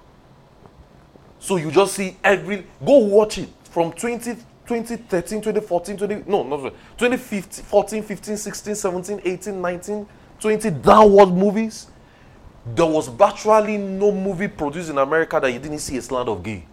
So 1.39 1.55
you 1.55 1.71
just 1.71 1.93
see 1.93 2.17
every 2.23 2.65
go 2.85 2.97
watch 2.97 3.37
it 3.37 3.49
from 3.63 3.93
20, 3.93 4.35
2013, 4.65 5.41
2014, 5.41 5.97
20, 5.97 6.23
no, 6.27 6.43
not 6.43 6.73
2015, 6.97 7.63
14, 7.63 8.03
15, 8.03 8.37
16, 8.37 8.75
17, 8.75 9.21
18, 9.23 9.61
19, 9.61 10.07
20 10.39 10.69
downward 10.71 11.27
movies 11.27 11.87
there 12.75 12.85
was 12.85 13.07
virtually 13.07 13.77
no 13.77 14.11
movie 14.11 14.47
produced 14.47 14.89
in 14.89 14.97
America 14.97 15.39
that 15.39 15.51
you 15.51 15.59
didn't 15.59 15.79
see 15.79 15.97
a 15.97 16.01
slant 16.01 16.27
of 16.27 16.43
gay. 16.43 16.65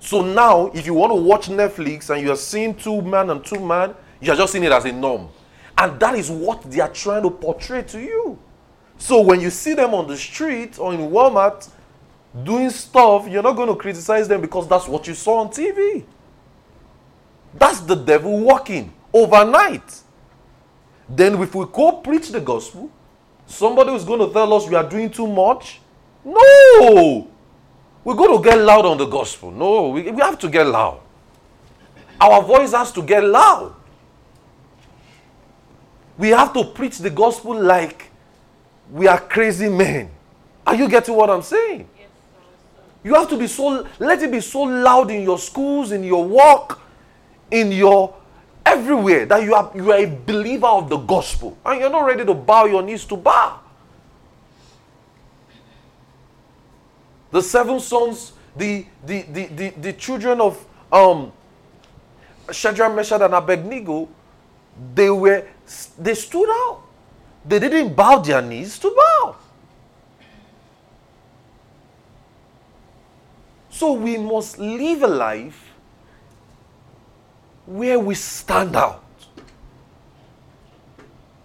So 0.00 0.22
now, 0.22 0.68
if 0.68 0.86
you 0.86 0.94
want 0.94 1.10
to 1.10 1.16
watch 1.16 1.48
Netflix 1.48 2.10
and 2.10 2.22
you 2.22 2.32
are 2.32 2.36
seeing 2.36 2.74
two 2.74 3.02
man 3.02 3.30
and 3.30 3.44
two 3.44 3.60
man, 3.60 3.94
you 4.20 4.32
are 4.32 4.36
just 4.36 4.52
seeing 4.52 4.64
it 4.64 4.72
as 4.72 4.84
a 4.84 4.92
norm. 4.92 5.28
And 5.76 5.98
that 6.00 6.14
is 6.14 6.30
what 6.30 6.62
they 6.62 6.80
are 6.80 6.92
trying 6.92 7.24
to 7.24 7.30
portray 7.30 7.82
to 7.82 8.00
you. 8.00 8.38
So 8.98 9.20
when 9.20 9.40
you 9.40 9.50
see 9.50 9.74
them 9.74 9.92
on 9.92 10.06
the 10.06 10.16
street 10.16 10.78
or 10.78 10.94
in 10.94 11.00
Walmart 11.00 11.68
doing 12.44 12.70
stuff, 12.70 13.28
you're 13.28 13.42
not 13.42 13.56
going 13.56 13.68
to 13.68 13.76
criticize 13.76 14.28
them 14.28 14.40
because 14.40 14.66
that's 14.66 14.88
what 14.88 15.06
you 15.06 15.14
saw 15.14 15.40
on 15.40 15.48
TV. 15.48 16.04
That's 17.54 17.80
the 17.80 17.96
devil 17.96 18.40
working 18.40 18.94
overnight. 19.12 20.02
Then, 21.08 21.40
if 21.40 21.54
we 21.54 21.64
go 21.72 21.92
preach 21.92 22.30
the 22.30 22.40
gospel, 22.40 22.90
somebody 23.46 23.92
is 23.92 24.04
going 24.04 24.20
to 24.26 24.32
tell 24.32 24.52
us 24.52 24.68
we 24.68 24.74
are 24.74 24.88
doing 24.88 25.10
too 25.10 25.26
much. 25.26 25.80
No! 26.24 27.28
We're 28.02 28.14
going 28.14 28.36
to 28.36 28.48
get 28.48 28.58
loud 28.58 28.86
on 28.86 28.98
the 28.98 29.06
gospel. 29.06 29.50
No, 29.50 29.90
we, 29.90 30.10
we 30.10 30.20
have 30.20 30.38
to 30.40 30.48
get 30.48 30.66
loud. 30.66 31.00
Our 32.20 32.42
voice 32.42 32.72
has 32.72 32.92
to 32.92 33.02
get 33.02 33.22
loud. 33.22 33.74
We 36.18 36.30
have 36.30 36.52
to 36.54 36.64
preach 36.64 36.98
the 36.98 37.10
gospel 37.10 37.60
like 37.60 38.10
we 38.90 39.06
are 39.06 39.20
crazy 39.20 39.68
men. 39.68 40.10
Are 40.66 40.74
you 40.74 40.88
getting 40.88 41.14
what 41.14 41.30
I'm 41.30 41.42
saying? 41.42 41.88
Yes. 41.98 42.08
You 43.04 43.14
have 43.14 43.28
to 43.28 43.36
be 43.36 43.46
so, 43.46 43.86
let 43.98 44.22
it 44.22 44.30
be 44.32 44.40
so 44.40 44.62
loud 44.62 45.10
in 45.10 45.22
your 45.22 45.38
schools, 45.38 45.92
in 45.92 46.02
your 46.02 46.24
work, 46.24 46.80
in 47.50 47.70
your 47.70 48.15
everywhere 48.66 49.24
that 49.26 49.42
you 49.42 49.54
are, 49.54 49.70
you 49.74 49.92
are 49.92 49.98
a 49.98 50.06
believer 50.06 50.66
of 50.66 50.88
the 50.88 50.96
gospel 50.96 51.56
and 51.64 51.80
you're 51.80 51.90
not 51.90 52.04
ready 52.04 52.24
to 52.24 52.34
bow 52.34 52.64
your 52.66 52.82
knees 52.82 53.04
to 53.04 53.16
Baal. 53.16 53.62
The 57.30 57.42
seven 57.42 57.80
sons, 57.80 58.32
the, 58.56 58.86
the, 59.04 59.22
the, 59.22 59.46
the, 59.46 59.70
the 59.70 59.92
children 59.92 60.40
of 60.40 60.64
um, 60.90 61.32
Shadrach, 62.50 62.94
Meshach, 62.94 63.20
and 63.20 63.34
Abednego, 63.34 64.08
they 64.94 65.10
were, 65.10 65.46
they 65.98 66.14
stood 66.14 66.48
out. 66.48 66.82
They 67.44 67.58
didn't 67.58 67.94
Baal 67.94 68.20
their 68.20 68.42
knees 68.42 68.78
to 68.80 68.90
bow. 68.90 69.36
So 73.70 73.92
we 73.92 74.16
must 74.16 74.58
live 74.58 75.02
a 75.02 75.06
life 75.06 75.65
where 77.66 77.98
we 77.98 78.14
stand 78.14 78.76
out. 78.76 79.02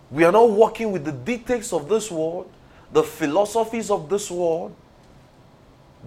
We 0.10 0.24
are 0.24 0.32
not 0.32 0.50
working 0.50 0.92
with 0.92 1.06
the 1.06 1.12
dictates 1.12 1.74
of 1.74 1.88
this 1.88 2.12
world, 2.12 2.52
the 2.92 3.04
philosophies 3.04 3.90
of 3.90 4.10
this 4.10 4.30
world, 4.30 4.76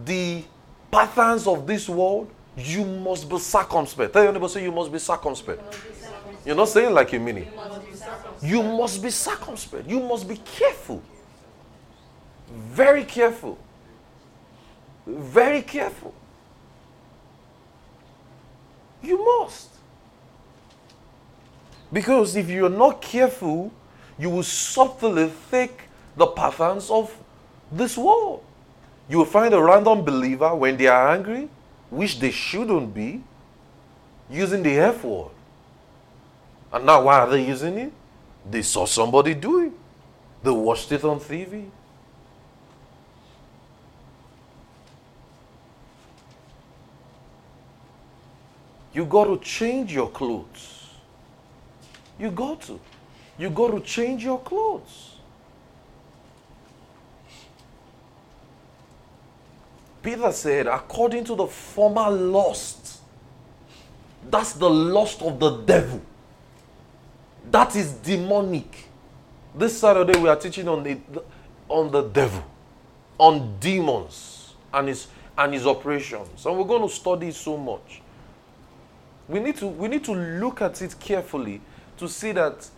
the 0.04 0.44
patterns 0.90 1.46
of 1.46 1.66
this 1.66 1.88
world. 1.88 2.30
You 2.56 2.84
must 2.84 3.28
be 3.28 3.38
circumspect. 3.38 4.12
Tell 4.12 4.22
your 4.22 4.32
neighbor, 4.32 4.48
say 4.48 4.62
you 4.62 4.70
must 4.70 4.92
be 4.92 4.98
circumspect. 4.98 5.60
You're 6.44 6.54
not 6.54 6.68
saying 6.68 6.92
like 6.94 7.12
you 7.12 7.20
mean 7.20 7.38
it. 7.38 7.48
You 8.42 8.62
must 8.62 9.02
be 9.02 9.10
circumspect. 9.10 9.88
You 9.88 10.00
must 10.00 10.28
be 10.28 10.36
careful. 10.36 11.02
Very 12.48 13.04
careful. 13.04 13.58
Very 15.06 15.62
careful. 15.62 16.14
You 19.02 19.24
must. 19.24 19.73
Because 21.94 22.34
if 22.34 22.50
you're 22.50 22.68
not 22.68 23.00
careful, 23.00 23.72
you 24.18 24.28
will 24.28 24.42
subtly 24.42 25.30
take 25.48 25.82
the 26.16 26.26
patterns 26.26 26.90
of 26.90 27.16
this 27.70 27.96
world. 27.96 28.42
You 29.08 29.18
will 29.18 29.24
find 29.26 29.54
a 29.54 29.62
random 29.62 30.04
believer 30.04 30.52
when 30.56 30.76
they 30.76 30.88
are 30.88 31.10
angry, 31.10 31.48
which 31.90 32.18
they 32.18 32.32
shouldn't 32.32 32.92
be, 32.92 33.22
using 34.28 34.64
the 34.64 34.76
F 34.76 35.04
word. 35.04 35.30
And 36.72 36.84
now, 36.84 37.04
why 37.04 37.20
are 37.20 37.30
they 37.30 37.46
using 37.46 37.78
it? 37.78 37.92
They 38.50 38.62
saw 38.62 38.86
somebody 38.86 39.34
do 39.34 39.66
it, 39.66 39.72
they 40.42 40.50
watched 40.50 40.90
it 40.90 41.04
on 41.04 41.20
TV. 41.20 41.70
You 48.92 49.04
got 49.04 49.26
to 49.26 49.38
change 49.38 49.92
your 49.92 50.08
clothes. 50.08 50.73
You 52.18 52.30
go 52.30 52.54
to. 52.56 52.80
You 53.38 53.50
go 53.50 53.70
to 53.70 53.80
change 53.80 54.24
your 54.24 54.38
clothes. 54.40 55.16
Peter 60.02 60.30
said, 60.32 60.66
according 60.66 61.24
to 61.24 61.34
the 61.34 61.46
former 61.46 62.10
lust, 62.10 63.00
that's 64.30 64.52
the 64.52 64.68
lust 64.68 65.22
of 65.22 65.40
the 65.40 65.62
devil. 65.62 66.00
That 67.50 67.74
is 67.74 67.92
demonic. 67.92 68.88
This 69.54 69.78
Saturday 69.78 70.18
we 70.18 70.28
are 70.28 70.36
teaching 70.36 70.68
on 70.68 70.82
the 70.82 70.98
on 71.68 71.90
the 71.90 72.02
devil, 72.02 72.44
on 73.18 73.56
demons 73.58 74.54
and 74.72 74.88
his 74.88 75.06
and 75.36 75.54
his 75.54 75.66
operations. 75.66 76.44
And 76.44 76.58
we're 76.58 76.64
going 76.64 76.82
to 76.82 76.94
study 76.94 77.30
so 77.30 77.56
much. 77.56 78.02
We 79.28 79.40
need 79.40 79.56
to 79.56 79.66
we 79.66 79.88
need 79.88 80.04
to 80.04 80.12
look 80.12 80.60
at 80.60 80.82
it 80.82 80.98
carefully 81.00 81.60
to 81.98 82.08
see 82.08 82.32
that 82.32 82.68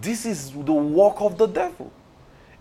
this 0.00 0.26
is 0.26 0.52
the 0.52 0.72
work 0.72 1.20
of 1.20 1.36
the 1.38 1.46
devil. 1.46 1.90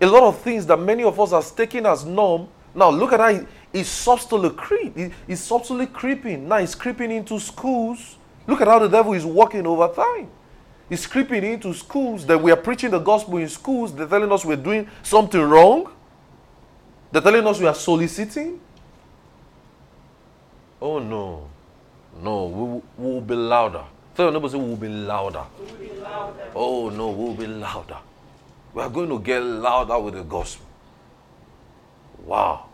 A 0.02 0.06
lot 0.08 0.24
of 0.24 0.40
things 0.40 0.66
that 0.66 0.78
many 0.78 1.04
of 1.04 1.20
us 1.20 1.34
are 1.34 1.44
taking 1.44 1.86
as 1.86 2.06
norm. 2.06 2.48
Now 2.74 2.90
look 2.90 3.12
at 3.14 3.20
how 3.20 3.46
he's 3.74 3.90
subtly 3.90 4.50
creep. 4.52 4.98
He's 5.28 5.42
subtly 5.42 5.88
creeping. 5.88 6.48
Now 6.48 6.60
he's 6.60 6.76
creeping 6.76 7.12
into 7.12 7.40
schools. 7.40 8.18
Look 8.48 8.62
at 8.62 8.68
how 8.68 8.80
the 8.80 8.88
devil 8.88 9.14
is 9.14 9.26
working 9.26 9.68
over 9.68 9.88
time. 9.94 10.30
He's 10.88 11.06
creeping 11.06 11.44
into 11.44 11.74
schools 11.74 12.26
that 12.26 12.42
we 12.42 12.52
are 12.52 12.58
preaching 12.58 12.92
the 12.92 13.00
gospel 13.00 13.38
in 13.38 13.50
schools. 13.50 13.94
They're 13.94 14.08
telling 14.08 14.32
us 14.32 14.44
we're 14.44 14.56
doing 14.56 14.88
something 15.04 15.42
wrong. 15.42 15.92
They're 17.12 17.22
telling 17.22 17.46
us 17.46 17.60
we 17.60 17.68
are 17.68 17.76
soliciting. 17.76 18.60
Oh 20.82 21.00
no. 21.00 21.48
No, 22.22 22.46
we 22.98 23.04
will 23.04 23.22
be 23.22 23.36
louder. 23.36 23.84
Tell 24.20 24.26
your 24.26 24.34
neighbor, 24.34 24.50
say, 24.50 24.58
we'll 24.58 24.76
be 24.76 24.90
louder. 24.90 25.46
We'll 25.58 25.76
be 25.76 25.92
louder. 25.94 26.52
Oh, 26.54 26.90
no, 26.90 27.10
we'll 27.10 27.36
be 27.36 27.48
louder. 27.48 28.00
We 28.74 28.82
are 28.82 28.90
going 28.90 29.08
to 29.08 29.18
get 29.18 29.42
louder 29.42 29.98
with 29.98 30.16
the 30.16 30.24
gospel. 30.24 30.66
Wow. 32.26 32.66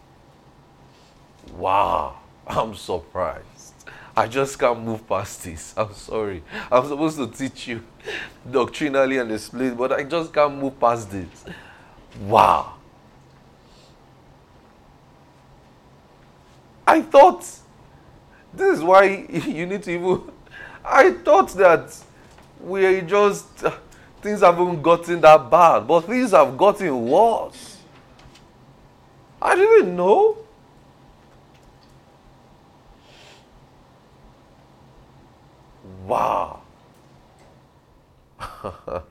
Wow. 1.54 2.18
I'm 2.48 2.74
surprised. 2.74 3.76
I 4.18 4.26
just 4.26 4.58
can't 4.58 4.82
move 4.84 5.08
past 5.08 5.44
this. 5.44 5.76
I'm 5.78 5.94
sorry. 5.94 6.44
I'm 6.72 6.88
supposed 6.88 7.18
to 7.18 7.28
teach 7.28 7.68
you 7.68 7.84
doctrinally 8.52 9.20
and 9.20 9.32
explain, 9.32 9.76
but 9.76 9.92
I 9.92 10.04
just 10.04 10.34
can't 10.34 10.58
move 10.58 10.80
past 10.80 11.12
this. 11.12 11.46
Wow. 12.22 12.74
I 16.88 17.04
thought 17.04 17.48
this 18.52 18.78
is 18.80 18.84
why 18.84 19.28
you 19.30 19.68
need 19.68 19.84
to 19.84 19.92
even. 19.92 20.35
I 20.86 21.12
thought 21.12 21.50
that 21.56 21.98
we 22.60 23.02
just. 23.02 23.64
Things 24.22 24.42
haven't 24.42 24.82
gotten 24.82 25.22
that 25.22 25.52
bad, 25.52 25.88
but 25.88 26.02
things 26.02 26.32
have 26.32 26.58
gotten 26.58 27.08
worse. 27.08 27.78
I 29.40 29.56
didn't 29.56 29.96
know. 29.96 30.38
Wow. 36.08 36.62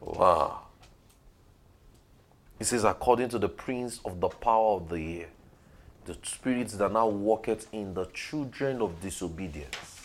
wow. 0.00 0.60
He 2.58 2.64
says, 2.64 2.84
according 2.84 3.30
to 3.30 3.38
the 3.38 3.48
prince 3.48 4.00
of 4.04 4.20
the 4.20 4.28
power 4.28 4.76
of 4.76 4.90
the 4.90 5.20
air 5.20 5.28
the 6.06 6.16
spirits 6.22 6.74
that 6.74 6.92
now 6.92 7.08
worketh 7.08 7.66
in 7.72 7.92
the 7.94 8.04
children 8.06 8.80
of 8.80 9.00
disobedience. 9.00 9.95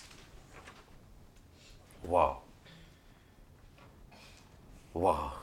Wow. 2.07 2.41
Wow. 4.93 5.33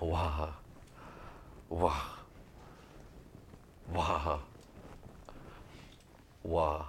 wow. 0.00 0.54
Wow. 1.70 2.08
Wow. 3.92 4.40
Wow. 6.42 6.86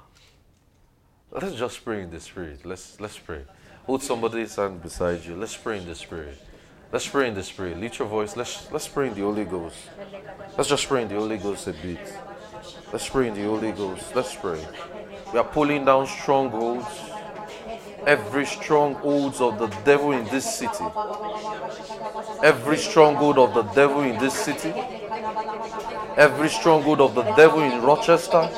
Let's 1.31 1.55
just 1.55 1.85
pray 1.85 2.01
in 2.01 2.09
the 2.11 2.19
spirit. 2.19 2.65
Let's 2.65 2.99
let's 2.99 3.17
pray. 3.17 3.45
Hold 3.85 4.03
somebody's 4.03 4.55
hand 4.55 4.81
beside 4.81 5.23
you. 5.23 5.35
Let's 5.35 5.55
pray 5.55 5.77
in 5.77 5.85
the 5.85 5.95
spirit. 5.95 6.37
Let's 6.91 7.07
pray 7.07 7.29
in 7.29 7.35
the 7.35 7.43
spirit. 7.43 7.79
Lift 7.79 7.99
your 7.99 8.07
voice. 8.07 8.35
Let's 8.35 8.69
let's 8.71 8.87
pray 8.87 9.07
in 9.07 9.13
the 9.13 9.21
Holy 9.21 9.45
Ghost. 9.45 9.77
Let's 10.57 10.69
just 10.69 10.87
pray 10.87 11.03
in 11.03 11.07
the 11.07 11.15
Holy 11.15 11.37
Ghost 11.37 11.67
a 11.67 11.73
bit. 11.73 11.99
Let's 12.91 13.07
pray 13.07 13.29
in 13.29 13.33
the 13.33 13.43
Holy 13.43 13.71
Ghost. 13.71 14.13
Let's 14.13 14.35
pray. 14.35 14.59
We 15.31 15.39
are 15.39 15.45
pulling 15.45 15.85
down 15.85 16.07
strongholds. 16.07 17.10
Every 18.05 18.47
strongholds 18.47 19.39
of 19.41 19.59
the 19.59 19.67
devil 19.85 20.11
in 20.11 20.25
this 20.25 20.55
city. 20.55 20.85
Every 22.43 22.77
stronghold 22.77 23.37
of 23.37 23.53
the 23.53 23.61
devil 23.73 24.01
in 24.01 24.17
this 24.17 24.33
city. 24.33 24.73
Every 26.17 26.49
stronghold 26.49 26.99
of 26.99 27.13
the 27.13 27.23
devil 27.35 27.61
in 27.61 27.81
Rochester. 27.83 28.49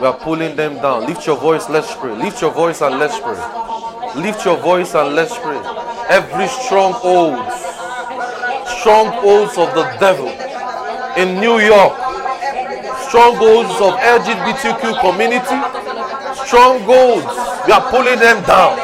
We 0.00 0.06
are 0.06 0.16
pulling 0.16 0.56
them 0.56 0.76
down. 0.76 1.06
Lift 1.06 1.26
your 1.26 1.36
voice, 1.36 1.68
let's 1.68 1.94
pray. 1.94 2.14
Lift 2.14 2.40
your 2.40 2.52
voice 2.52 2.80
and 2.80 2.98
let's 2.98 3.20
pray. 3.20 3.36
Lift 4.18 4.46
your 4.46 4.56
voice 4.56 4.94
and 4.94 5.14
let's 5.14 5.36
pray. 5.36 5.60
Every 6.08 6.48
stronghold, 6.48 7.36
strongholds 8.80 9.58
of 9.58 9.74
the 9.74 9.94
devil 10.00 10.28
in 11.20 11.38
New 11.38 11.58
York, 11.58 11.92
strongholds 13.08 13.76
of 13.76 13.92
LGBTQ 14.00 15.00
community, 15.02 15.60
strongholds. 16.46 17.49
We 17.70 17.78
are 17.78 17.86
pulling 17.86 18.18
them 18.18 18.42
down. 18.50 18.74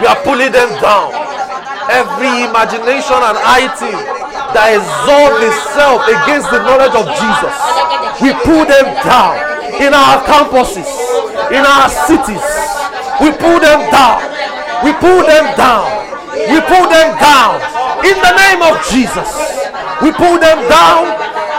We 0.00 0.08
are 0.08 0.16
pulling 0.24 0.48
them 0.48 0.72
down. 0.80 1.12
Every 1.92 2.48
imagination 2.48 3.20
and 3.20 3.36
item 3.44 3.92
that 4.56 4.72
exalts 4.72 5.44
itself 5.44 6.00
against 6.08 6.48
the 6.48 6.64
knowledge 6.64 6.96
of 6.96 7.12
Jesus, 7.12 7.52
we 8.24 8.32
pull 8.40 8.64
them 8.64 8.88
down 9.04 9.36
in 9.76 9.92
our 9.92 10.24
campuses, 10.24 10.88
in 11.52 11.60
our 11.60 11.92
cities. 12.08 12.40
We 13.20 13.36
pull 13.36 13.60
them 13.60 13.84
down. 13.92 14.24
We 14.80 14.96
pull 14.96 15.20
them 15.20 15.52
down. 15.52 15.84
We 16.32 16.56
pull 16.72 16.88
them 16.88 17.20
down. 17.20 17.60
In 18.00 18.16
the 18.16 18.32
name 18.32 18.64
of 18.64 18.80
Jesus. 18.88 19.28
We 20.00 20.08
pull 20.16 20.40
them 20.40 20.64
down. 20.72 21.04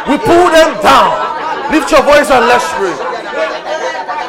We 0.09 0.17
pull 0.25 0.49
them 0.49 0.73
down. 0.81 1.13
Lift 1.69 1.93
your 1.93 2.01
voice 2.01 2.33
and 2.33 2.49
let's 2.49 2.65
pray. 2.81 2.97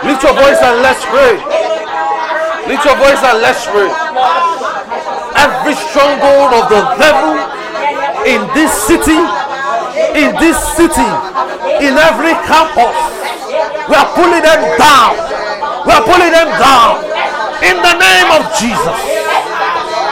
Lift 0.05 0.21
your 0.29 0.37
voice 0.37 0.61
and 0.61 0.85
let's 0.85 1.01
pray. 1.09 1.58
Lift 2.69 2.85
your 2.85 3.01
voice 3.01 3.17
and 3.25 3.41
let's 3.41 3.65
pray. 3.65 3.89
Every 5.41 5.73
stronghold 5.89 6.53
of 6.53 6.69
the 6.69 6.85
devil 7.01 7.33
in 8.29 8.45
this 8.53 8.69
city, 8.85 9.17
in 10.13 10.37
this 10.37 10.61
city, 10.77 11.09
in 11.81 11.97
every 11.97 12.37
campus, 12.45 12.93
we 13.89 13.97
are 13.97 14.11
pulling 14.13 14.45
them 14.45 14.61
down. 14.77 15.17
We 15.89 15.97
are 15.97 16.05
pulling 16.05 16.29
them 16.29 16.53
down. 16.61 17.09
In 17.65 17.81
the 17.81 17.95
name 17.97 18.29
of 18.37 18.45
Jesus. 18.61 18.99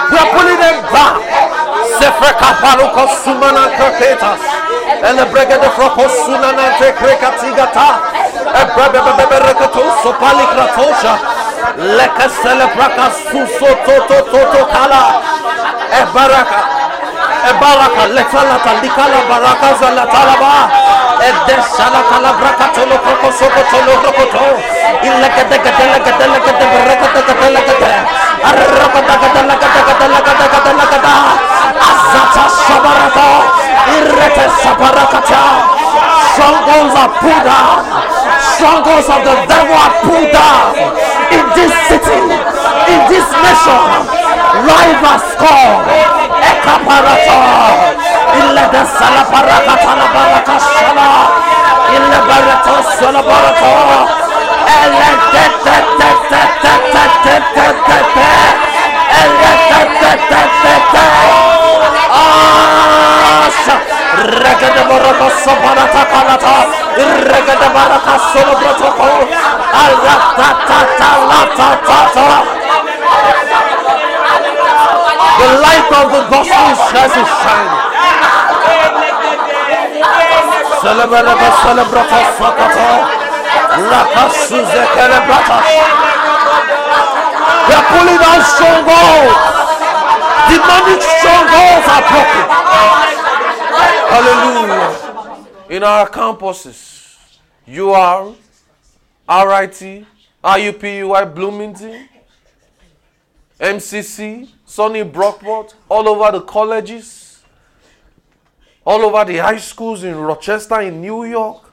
We 0.09 0.17
are 0.17 0.31
pulling 0.33 0.57
them 0.57 0.81
down. 0.89 1.21
Sumana 3.27 3.69
praka 12.77 13.07
suso 13.33 13.71
toto 13.87 14.19
toto 14.29 14.61
kala. 14.69 15.05
Ebaraka. 16.01 16.61
Ebaraka. 17.51 18.03
Letalata. 18.13 18.73
Likala 18.83 19.21
baraka 19.29 19.69
zalatalaba. 19.81 20.55
Edeshala 21.17 22.01
kalabraka 22.13 22.67
tolo 22.77 22.97
kroko 23.01 23.29
soko 23.33 23.63
tolo 23.73 23.93
rokoto. 24.05 24.61
Ilekete 25.01 25.57
kete 25.65 25.85
lekete 25.93 26.27
lekete 26.29 26.65
berekete 26.73 27.21
kete 27.29 27.49
lekete. 27.57 27.93
Arrakata 28.45 29.15
kete 29.23 29.41
lekete 29.49 29.81
kete 29.89 30.07
lekete 30.13 30.47
kete 30.53 30.73
lekete. 30.77 31.15
Azata 31.89 32.45
shabarata. 32.65 33.29
Irete 33.97 34.45
shabarakata. 34.61 35.43
Strongholds 36.37 36.95
are 37.01 37.13
pulled 37.17 37.45
down. 37.49 37.81
Strongholds 38.45 39.09
of 39.09 39.21
the 39.25 39.35
devil 39.49 39.73
are 39.73 39.95
pulled 40.05 40.31
down. 40.37 41.16
In 41.31 41.45
this 41.55 41.73
city. 41.89 42.21
In 42.93 43.01
this 43.11 43.29
nation. 43.43 43.83
Rivals 44.67 45.29
call. 45.41 45.83
Ekaparata. 46.51 47.41
Te 55.33 55.35
te 55.35 55.47
te 55.65 55.79
te 56.29 56.43
te 56.63 56.75
te 56.93 57.05
te 57.25 57.37
te 57.55 57.67
te 57.87 57.99
te. 58.15 58.31
Te 59.09 59.53
te 59.59 59.83
te 59.99 60.13
te. 66.53 66.86
Irregatabara 66.97 67.99
solo 68.33 68.55
protocol. 68.57 69.21
The 75.39 75.49
light 75.61 75.91
of 75.93 76.07
the 76.13 76.23
gospel 76.33 76.73
has 76.97 77.13
shined. 77.13 77.75
Celebrata 80.81 81.49
celebrata 81.63 82.21
sakata. 82.39 82.89
Rakasu 83.91 84.59
zekelebrata. 84.73 85.59
They 87.67 87.75
are 87.75 87.87
pulling 87.93 88.19
down 88.19 88.41
strongholds. 88.41 89.37
Demonic 90.49 91.03
strongholds 91.03 91.87
are 91.93 92.05
broken. 92.09 92.47
Hallelujah. 94.09 95.06
In 95.69 95.83
our 95.83 96.09
campuses, 96.09 97.39
UR, 97.69 98.35
RIT, 99.29 100.07
IUPUI, 100.45 101.35
Bloomington, 101.35 102.09
MCC, 103.59 104.49
SUNY 104.65 105.11
Brockport, 105.11 105.75
all 105.89 106.09
over 106.09 106.39
the 106.39 106.45
colleges, 106.45 107.43
all 108.85 109.03
over 109.03 109.25
the 109.25 109.39
high 109.39 109.57
schools 109.57 110.05
in 110.05 110.15
Rochester, 110.15 110.83
in 110.83 111.01
New 111.01 111.25
York, 111.25 111.65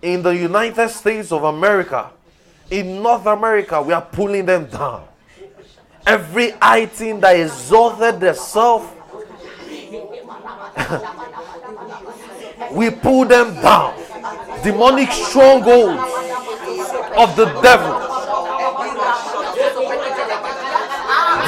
in 0.00 0.22
the 0.22 0.30
United 0.30 0.88
States 0.88 1.32
of 1.32 1.42
America, 1.42 2.10
in 2.70 3.02
North 3.02 3.26
America, 3.26 3.82
we 3.82 3.92
are 3.94 4.02
pulling 4.02 4.46
them 4.46 4.66
down. 4.66 5.08
Every 6.06 6.52
item 6.62 7.18
that 7.20 7.34
exalted 7.34 8.20
themselves, 8.20 8.86
we 12.72 12.90
pull 12.90 13.24
them 13.24 13.54
down. 13.62 13.94
Demonic 14.62 15.10
strongholds 15.12 16.02
of 17.16 17.36
the 17.36 17.46
devil. 17.62 17.94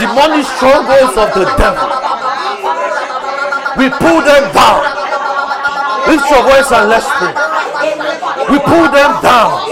Demonic 0.00 0.46
strongholds 0.56 1.16
of 1.18 1.28
the 1.36 1.44
devil. 1.60 1.88
We 3.76 3.90
pull 3.90 4.20
them 4.22 4.44
down. 4.54 4.80
Lift 6.08 6.30
your 6.30 6.42
voice 6.42 6.70
and 6.72 6.88
let's 6.88 7.06
pray. 7.18 7.34
We 8.50 8.58
pull 8.58 8.88
them 8.90 9.12
down. 9.22 9.62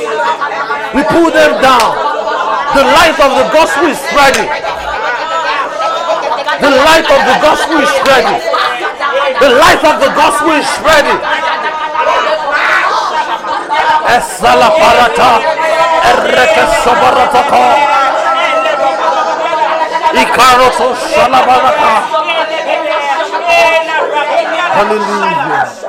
We 0.94 1.02
pull 1.04 1.30
them 1.30 1.60
down. 1.62 1.90
The 2.76 2.84
light 2.84 3.18
of 3.18 3.32
the 3.40 3.46
gospel 3.52 3.86
is 3.88 3.98
spreading. 3.98 4.48
The 6.60 6.70
light 6.70 7.08
of 7.08 7.20
the 7.24 7.36
gospel 7.40 7.78
is 7.80 7.88
spreading. 7.88 8.87
The 9.18 9.50
light 9.50 9.82
of 9.84 10.00
the 10.00 10.08
gospel 10.14 10.52
is 10.52 10.66
spreading. 10.66 11.20
Hallelujah. 24.78 25.88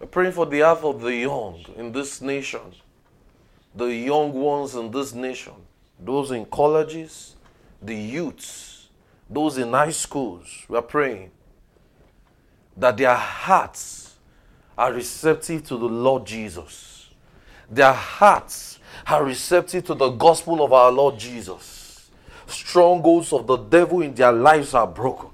We're 0.00 0.06
praying 0.06 0.32
for 0.32 0.46
the 0.46 0.58
health 0.58 0.84
of 0.84 1.02
the 1.02 1.14
young 1.14 1.64
in 1.76 1.92
this 1.92 2.22
nation. 2.22 2.60
The 3.74 3.84
young 3.84 4.32
ones 4.32 4.74
in 4.74 4.90
this 4.90 5.12
nation. 5.12 5.54
Those 5.98 6.30
in 6.30 6.46
colleges, 6.46 7.36
the 7.82 7.94
youths, 7.94 8.88
those 9.28 9.58
in 9.58 9.72
high 9.72 9.90
schools. 9.90 10.64
We 10.68 10.76
are 10.76 10.82
praying 10.82 11.30
that 12.80 12.96
their 12.96 13.14
hearts 13.14 14.16
are 14.76 14.92
receptive 14.92 15.64
to 15.68 15.76
the 15.76 15.86
Lord 15.86 16.26
Jesus. 16.26 17.10
Their 17.70 17.92
hearts 17.92 18.78
are 19.06 19.24
receptive 19.24 19.84
to 19.84 19.94
the 19.94 20.08
gospel 20.10 20.64
of 20.64 20.72
our 20.72 20.90
Lord 20.90 21.18
Jesus. 21.18 22.10
Strongholds 22.46 23.32
of 23.32 23.46
the 23.46 23.58
devil 23.58 24.00
in 24.00 24.14
their 24.14 24.32
lives 24.32 24.74
are 24.74 24.86
broken. 24.86 25.28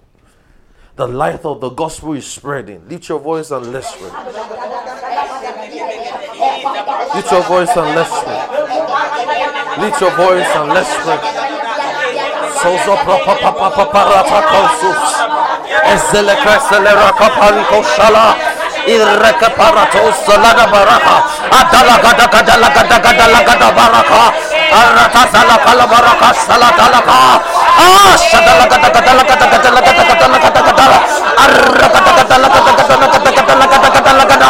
The 0.97 1.07
light 1.07 1.45
of 1.45 1.61
the 1.61 1.71
gospel 1.71 2.15
is 2.15 2.27
spreading. 2.27 2.89
Lift 2.89 3.09
your 3.09 3.21
voice 3.21 3.51
and 3.51 3.73
let's 3.73 3.95
pray. 3.97 4.11
Lift 7.15 7.31
your 7.31 7.43
voice 7.43 7.77
and 7.77 7.95
let's 7.95 8.11
pray. 8.25 8.43
Lift 9.83 10.01
your 10.01 10.11
voice 10.17 10.47
and 10.57 10.69
let's 10.73 10.95
pray. 11.05 11.47
Irakaparatos 18.87 20.23
Lagabaraha 20.31 21.17
Adalagada 21.51 22.27
Kadalagada 22.31 22.97
Kadalagada 23.03 23.69
Baraka 23.75 24.31
Aratasala 24.71 25.59
Kalabaraka 25.59 26.29
Salatalaka 26.39 27.43
Ashadalagada 28.15 28.89
Kadalagada 28.95 29.47
Kadalagada 29.51 30.03
Kadalagada 30.07 30.61
Kadala 30.63 30.99
Arakata 31.35 32.11
Kadalagada 32.15 32.73
Kadalagada 32.79 33.31
Kadalagada 33.35 33.89
Kadalagada 33.91 34.49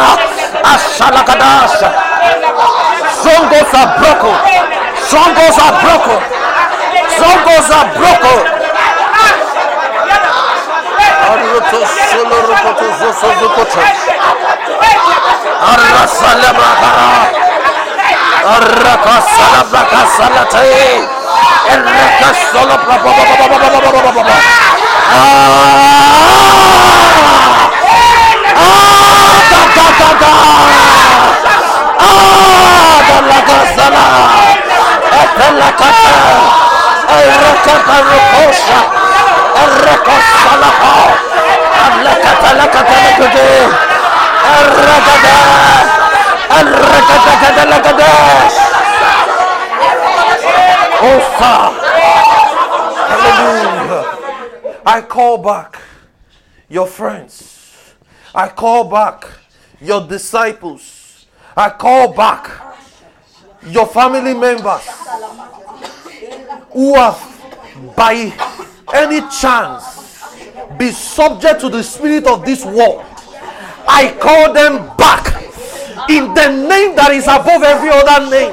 Ashalakadash 0.68 1.80
Strongholds 3.16 3.72
are 3.74 3.90
broken. 3.98 4.34
Strongholds 5.08 5.58
are 5.58 5.74
broken. 5.82 6.20
Strongholds 7.16 7.70
are 7.72 7.88
broken. 7.96 8.65
Rakata, 35.56 36.12
Rakata, 37.40 37.96
Rakosha, 38.10 39.05
I 54.88 55.02
call 55.02 55.36
back 55.38 55.78
your 56.70 56.86
friends. 56.86 57.94
I 58.34 58.48
call 58.48 58.88
back 58.88 59.24
your 59.80 60.06
disciples. 60.06 61.26
I 61.56 61.68
call 61.68 62.14
back 62.14 62.48
your 63.66 63.86
family 63.86 64.32
members 64.32 64.86
who 66.72 66.94
have 66.94 67.18
by 67.94 68.32
any 68.96 69.20
chance 69.28 69.84
be 70.78 70.90
subject 70.90 71.60
to 71.60 71.68
the 71.68 71.82
spirit 71.82 72.26
of 72.26 72.44
this 72.44 72.64
world. 72.64 73.04
I 73.88 74.16
call 74.20 74.52
them 74.52 74.90
back 74.96 75.36
in 76.10 76.34
the 76.34 76.48
name 76.50 76.96
that 76.96 77.12
is 77.12 77.24
above 77.24 77.62
every 77.62 77.90
other 77.90 78.28
name, 78.30 78.52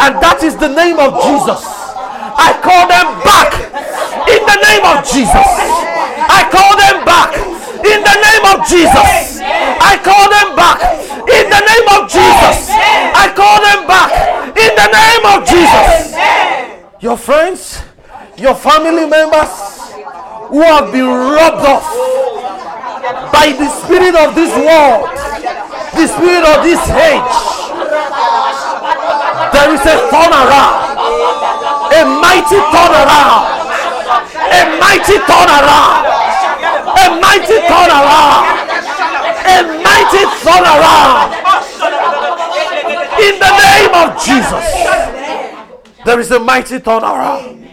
and 0.00 0.12
that 0.20 0.42
is 0.42 0.56
the 0.56 0.68
name 0.68 0.98
of 0.98 1.16
Jesus. 1.24 1.64
I 1.64 2.52
call 2.60 2.84
them 2.90 3.08
back 3.22 3.64
in 4.28 4.42
the 4.44 4.58
name 4.58 4.84
of 4.84 5.04
Jesus. 5.04 5.48
I 6.24 6.48
call 6.50 6.74
them 6.76 7.04
back. 7.04 7.36
In 7.84 8.00
the 8.00 8.16
name 8.16 8.44
of 8.48 8.64
Jesus. 8.64 9.40
I 9.44 10.00
call 10.00 10.26
them 10.32 10.56
back. 10.56 10.80
In 11.28 11.46
the 11.52 11.60
name 11.60 11.88
of 11.92 12.08
Jesus. 12.08 12.72
I 12.72 13.28
call 13.36 13.60
them 13.60 13.86
back. 13.86 14.10
In 14.56 14.72
the 14.72 14.88
name 14.88 15.24
of 15.28 15.44
Jesus. 15.44 16.16
Your 17.02 17.16
friends, 17.16 17.82
your 18.36 18.54
family 18.54 19.06
members 19.06 19.52
who 20.50 20.60
have 20.62 20.90
been 20.90 21.06
robbed 21.06 21.62
off 21.62 21.86
by 23.32 23.54
the 23.54 23.68
spirit 23.82 24.14
of 24.14 24.34
this 24.34 24.50
world, 24.58 25.06
the 25.94 26.06
spirit 26.10 26.42
of 26.42 26.62
this 26.66 26.82
age. 26.90 27.34
There 29.54 29.70
is 29.70 29.82
a 29.86 29.96
turnaround, 30.10 30.98
a 31.94 32.02
mighty 32.04 32.58
turnaround, 32.74 33.44
a 34.50 34.62
mighty 34.82 35.16
turnaround, 35.30 36.02
a 36.90 37.06
mighty 37.22 37.58
turnaround, 37.70 38.42
a 39.46 39.58
mighty 39.78 40.22
turnaround. 40.42 41.30
In 43.14 43.38
the 43.38 43.52
name 43.62 43.94
of 43.94 44.18
Jesus, 44.24 44.66
there 46.04 46.18
is 46.18 46.30
a 46.32 46.40
mighty 46.40 46.78
turnaround. 46.78 47.63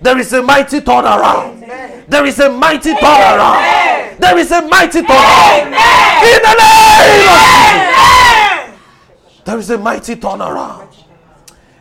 There 0.00 0.18
is 0.18 0.32
a 0.32 0.42
mighty 0.42 0.80
turnaround. 0.80 1.60
There 2.08 2.24
is 2.24 2.38
a 2.38 2.50
mighty 2.50 2.94
turnaround. 2.94 4.18
There 4.18 4.38
is 4.38 4.50
a 4.52 4.62
mighty 4.62 5.02
turnaround. 5.02 5.66
In 5.66 6.42
the 6.42 6.54
name 6.58 7.28
of 7.28 7.48
Jesus. 7.58 9.44
There 9.44 9.58
is 9.58 9.70
a 9.70 9.78
mighty 9.78 10.16
turnaround. 10.16 10.94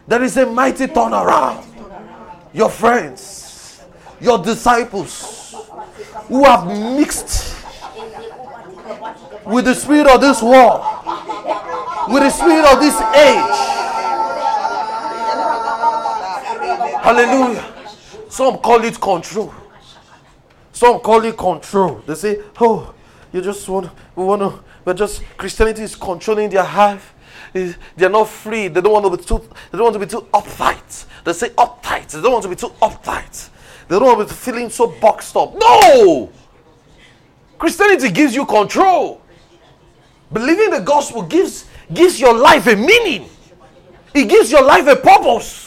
There 0.07 0.23
is 0.23 0.37
a 0.37 0.45
mighty 0.45 0.87
turnaround. 0.87 1.63
Your 2.53 2.69
friends, 2.69 3.83
your 4.19 4.39
disciples 4.39 5.53
who 6.27 6.43
have 6.43 6.65
mixed 6.65 7.55
with 9.45 9.65
the 9.65 9.75
spirit 9.75 10.07
of 10.07 10.21
this 10.21 10.41
world, 10.41 10.81
with 12.09 12.23
the 12.23 12.29
spirit 12.29 12.65
of 12.65 12.79
this 12.79 12.95
age. 13.15 13.57
Hallelujah. 17.03 17.76
Some 18.29 18.57
call 18.57 18.83
it 18.83 18.99
control. 18.99 19.53
Some 20.71 20.99
call 20.99 21.23
it 21.25 21.37
control. 21.37 22.01
They 22.05 22.15
say, 22.15 22.39
"Oh, 22.59 22.93
you 23.31 23.41
just 23.41 23.67
want, 23.67 23.89
we 24.15 24.23
want 24.23 24.41
to, 24.41 24.59
but 24.83 24.95
just 24.97 25.23
Christianity 25.37 25.83
is 25.83 25.95
controlling 25.95 26.49
their 26.49 26.63
life. 26.63 27.13
They're 27.53 28.09
not 28.09 28.29
free. 28.29 28.67
They 28.67 28.81
don't 28.81 28.93
want 28.93 29.05
to 29.05 29.17
be 29.17 29.23
too. 29.23 29.39
They 29.71 29.77
don't 29.77 29.85
want 29.85 29.93
to 29.93 29.99
be 29.99 30.05
too 30.05 30.27
uptight. 30.33 31.05
They 31.23 31.33
say 31.33 31.49
uptight. 31.49 32.09
They 32.11 32.21
don't 32.21 32.31
want 32.31 32.43
to 32.43 32.49
be 32.49 32.55
too 32.55 32.69
uptight. 32.81 33.49
They 33.87 33.97
don't 33.97 34.17
want 34.17 34.27
to 34.27 34.33
be 34.33 34.39
feeling 34.39 34.69
so 34.69 34.87
boxed 34.87 35.35
up. 35.35 35.55
No. 35.55 36.29
Christianity 37.57 38.11
gives 38.11 38.35
you 38.35 38.45
control. 38.45 39.21
Believing 40.31 40.71
the 40.71 40.81
gospel 40.81 41.23
gives 41.23 41.65
gives 41.93 42.19
your 42.19 42.33
life 42.33 42.67
a 42.67 42.75
meaning. 42.75 43.29
It 44.13 44.29
gives 44.29 44.51
your 44.51 44.63
life 44.63 44.87
a 44.87 44.95
purpose. 44.95 45.66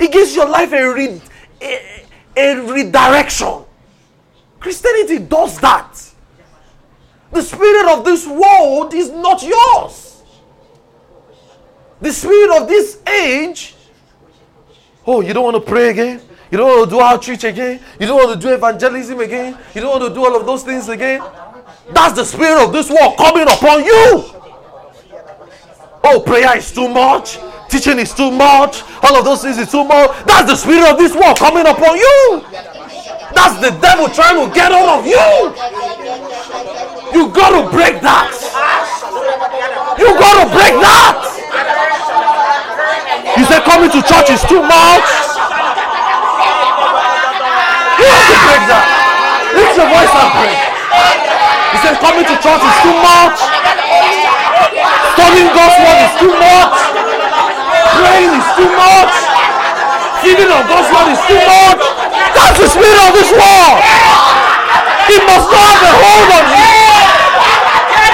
It 0.00 0.10
gives 0.10 0.34
your 0.34 0.48
life 0.48 0.72
a, 0.72 0.94
re, 0.94 1.20
a, 1.60 2.04
a 2.36 2.54
redirection. 2.72 3.64
Christianity 4.58 5.18
does 5.18 5.60
that. 5.60 6.10
The 7.32 7.42
spirit 7.42 7.92
of 7.92 8.04
this 8.04 8.26
world 8.26 8.94
is 8.94 9.10
not 9.10 9.42
yours. 9.42 10.22
The 12.00 12.12
spirit 12.12 12.60
of 12.60 12.66
this 12.66 12.98
age. 13.06 13.74
Oh, 15.06 15.20
you 15.20 15.34
don't 15.34 15.44
want 15.44 15.56
to 15.56 15.70
pray 15.70 15.90
again? 15.90 16.22
You 16.50 16.58
don't 16.58 16.78
want 16.78 16.90
to 16.90 16.96
do 16.96 17.00
outreach 17.00 17.44
again? 17.44 17.80
You 18.00 18.06
don't 18.06 18.16
want 18.16 18.40
to 18.40 18.48
do 18.48 18.52
evangelism 18.52 19.20
again? 19.20 19.56
You 19.74 19.82
don't 19.82 20.00
want 20.00 20.12
to 20.12 20.14
do 20.14 20.24
all 20.24 20.34
of 20.34 20.46
those 20.46 20.64
things 20.64 20.88
again? 20.88 21.22
That's 21.90 22.14
the 22.14 22.24
spirit 22.24 22.64
of 22.64 22.72
this 22.72 22.90
world 22.90 23.16
coming 23.16 23.42
upon 23.42 23.84
you. 23.84 24.24
Oh, 26.02 26.22
prayer 26.24 26.56
is 26.56 26.72
too 26.72 26.88
much. 26.88 27.38
Teaching 27.70 28.02
is 28.02 28.12
too 28.12 28.34
much. 28.34 28.82
All 29.06 29.14
of 29.14 29.24
those 29.24 29.42
things 29.46 29.56
is 29.56 29.70
too 29.70 29.84
much. 29.84 30.10
That's 30.26 30.50
the 30.50 30.56
spirit 30.58 30.90
of 30.90 30.98
this 30.98 31.14
world 31.14 31.38
coming 31.38 31.62
upon 31.70 31.94
you. 31.94 32.42
That's 33.30 33.62
the 33.62 33.70
devil 33.78 34.10
trying 34.10 34.42
to 34.42 34.50
get 34.50 34.74
hold 34.74 34.90
of 34.90 35.06
you. 35.06 35.54
You 37.14 37.30
got 37.30 37.54
to 37.54 37.70
break 37.70 38.02
that. 38.02 38.26
You 40.02 40.10
got 40.18 40.34
to 40.42 40.46
break 40.50 40.74
that. 40.82 41.14
You 43.38 43.46
say 43.46 43.62
coming 43.62 43.90
to 43.94 44.02
church 44.02 44.34
is 44.34 44.42
too 44.50 44.66
much. 44.66 45.06
You 48.02 48.06
have 48.10 48.26
to 48.34 48.38
break 48.50 48.62
that. 48.66 48.86
Lift 49.54 49.78
your 49.78 49.86
voice 49.94 50.10
and 50.10 50.30
pray. 50.42 50.54
He 51.70 51.78
said 51.86 51.94
coming 52.02 52.26
to 52.26 52.34
church 52.34 52.62
is 52.66 52.76
too 52.82 52.96
much. 52.98 53.38
Studying 55.14 55.54
God's 55.54 55.76
word 55.78 55.98
is 56.02 56.14
too 56.18 56.34
much. 56.34 57.09
Praying 58.00 58.32
is 58.32 58.48
too 58.56 58.70
much. 58.80 59.12
Feeding 60.24 60.48
on 60.48 60.64
God's 60.64 60.88
word 60.88 61.12
is 61.12 61.20
too 61.28 61.36
much. 61.36 61.80
That's 62.32 62.56
the 62.56 62.68
spirit 62.72 63.00
of 63.04 63.12
this 63.12 63.28
world. 63.28 63.78
It 65.12 65.20
must 65.28 65.48
not 65.52 65.68
have 65.68 65.84
a 65.84 65.92
hold 66.00 66.30
on 66.32 66.44
you. 66.48 66.64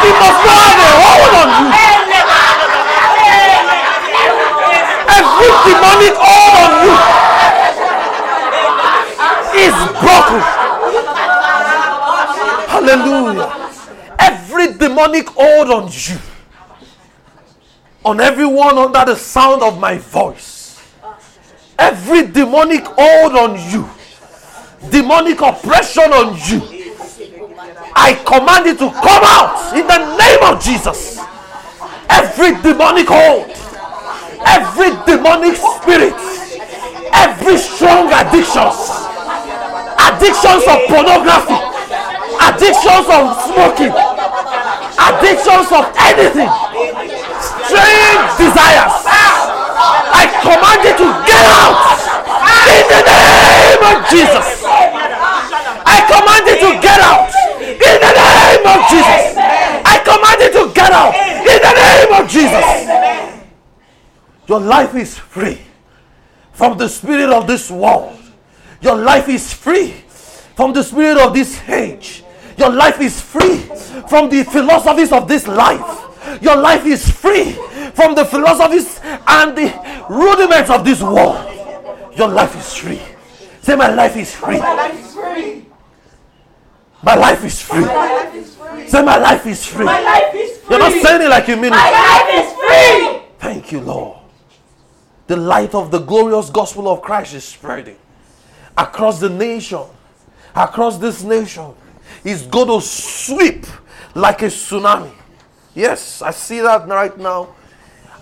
It 0.06 0.14
must 0.18 0.40
not 0.42 0.58
have 0.66 0.82
a 0.82 0.90
hold 1.06 1.32
on 1.38 1.48
you. 1.54 1.70
Every 5.06 5.50
demonic 5.70 6.14
hold 6.18 6.56
on 6.66 6.72
you 6.82 6.94
is 9.66 9.76
broken. 10.02 10.42
Hallelujah. 12.74 13.48
Every 14.18 14.66
demonic 14.74 15.28
hold 15.28 15.70
on 15.70 15.84
you, 15.92 16.18
on 18.06 18.20
everyone 18.20 18.78
under 18.78 19.04
the 19.04 19.16
sound 19.16 19.64
of 19.64 19.80
my 19.80 19.98
voice, 19.98 20.80
every 21.76 22.24
demonic 22.24 22.84
hold 22.86 23.34
on 23.34 23.58
you, 23.72 23.82
demonic 24.90 25.40
oppression 25.40 26.04
on 26.14 26.38
you, 26.46 26.62
I 27.98 28.14
command 28.22 28.66
it 28.70 28.78
to 28.78 28.88
come 28.94 29.24
out 29.26 29.74
in 29.74 29.82
the 29.90 29.98
name 30.14 30.38
of 30.46 30.62
Jesus. 30.62 31.18
Every 32.08 32.54
demonic 32.62 33.10
hold, 33.10 33.50
every 34.46 34.94
demonic 35.02 35.58
spirit, 35.58 36.14
every 37.10 37.58
strong 37.58 38.06
addictions, 38.14 38.86
addictions 39.98 40.62
of 40.70 40.78
pornography, 40.86 41.58
addictions 42.38 43.06
of 43.10 43.34
smoking, 43.50 43.90
addictions 44.94 45.68
of 45.74 45.90
anything, 46.06 46.46
desires. 48.38 48.94
I 49.06 50.24
command 50.42 50.80
you 50.84 50.94
to 50.96 51.08
get 51.26 51.44
out 51.46 51.76
in 52.72 52.84
the 52.88 53.02
name 53.04 53.82
of 53.84 53.98
Jesus. 54.08 54.46
I 55.84 55.98
command 56.08 56.44
you 56.46 56.56
to 56.60 56.70
get 56.80 57.00
out 57.00 57.30
in 57.60 57.96
the 58.00 58.12
name 58.12 58.64
of 58.66 58.80
Jesus. 58.88 59.36
I 59.84 59.96
command 60.04 60.38
you 60.40 60.50
to 60.56 60.62
get 60.74 60.92
out 60.92 61.14
in 61.44 61.58
the 61.60 61.74
name 61.74 62.12
of 62.16 62.24
Jesus. 62.30 62.66
Your 64.48 64.60
life 64.60 64.94
is 64.94 65.18
free 65.18 65.58
from 66.52 66.78
the 66.78 66.88
spirit 66.88 67.30
of 67.30 67.46
this 67.46 67.70
world. 67.70 68.18
Your 68.80 68.96
life 68.96 69.28
is 69.28 69.52
free 69.52 69.92
from 70.54 70.72
the 70.72 70.82
spirit 70.82 71.18
of 71.18 71.34
this 71.34 71.60
age. 71.68 72.22
Your 72.56 72.70
life 72.70 73.00
is 73.00 73.20
free 73.20 73.58
from 74.08 74.30
the 74.30 74.44
philosophies 74.44 75.12
of 75.12 75.28
this 75.28 75.46
life. 75.46 76.06
Your 76.40 76.56
life 76.56 76.84
is 76.86 77.08
free 77.10 77.52
from 77.94 78.14
the 78.14 78.24
philosophies 78.24 79.00
and 79.04 79.56
the 79.56 80.04
rudiments 80.10 80.70
of 80.70 80.84
this 80.84 81.02
world. 81.02 81.52
Your 82.16 82.28
life 82.28 82.56
is 82.56 82.74
free. 82.74 83.00
Say, 83.62 83.76
My 83.76 83.88
life 83.92 84.16
is 84.16 84.34
free. 84.34 84.58
My 84.58 84.74
life 84.74 84.94
is 84.98 85.14
free. 85.14 85.66
My 87.02 87.14
life 87.14 87.44
is 87.44 87.62
free. 87.62 87.80
My 87.80 87.94
life 87.96 88.34
is 88.34 88.54
free. 88.56 88.88
Say, 88.88 89.02
My 89.02 89.18
life 89.18 89.46
is 89.46 89.66
free. 89.66 89.84
My 89.84 90.00
life 90.00 90.34
is 90.34 90.58
free. 90.58 90.70
You're 90.70 90.78
not 90.78 90.92
saying 90.92 91.22
it 91.22 91.28
like 91.28 91.48
you 91.48 91.56
mean 91.56 91.66
it. 91.66 91.70
My 91.70 91.90
life 91.90 92.44
is 92.44 92.52
free. 92.52 93.22
Thank 93.38 93.72
you, 93.72 93.80
Lord. 93.80 94.18
The 95.26 95.36
light 95.36 95.74
of 95.74 95.90
the 95.90 95.98
glorious 95.98 96.50
gospel 96.50 96.88
of 96.88 97.02
Christ 97.02 97.34
is 97.34 97.44
spreading 97.44 97.96
across 98.76 99.20
the 99.20 99.28
nation, 99.28 99.82
across 100.54 100.98
this 100.98 101.22
nation. 101.22 101.74
It's 102.24 102.42
going 102.42 102.68
to 102.68 102.80
sweep 102.80 103.66
like 104.14 104.42
a 104.42 104.46
tsunami. 104.46 105.12
Yes, 105.76 106.22
I 106.22 106.30
see 106.30 106.62
that 106.62 106.88
right 106.88 107.16
now. 107.18 107.54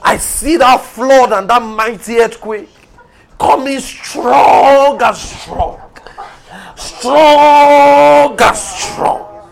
I 0.03 0.17
see 0.17 0.57
that 0.57 0.81
flood 0.81 1.33
and 1.33 1.49
that 1.49 1.63
mighty 1.63 2.17
earthquake 2.17 2.69
coming 3.39 3.79
strong 3.79 5.01
and 5.01 5.17
strong. 5.17 5.81
Strong 6.75 8.43
and 8.43 8.57
strong. 8.57 9.49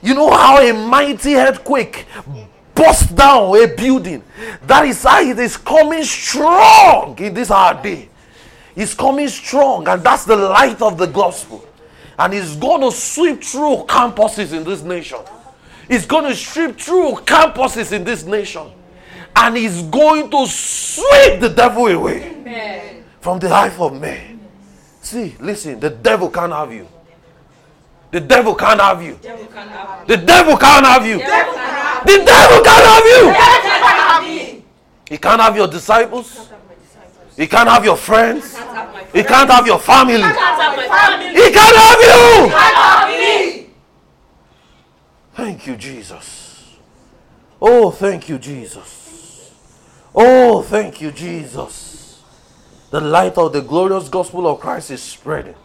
You 0.00 0.14
know 0.14 0.30
how 0.30 0.58
a 0.58 0.72
mighty 0.72 1.34
earthquake 1.34 2.06
bust 2.74 3.14
down 3.14 3.54
a 3.54 3.66
building. 3.66 4.24
That 4.66 4.86
is 4.86 5.02
how 5.02 5.20
it 5.20 5.38
is 5.38 5.58
coming 5.58 6.02
strong 6.02 7.18
in 7.18 7.34
this 7.34 7.50
our 7.50 7.80
day. 7.82 8.08
It's 8.74 8.94
coming 8.94 9.28
strong, 9.28 9.86
and 9.86 10.02
that's 10.02 10.24
the 10.24 10.36
light 10.36 10.80
of 10.80 10.96
the 10.96 11.06
gospel. 11.06 11.68
And 12.18 12.32
it's 12.32 12.56
going 12.56 12.80
to 12.80 12.90
sweep 12.90 13.44
through 13.44 13.84
campuses 13.86 14.54
in 14.54 14.64
this 14.64 14.82
nation. 14.82 15.18
He's 15.88 16.06
going 16.06 16.24
to 16.24 16.34
sweep 16.34 16.78
through 16.78 17.12
campuses 17.24 17.92
in 17.92 18.04
this 18.04 18.24
nation. 18.24 18.70
And 19.34 19.56
he's 19.56 19.82
going 19.82 20.30
to 20.30 20.46
sweep 20.46 21.40
the 21.40 21.48
devil 21.48 21.86
away 21.86 23.02
from 23.20 23.38
the 23.38 23.48
life 23.48 23.80
of 23.80 23.98
man. 24.00 24.40
See, 25.00 25.34
listen, 25.40 25.80
the 25.80 25.90
devil 25.90 26.28
can't 26.28 26.52
have 26.52 26.72
you. 26.72 26.86
The 28.10 28.20
devil 28.20 28.54
can't 28.54 28.80
have 28.80 29.02
you. 29.02 29.18
The 29.22 30.18
devil 30.18 30.56
can't 30.56 30.84
have 30.86 31.06
you. 31.06 31.18
The 31.18 32.24
devil 32.24 32.62
can't 32.62 32.84
have 32.84 33.06
you. 33.06 34.62
He 35.08 35.18
can't 35.18 35.40
have 35.40 35.56
your 35.56 35.66
disciples. 35.68 36.48
He 37.36 37.46
can't 37.46 37.68
have 37.68 37.84
your 37.84 37.96
friends. 37.96 38.56
He 39.12 39.22
can't 39.22 39.50
have 39.50 39.66
your 39.66 39.78
family. 39.78 40.16
He 40.16 41.50
can't 41.50 41.76
have 41.76 42.00
you. 42.00 42.52
Thank 45.42 45.66
you, 45.66 45.76
Jesus. 45.76 46.76
Oh, 47.60 47.90
thank 47.90 48.28
you, 48.28 48.38
Jesus. 48.38 49.50
Oh, 50.14 50.62
thank 50.62 51.00
you, 51.00 51.10
Jesus. 51.10 52.22
The 52.92 53.00
light 53.00 53.36
of 53.36 53.52
the 53.52 53.60
glorious 53.60 54.08
gospel 54.08 54.46
of 54.46 54.60
Christ 54.60 54.92
is 54.92 55.02
spreading. 55.02 55.56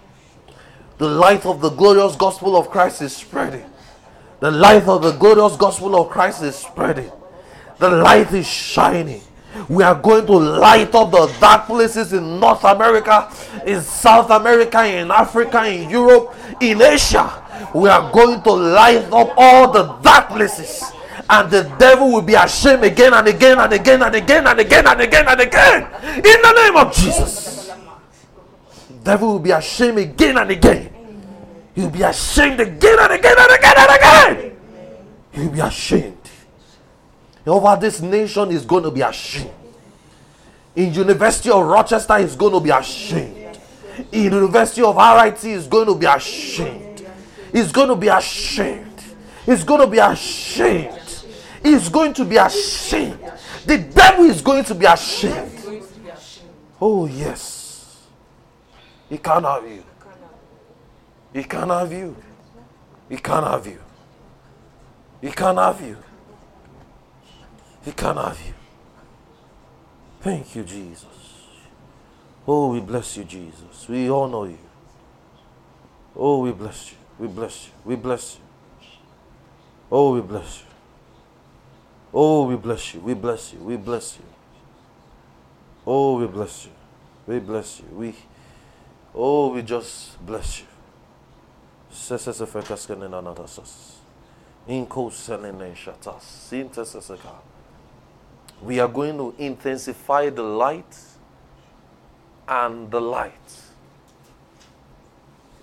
The 0.98 1.08
light 1.08 1.46
of 1.46 1.62
the 1.62 1.70
glorious 1.70 2.16
gospel 2.16 2.58
of 2.58 2.72
Christ 2.72 3.04
is 3.04 3.16
spreading. 3.16 3.66
The 4.40 4.50
light 4.50 4.88
of 4.88 5.04
the 5.04 5.12
glorious 5.12 5.56
gospel 5.56 5.96
of 5.96 6.10
Christ 6.10 6.42
is 6.42 6.56
spreading. 6.56 7.12
The 7.78 7.90
light 7.92 8.34
is 8.34 8.48
shining. 8.48 9.22
We 9.70 9.84
are 9.84 9.94
going 9.94 10.26
to 10.26 10.38
light 10.38 10.96
up 10.96 11.12
the 11.12 11.28
dark 11.40 11.68
places 11.68 12.14
in 12.14 12.40
North 12.40 12.64
America, 12.64 13.32
in 13.64 13.82
South 13.82 14.32
America, 14.32 14.84
in 14.84 15.12
Africa, 15.12 15.68
in 15.68 15.88
Europe, 15.88 16.34
in 16.60 16.82
Asia. 16.82 17.44
We 17.74 17.90
are 17.90 18.12
going 18.12 18.42
to 18.44 18.52
light 18.52 19.06
up 19.12 19.34
all 19.38 19.72
the 19.72 19.84
dark 20.02 20.30
places. 20.30 20.84
And 21.30 21.52
the 21.52 21.64
devil 21.78 22.12
will 22.12 22.22
be 22.22 22.36
ashamed 22.36 22.84
again 22.84 23.14
and 23.14 23.28
again 23.28 23.60
and 23.60 23.74
again 23.74 24.02
and 24.02 24.16
again 24.16 24.48
and 24.48 24.60
again 24.60 24.88
and 24.88 25.02
again 25.02 25.26
and 25.28 25.42
again. 25.42 25.84
In 26.16 26.42
the 26.42 26.54
name 26.56 26.78
of 26.78 26.94
Jesus. 26.94 27.72
Devil 29.04 29.34
will 29.34 29.40
be 29.40 29.52
ashamed 29.52 29.98
again 30.00 30.38
and 30.38 30.52
again. 30.52 30.94
He'll 31.76 31.90
be 31.90 32.02
ashamed 32.02 32.60
again 32.60 32.98
and 33.00 33.14
again 33.14 33.36
and 33.38 33.52
again 33.52 33.76
and 33.78 33.92
again. 33.96 34.58
He'll 35.32 35.52
be 35.52 35.60
ashamed. 35.60 36.18
Over 37.46 37.78
this 37.80 38.02
nation 38.02 38.52
is 38.52 38.66
going 38.66 38.84
to 38.84 38.92
be 38.92 39.02
ashamed. 39.02 39.52
In 40.76 40.94
University 40.94 41.50
of 41.50 41.66
Rochester 41.66 42.18
is 42.18 42.36
going 42.36 42.54
to 42.54 42.60
be 42.60 42.70
ashamed. 42.70 43.58
In 44.12 44.24
University 44.24 44.82
of 44.82 44.96
RIT 44.96 45.44
is 45.46 45.68
going 45.68 45.88
to 45.88 45.96
be 45.96 46.06
ashamed. 46.06 46.87
He's 47.52 47.72
going 47.72 47.88
to 47.90 47.96
be 47.96 48.08
ashamed. 48.08 49.02
He's 49.46 49.64
going 49.64 49.82
to 49.82 49.88
be 49.88 49.98
ashamed. 49.98 51.24
He's 51.64 51.90
going 51.90 52.14
to 52.14 52.26
be 52.26 52.38
ashamed. 52.38 53.20
The 53.66 53.78
devil 53.78 54.26
is 54.26 54.42
going 54.42 54.64
to 54.66 54.76
be 54.76 54.86
ashamed. 54.86 55.84
Oh, 56.80 57.06
yes. 57.06 58.08
He 59.10 59.18
can't 59.18 59.46
have 59.46 59.68
you. 59.68 59.84
He 61.34 61.44
can't 61.44 61.70
have 61.70 61.92
you. 61.92 62.16
He 63.10 63.18
can't 63.18 63.46
have 63.46 63.66
you. 63.66 63.80
He 65.22 65.32
can't 65.32 65.58
have 65.58 65.82
you. 65.82 65.98
He 67.84 67.92
can't 67.92 68.18
have 68.18 68.40
you. 68.46 68.54
Thank 70.22 70.56
you, 70.56 70.64
Jesus. 70.64 71.06
Oh, 72.48 72.72
we 72.72 72.80
bless 72.80 73.18
you, 73.18 73.24
Jesus. 73.24 73.88
We 73.88 74.10
honor 74.10 74.50
you. 74.50 74.60
Oh, 76.16 76.40
we 76.40 76.52
bless 76.52 76.92
you. 76.92 76.98
We 77.20 77.28
bless 77.28 77.68
you. 77.68 77.74
We 77.86 77.96
bless 77.96 78.36
you. 78.36 78.42
Oh, 79.92 80.14
we 80.14 80.22
bless 80.22 80.60
you. 80.60 80.66
Oh, 82.14 82.46
we 82.48 82.56
bless 82.56 82.94
you. 82.94 83.00
We 83.02 83.14
bless 83.14 83.54
you. 83.54 83.60
We 83.60 83.78
bless 83.78 84.18
you. 84.18 84.26
Oh, 85.86 86.20
we 86.20 86.28
bless 86.28 86.66
you. 86.66 86.72
We 87.26 87.40
bless 87.40 87.80
you. 87.80 87.86
We 87.94 88.16
Oh, 89.20 89.52
we 89.54 89.64
just 89.64 90.24
bless 90.24 90.60
you. 90.60 90.68
Sesese 91.92 92.46
fekaskene 92.46 93.10
nanatasas. 93.10 93.96
Inko 94.70 95.12
selene 95.12 95.74
shatas. 95.74 96.22
Sinteseseka. 96.22 97.34
We 98.62 98.80
are 98.80 98.88
going 98.88 99.18
to 99.18 99.34
intensify 99.40 100.30
the 100.30 100.44
light 100.44 100.98
and 102.48 102.92
the 102.92 103.02
light. 103.02 103.67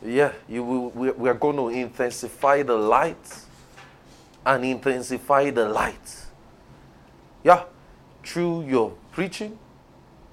Yeah, 0.05 0.32
you 0.46 0.62
we, 0.62 1.11
we 1.12 1.28
are 1.30 1.34
going 1.34 1.57
to 1.57 1.68
intensify 1.68 2.62
the 2.62 2.74
light 2.76 3.38
and 4.44 4.64
intensify 4.64 5.50
the 5.50 5.66
light. 5.66 6.26
Yeah, 7.42 7.64
through 8.22 8.66
your 8.66 8.92
preaching, 9.12 9.59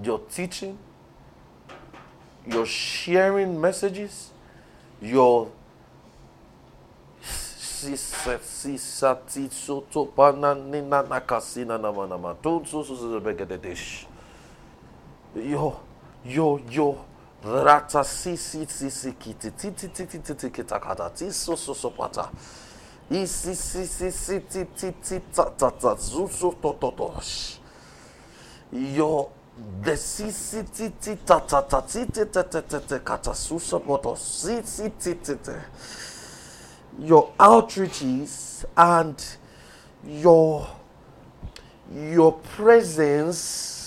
your 0.03 0.19
teaching, 0.19 0.77
your 2.45 2.65
sharing 2.65 3.61
messages, 3.61 4.31
your 5.01 5.49
yo 15.35 15.79
yo 16.25 16.59
yo 16.69 17.05
rata 17.43 18.03
si 18.03 18.37
si 18.37 18.65
si 18.67 18.89
si 18.89 19.15
kiti 19.17 19.51
ti 19.55 19.73
ti 19.73 19.89
ti 19.89 20.05
ti 20.05 20.21
ti 20.21 20.35
ti 20.35 20.49
kita 20.51 20.79
kata 20.79 21.09
ti 21.09 21.31
so 21.31 21.55
so 21.55 21.73
so 21.73 21.89
pata 21.89 22.29
i 23.09 23.25
si 23.25 23.55
si 23.55 23.85
si 23.85 24.11
si 24.11 24.45
ti 24.45 24.67
ti 24.75 24.93
ti 25.01 25.21
ta 25.33 25.49
ta 25.49 25.71
ta 25.71 25.95
zu 25.97 26.27
so 26.27 26.51
to 26.61 26.73
to 26.79 26.91
to 26.91 27.11
yo 28.71 29.29
the 29.81 29.97
si 29.97 30.31
si 30.31 30.63
ti 30.63 30.91
ti 30.99 31.17
ta 31.25 31.39
ta 31.39 31.61
ta 31.61 31.81
ti 31.81 32.05
ti 32.05 32.25
ti 32.29 32.43
ti 32.49 32.61
ti 32.61 32.79
ti 32.79 32.99
kata 33.03 33.33
su 33.33 33.57
so 33.57 33.79
poto 33.79 34.15
si 34.15 34.61
si 34.63 34.91
ti 34.95 35.15
ti 35.19 35.35
ti 35.41 35.51
your 36.99 37.33
outreaches 37.39 38.65
and 38.77 39.17
your 40.05 40.67
your 41.91 42.33
presence 42.55 43.80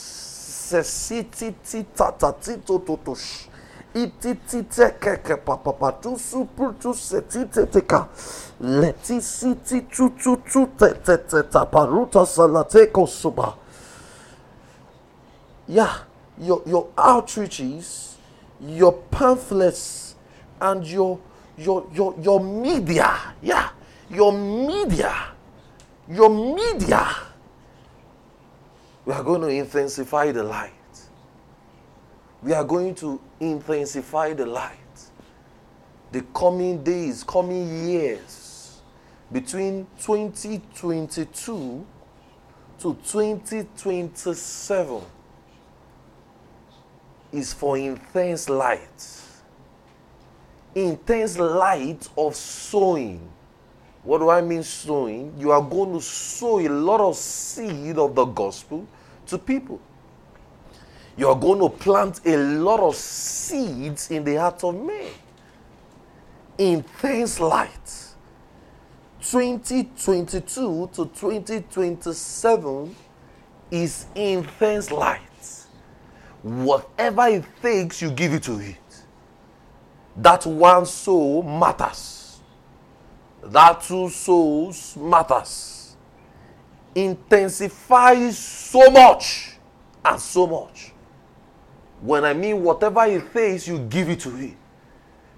sesititi 0.83 1.85
tatatito 1.95 2.79
totosh 2.79 3.49
ititite 3.95 4.91
keke 5.01 5.37
papa 5.45 5.93
tu 6.03 6.16
super 6.18 6.75
tu 6.81 6.95
setite 6.95 7.66
teka 7.70 8.09
leti 8.61 9.20
siti 9.20 9.87
tu 9.87 10.11
tu 10.18 10.37
tu 10.43 10.66
te 10.79 10.95
te 11.05 11.16
te 11.16 11.43
taparuta 11.43 12.27
salate 12.27 12.87
kosuba 12.91 13.55
yeah 15.68 16.05
your 16.39 16.62
your 16.66 16.89
outreaches 16.97 18.16
your 18.61 18.93
pamphlets 19.11 20.14
and 20.61 20.87
your 20.87 21.18
your 21.57 21.87
your 21.93 22.14
your 22.20 22.41
media. 22.41 23.14
Yeah 23.43 23.70
your 24.11 24.33
media. 24.33 25.12
Your 26.09 26.29
media 26.29 27.07
we 29.05 29.13
are 29.13 29.23
going 29.23 29.43
to 29.43 29.49
intensify 29.49 30.33
the 30.33 30.43
light. 30.43 30.73
We 32.43 32.53
are 32.53 32.65
going 32.65 32.95
to 32.97 33.21
intensify 33.41 34.33
the 34.33 34.47
light. 34.47 34.79
The 36.13 36.23
coming 36.35 36.83
days 36.83 37.23
coming 37.25 37.89
years 37.89 38.81
between 39.33 39.87
2022 39.99 41.87
to 42.79 42.95
2027 43.05 45.03
is 47.33 47.53
for 47.53 47.77
intense 47.77 48.49
light. 48.49 49.21
Intense 50.75 51.39
light 51.39 52.09
of 52.17 52.35
sowing. 52.37 53.29
What 54.05 54.19
do 54.19 54.31
I 54.31 54.41
mean 54.41 54.63
sowing? 54.63 55.35
You 55.39 55.51
are 55.51 55.63
going 55.63 55.93
to 55.95 56.01
sow 56.01 56.61
a 56.61 56.69
lot 56.69 57.01
of 57.01 57.17
seed 57.17 57.99
of 57.99 58.15
the 58.15 58.25
gospel 58.27 58.87
to 59.27 59.39
people. 59.39 59.81
You 61.17 61.29
are 61.29 61.35
going 61.35 61.61
to 61.61 61.69
plant 61.69 62.21
a 62.27 62.37
lot 62.37 62.81
of 62.81 62.95
seeds 62.97 64.11
in 64.11 64.25
the 64.25 64.37
heart 64.37 64.63
of 64.63 64.75
men. 64.75 65.11
Intense 66.59 67.41
light. 67.41 68.15
2022 69.21 70.91
to 70.93 71.07
2027 71.07 72.97
is 73.71 74.07
intense 74.15 74.91
light. 74.91 75.21
Whatever 76.43 77.29
it 77.29 77.45
takes, 77.63 78.03
you 78.03 78.11
give 78.11 78.35
it 78.35 78.43
to 78.43 78.59
it 78.59 78.77
that 80.17 80.47
one 80.47 80.87
soul 80.87 81.43
matters. 81.43 82.24
That 83.47 83.82
two 83.82 84.09
souls 84.09 84.97
matters. 84.97 85.97
intensifies 86.95 88.38
so 88.38 88.90
much 88.90 89.57
and 90.05 90.20
so 90.20 90.47
much. 90.47 90.92
When 92.01 92.24
I 92.24 92.34
mean 92.34 92.62
whatever 92.62 93.05
he 93.07 93.20
says 93.32 93.66
you 93.66 93.78
give 93.80 94.09
it 94.09 94.20
to 94.20 94.30
him. 94.30 94.57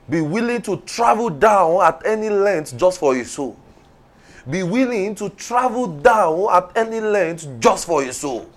Be 0.09 0.21
willing 0.21 0.63
to 0.63 0.77
travel 0.79 1.31
down 1.31 1.83
at 1.83 2.03
any 2.05 2.29
length 2.31 2.77
just 2.77 3.01
for 3.01 3.15
his 3.15 3.31
soul. 3.33 3.57
Be 4.49 4.63
willing 4.63 5.15
to 5.17 5.31
travel 5.31 5.87
down 5.89 6.47
at 6.53 6.71
any 6.77 7.01
length 7.01 7.49
just 7.59 7.87
for 7.87 8.03
his 8.03 8.17
soul. 8.17 8.49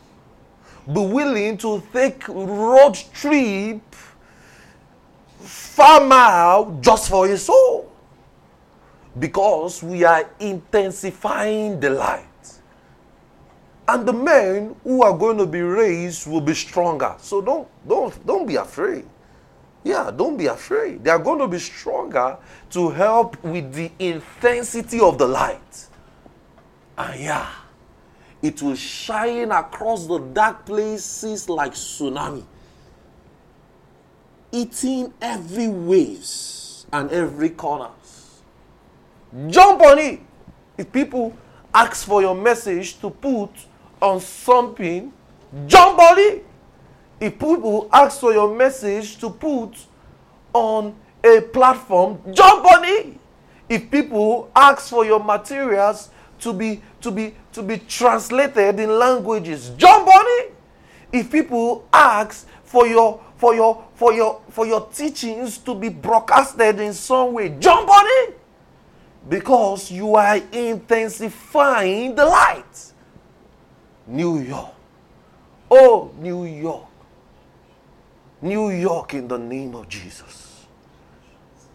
Be 0.86 1.00
willing 1.00 1.58
to 1.58 1.82
take 1.92 2.28
road 2.28 2.96
trip 3.14 3.82
far 5.40 6.02
mile 6.02 6.78
just 6.82 7.10
for 7.10 7.28
his 7.28 7.44
soul. 7.46 7.89
Because 9.18 9.82
we 9.82 10.04
are 10.04 10.30
intensifying 10.40 11.80
the 11.80 11.90
light. 11.90 12.26
And 13.88 14.08
the 14.08 14.14
men 14.14 14.76
who 14.84 15.02
are 15.02 15.18
going 15.18 15.38
to 15.40 15.48
be 15.48 15.62
raised 15.62 16.28
will 16.28 16.42
be 16.42 16.54
stronger. 16.54 17.16
So 17.18 17.42
don't 17.42 17.68
don't 17.88 18.14
don't 18.26 18.46
be 18.46 18.56
afraid. 18.56 19.06
Yeah, 19.84 20.12
don't 20.12 20.38
be 20.38 20.46
afraid. 20.46 21.04
They 21.04 21.10
are 21.10 21.18
going 21.18 21.40
to 21.40 21.48
be 21.48 21.58
stronger 21.58 22.38
to 22.72 22.90
help 22.90 23.42
with 23.44 23.74
the 23.74 23.92
intensity 23.98 25.00
of 25.00 25.18
the 25.18 25.26
light. 25.26 25.88
And 26.98 27.20
yeah, 27.20 27.50
it 28.42 28.62
will 28.62 28.76
shine 28.76 29.52
across 29.52 30.06
the 30.06 30.20
dark 30.20 30.66
places 30.66 31.50
like 31.50 31.74
tsunami, 31.74 32.44
eating 34.52 35.14
every 35.22 35.68
waves 35.68 36.86
and 36.92 37.10
every 37.10 37.50
corners. 37.50 37.99
Jump 39.48 39.82
on 39.82 40.00
it. 40.00 40.20
If 40.78 40.92
people 40.92 41.36
ask 41.74 42.08
for 42.08 42.22
your 42.22 42.36
message 42.36 43.00
to 43.02 43.10
put 43.10 43.52
on 44.02 44.20
something, 44.22 45.14
jump 45.68 46.00
on 46.00 46.18
it. 46.18 46.46
If 47.20 47.34
people 47.38 47.90
ask 47.92 48.20
for 48.20 48.32
your 48.34 48.56
message 48.56 49.18
to 49.18 49.30
put 49.30 49.76
on 50.54 50.96
a 51.24 51.42
platform, 51.42 52.20
jump 52.34 52.66
on 52.66 52.86
it. 52.86 53.20
If 53.68 53.92
people 53.92 54.50
ask 54.56 54.90
for 54.90 55.06
your 55.06 55.24
materials 55.24 56.10
to 56.40 56.54
be 56.54 56.82
to 57.02 57.12
be 57.12 57.36
to 57.52 57.62
be 57.62 57.78
translated 57.78 58.80
in 58.80 58.98
languages, 58.98 59.72
jump 59.78 60.08
on 60.08 60.26
it. 60.40 60.56
If 61.12 61.32
people 61.32 61.88
ask 61.92 62.48
for 62.64 62.88
your 62.88 63.22
for 63.36 63.54
your 63.54 63.84
for 63.94 64.14
your 64.14 64.42
for 64.50 64.66
your 64.66 64.88
teachings 64.88 65.58
to 65.60 65.76
be 65.76 65.90
broadcasted 65.90 66.80
in 66.80 66.94
some 66.94 67.34
way, 67.34 67.50
jump 67.60 67.90
on 67.90 68.06
it. 68.06 68.39
Because 69.28 69.92
you 69.92 70.16
are 70.16 70.38
intensifying 70.52 72.16
the 72.16 72.26
light. 72.26 72.94
New 74.08 74.40
York. 74.40 74.74
Oh, 75.70 76.12
New 76.18 76.46
York. 76.46 76.86
New 78.42 78.70
York 78.70 79.14
in 79.14 79.28
the 79.28 79.38
name 79.38 79.76
of 79.76 79.90
Jesus. 79.90 80.66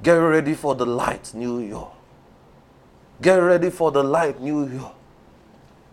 Get 0.03 0.15
ready 0.15 0.55
for 0.55 0.75
the 0.75 0.87
light, 0.87 1.33
New 1.35 1.61
York. 1.61 1.93
Get 3.21 3.37
ready 3.37 3.71
for 3.71 3.91
the 3.91 4.03
light, 4.03 4.41
New 4.41 4.69
York. 4.69 4.95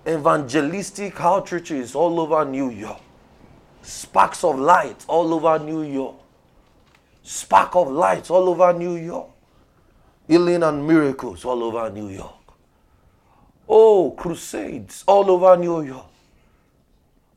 Evangelistic 0.08 1.16
outreaches 1.16 1.95
all 1.95 2.20
over 2.20 2.43
New 2.43 2.70
York. 2.70 2.99
Sparks 3.82 4.43
of 4.43 4.60
light 4.60 5.06
all 5.08 5.34
over 5.34 5.60
New 5.60 5.84
York. 5.84 6.16
Spark 7.24 7.76
of 7.76 7.89
light 7.89 8.30
all 8.32 8.49
over 8.49 8.74
New 8.74 8.95
York. 8.95 9.30
Healing 10.28 10.63
and 10.63 10.88
miracles 10.88 11.43
all 11.45 11.63
over 11.63 11.89
New 11.89 12.09
York. 12.09 12.34
Oh, 13.67 14.11
crusades 14.11 15.03
all 15.07 15.30
over 15.32 15.57
New 15.57 15.82
York. 15.82 16.05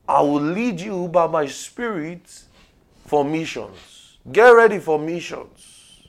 I 0.09 0.21
will 0.21 0.41
lead 0.41 0.81
you 0.81 1.09
by 1.09 1.27
my 1.27 1.47
spirit 1.47 2.43
for 3.07 3.25
missions. 3.25 4.19
Get 4.31 4.49
ready 4.49 4.79
for 4.79 4.99
missions. 4.99 6.09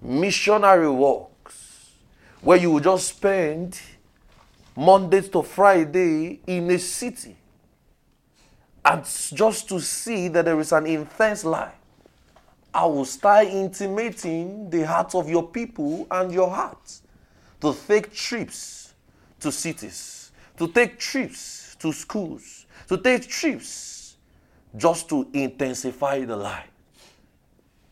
Missionary 0.00 0.90
works 0.90 1.92
where 2.40 2.58
you 2.58 2.70
will 2.70 2.80
just 2.80 3.08
spend 3.08 3.80
Monday 4.76 5.22
to 5.22 5.42
Friday 5.42 6.40
in 6.46 6.70
a 6.70 6.78
city 6.78 7.36
and 8.84 9.04
just 9.04 9.68
to 9.68 9.80
see 9.80 10.28
that 10.28 10.44
there 10.44 10.60
is 10.60 10.72
an 10.72 10.86
intense 10.86 11.44
light. 11.44 11.72
I 12.74 12.86
will 12.86 13.04
start 13.04 13.46
intimating 13.46 14.68
the 14.68 14.82
hearts 14.82 15.14
of 15.14 15.28
your 15.30 15.46
people 15.46 16.08
and 16.10 16.32
your 16.32 16.50
heart 16.50 17.00
to 17.60 17.72
take 17.86 18.12
trips 18.12 18.94
to 19.38 19.52
cities, 19.52 20.32
to 20.56 20.66
take 20.66 20.98
trips 20.98 21.76
to 21.78 21.92
schools, 21.92 22.66
to 22.88 22.96
take 22.98 23.28
trips 23.28 24.16
just 24.76 25.08
to 25.10 25.28
intensify 25.32 26.24
the 26.24 26.36
light. 26.36 26.70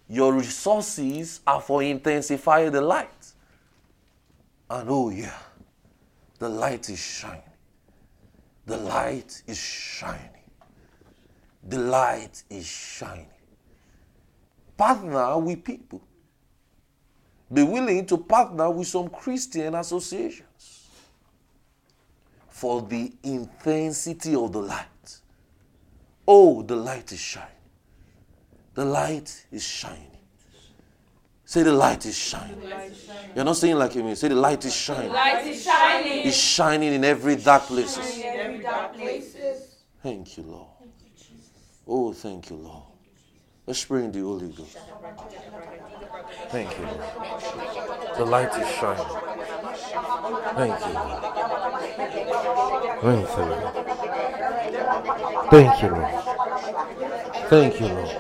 Your 0.09 0.33
resources 0.33 1.41
are 1.47 1.61
for 1.61 1.83
intensify 1.85 2.68
the 2.68 2.80
light. 2.80 3.33
And 4.68 4.89
oh 4.91 5.11
yeah, 5.11 5.39
the 6.41 6.49
light 6.49 6.91
is 6.91 6.99
shining. 6.99 7.43
The 8.66 8.78
light 8.78 9.43
is 9.47 9.59
shining. 9.59 10.28
The 11.68 11.78
light 11.78 12.43
is 12.51 12.66
shining. 12.66 13.32
Partner 14.76 15.38
with 15.38 15.64
people. 15.64 16.02
Be 17.52 17.62
willing 17.62 18.06
to 18.06 18.16
partner 18.16 18.70
with 18.70 18.86
some 18.86 19.08
Christian 19.08 19.74
associations 19.74 20.88
for 22.48 22.80
the 22.82 23.12
intensity 23.22 24.34
of 24.34 24.52
the 24.52 24.60
light. 24.60 25.20
Oh, 26.26 26.62
the 26.62 26.76
light 26.76 27.12
is 27.12 27.20
shining. 27.20 27.48
The 28.74 28.84
light 28.84 29.46
is 29.52 29.62
shining. 29.62 30.06
Say 31.44 31.62
the 31.64 31.72
light 31.72 32.06
is 32.06 32.16
shining. 32.16 32.62
You're 33.34 33.44
not 33.44 33.58
saying 33.58 33.76
like 33.76 33.94
me. 33.96 34.14
Say 34.14 34.28
the 34.28 34.36
light 34.36 34.64
is 34.64 34.74
shining. 34.74 35.12
Light 35.12 35.46
is 35.46 35.62
shining. 35.62 36.26
It's 36.26 36.36
shining 36.36 36.94
in 36.94 37.04
every 37.04 37.36
dark 37.36 37.64
places. 37.64 38.18
In 38.18 38.24
every 38.24 38.58
dark 38.60 38.94
places. 38.94 39.76
Thank 40.02 40.38
you, 40.38 40.44
Lord. 40.44 40.68
Oh, 41.86 42.12
thank 42.14 42.48
you, 42.48 42.56
Lord. 42.56 42.91
Let's 43.64 43.84
bring 43.84 44.10
the 44.10 44.20
Holy 44.20 44.48
Ghost. 44.48 44.76
Thank 46.48 46.76
you. 46.78 46.86
The 48.16 48.24
light 48.24 48.52
is 48.58 48.68
shining. 48.76 49.06
Thank 50.56 50.80
you. 50.86 50.94
Thank 53.02 53.28
you. 53.36 53.52
Thank 55.50 55.82
you, 55.82 55.88
Lord. 55.88 56.12
Thank 57.48 57.80
you, 57.80 57.86
Lord. 57.86 58.10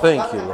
Thank 0.00 0.32
you, 0.32 0.40
Lord. 0.40 0.48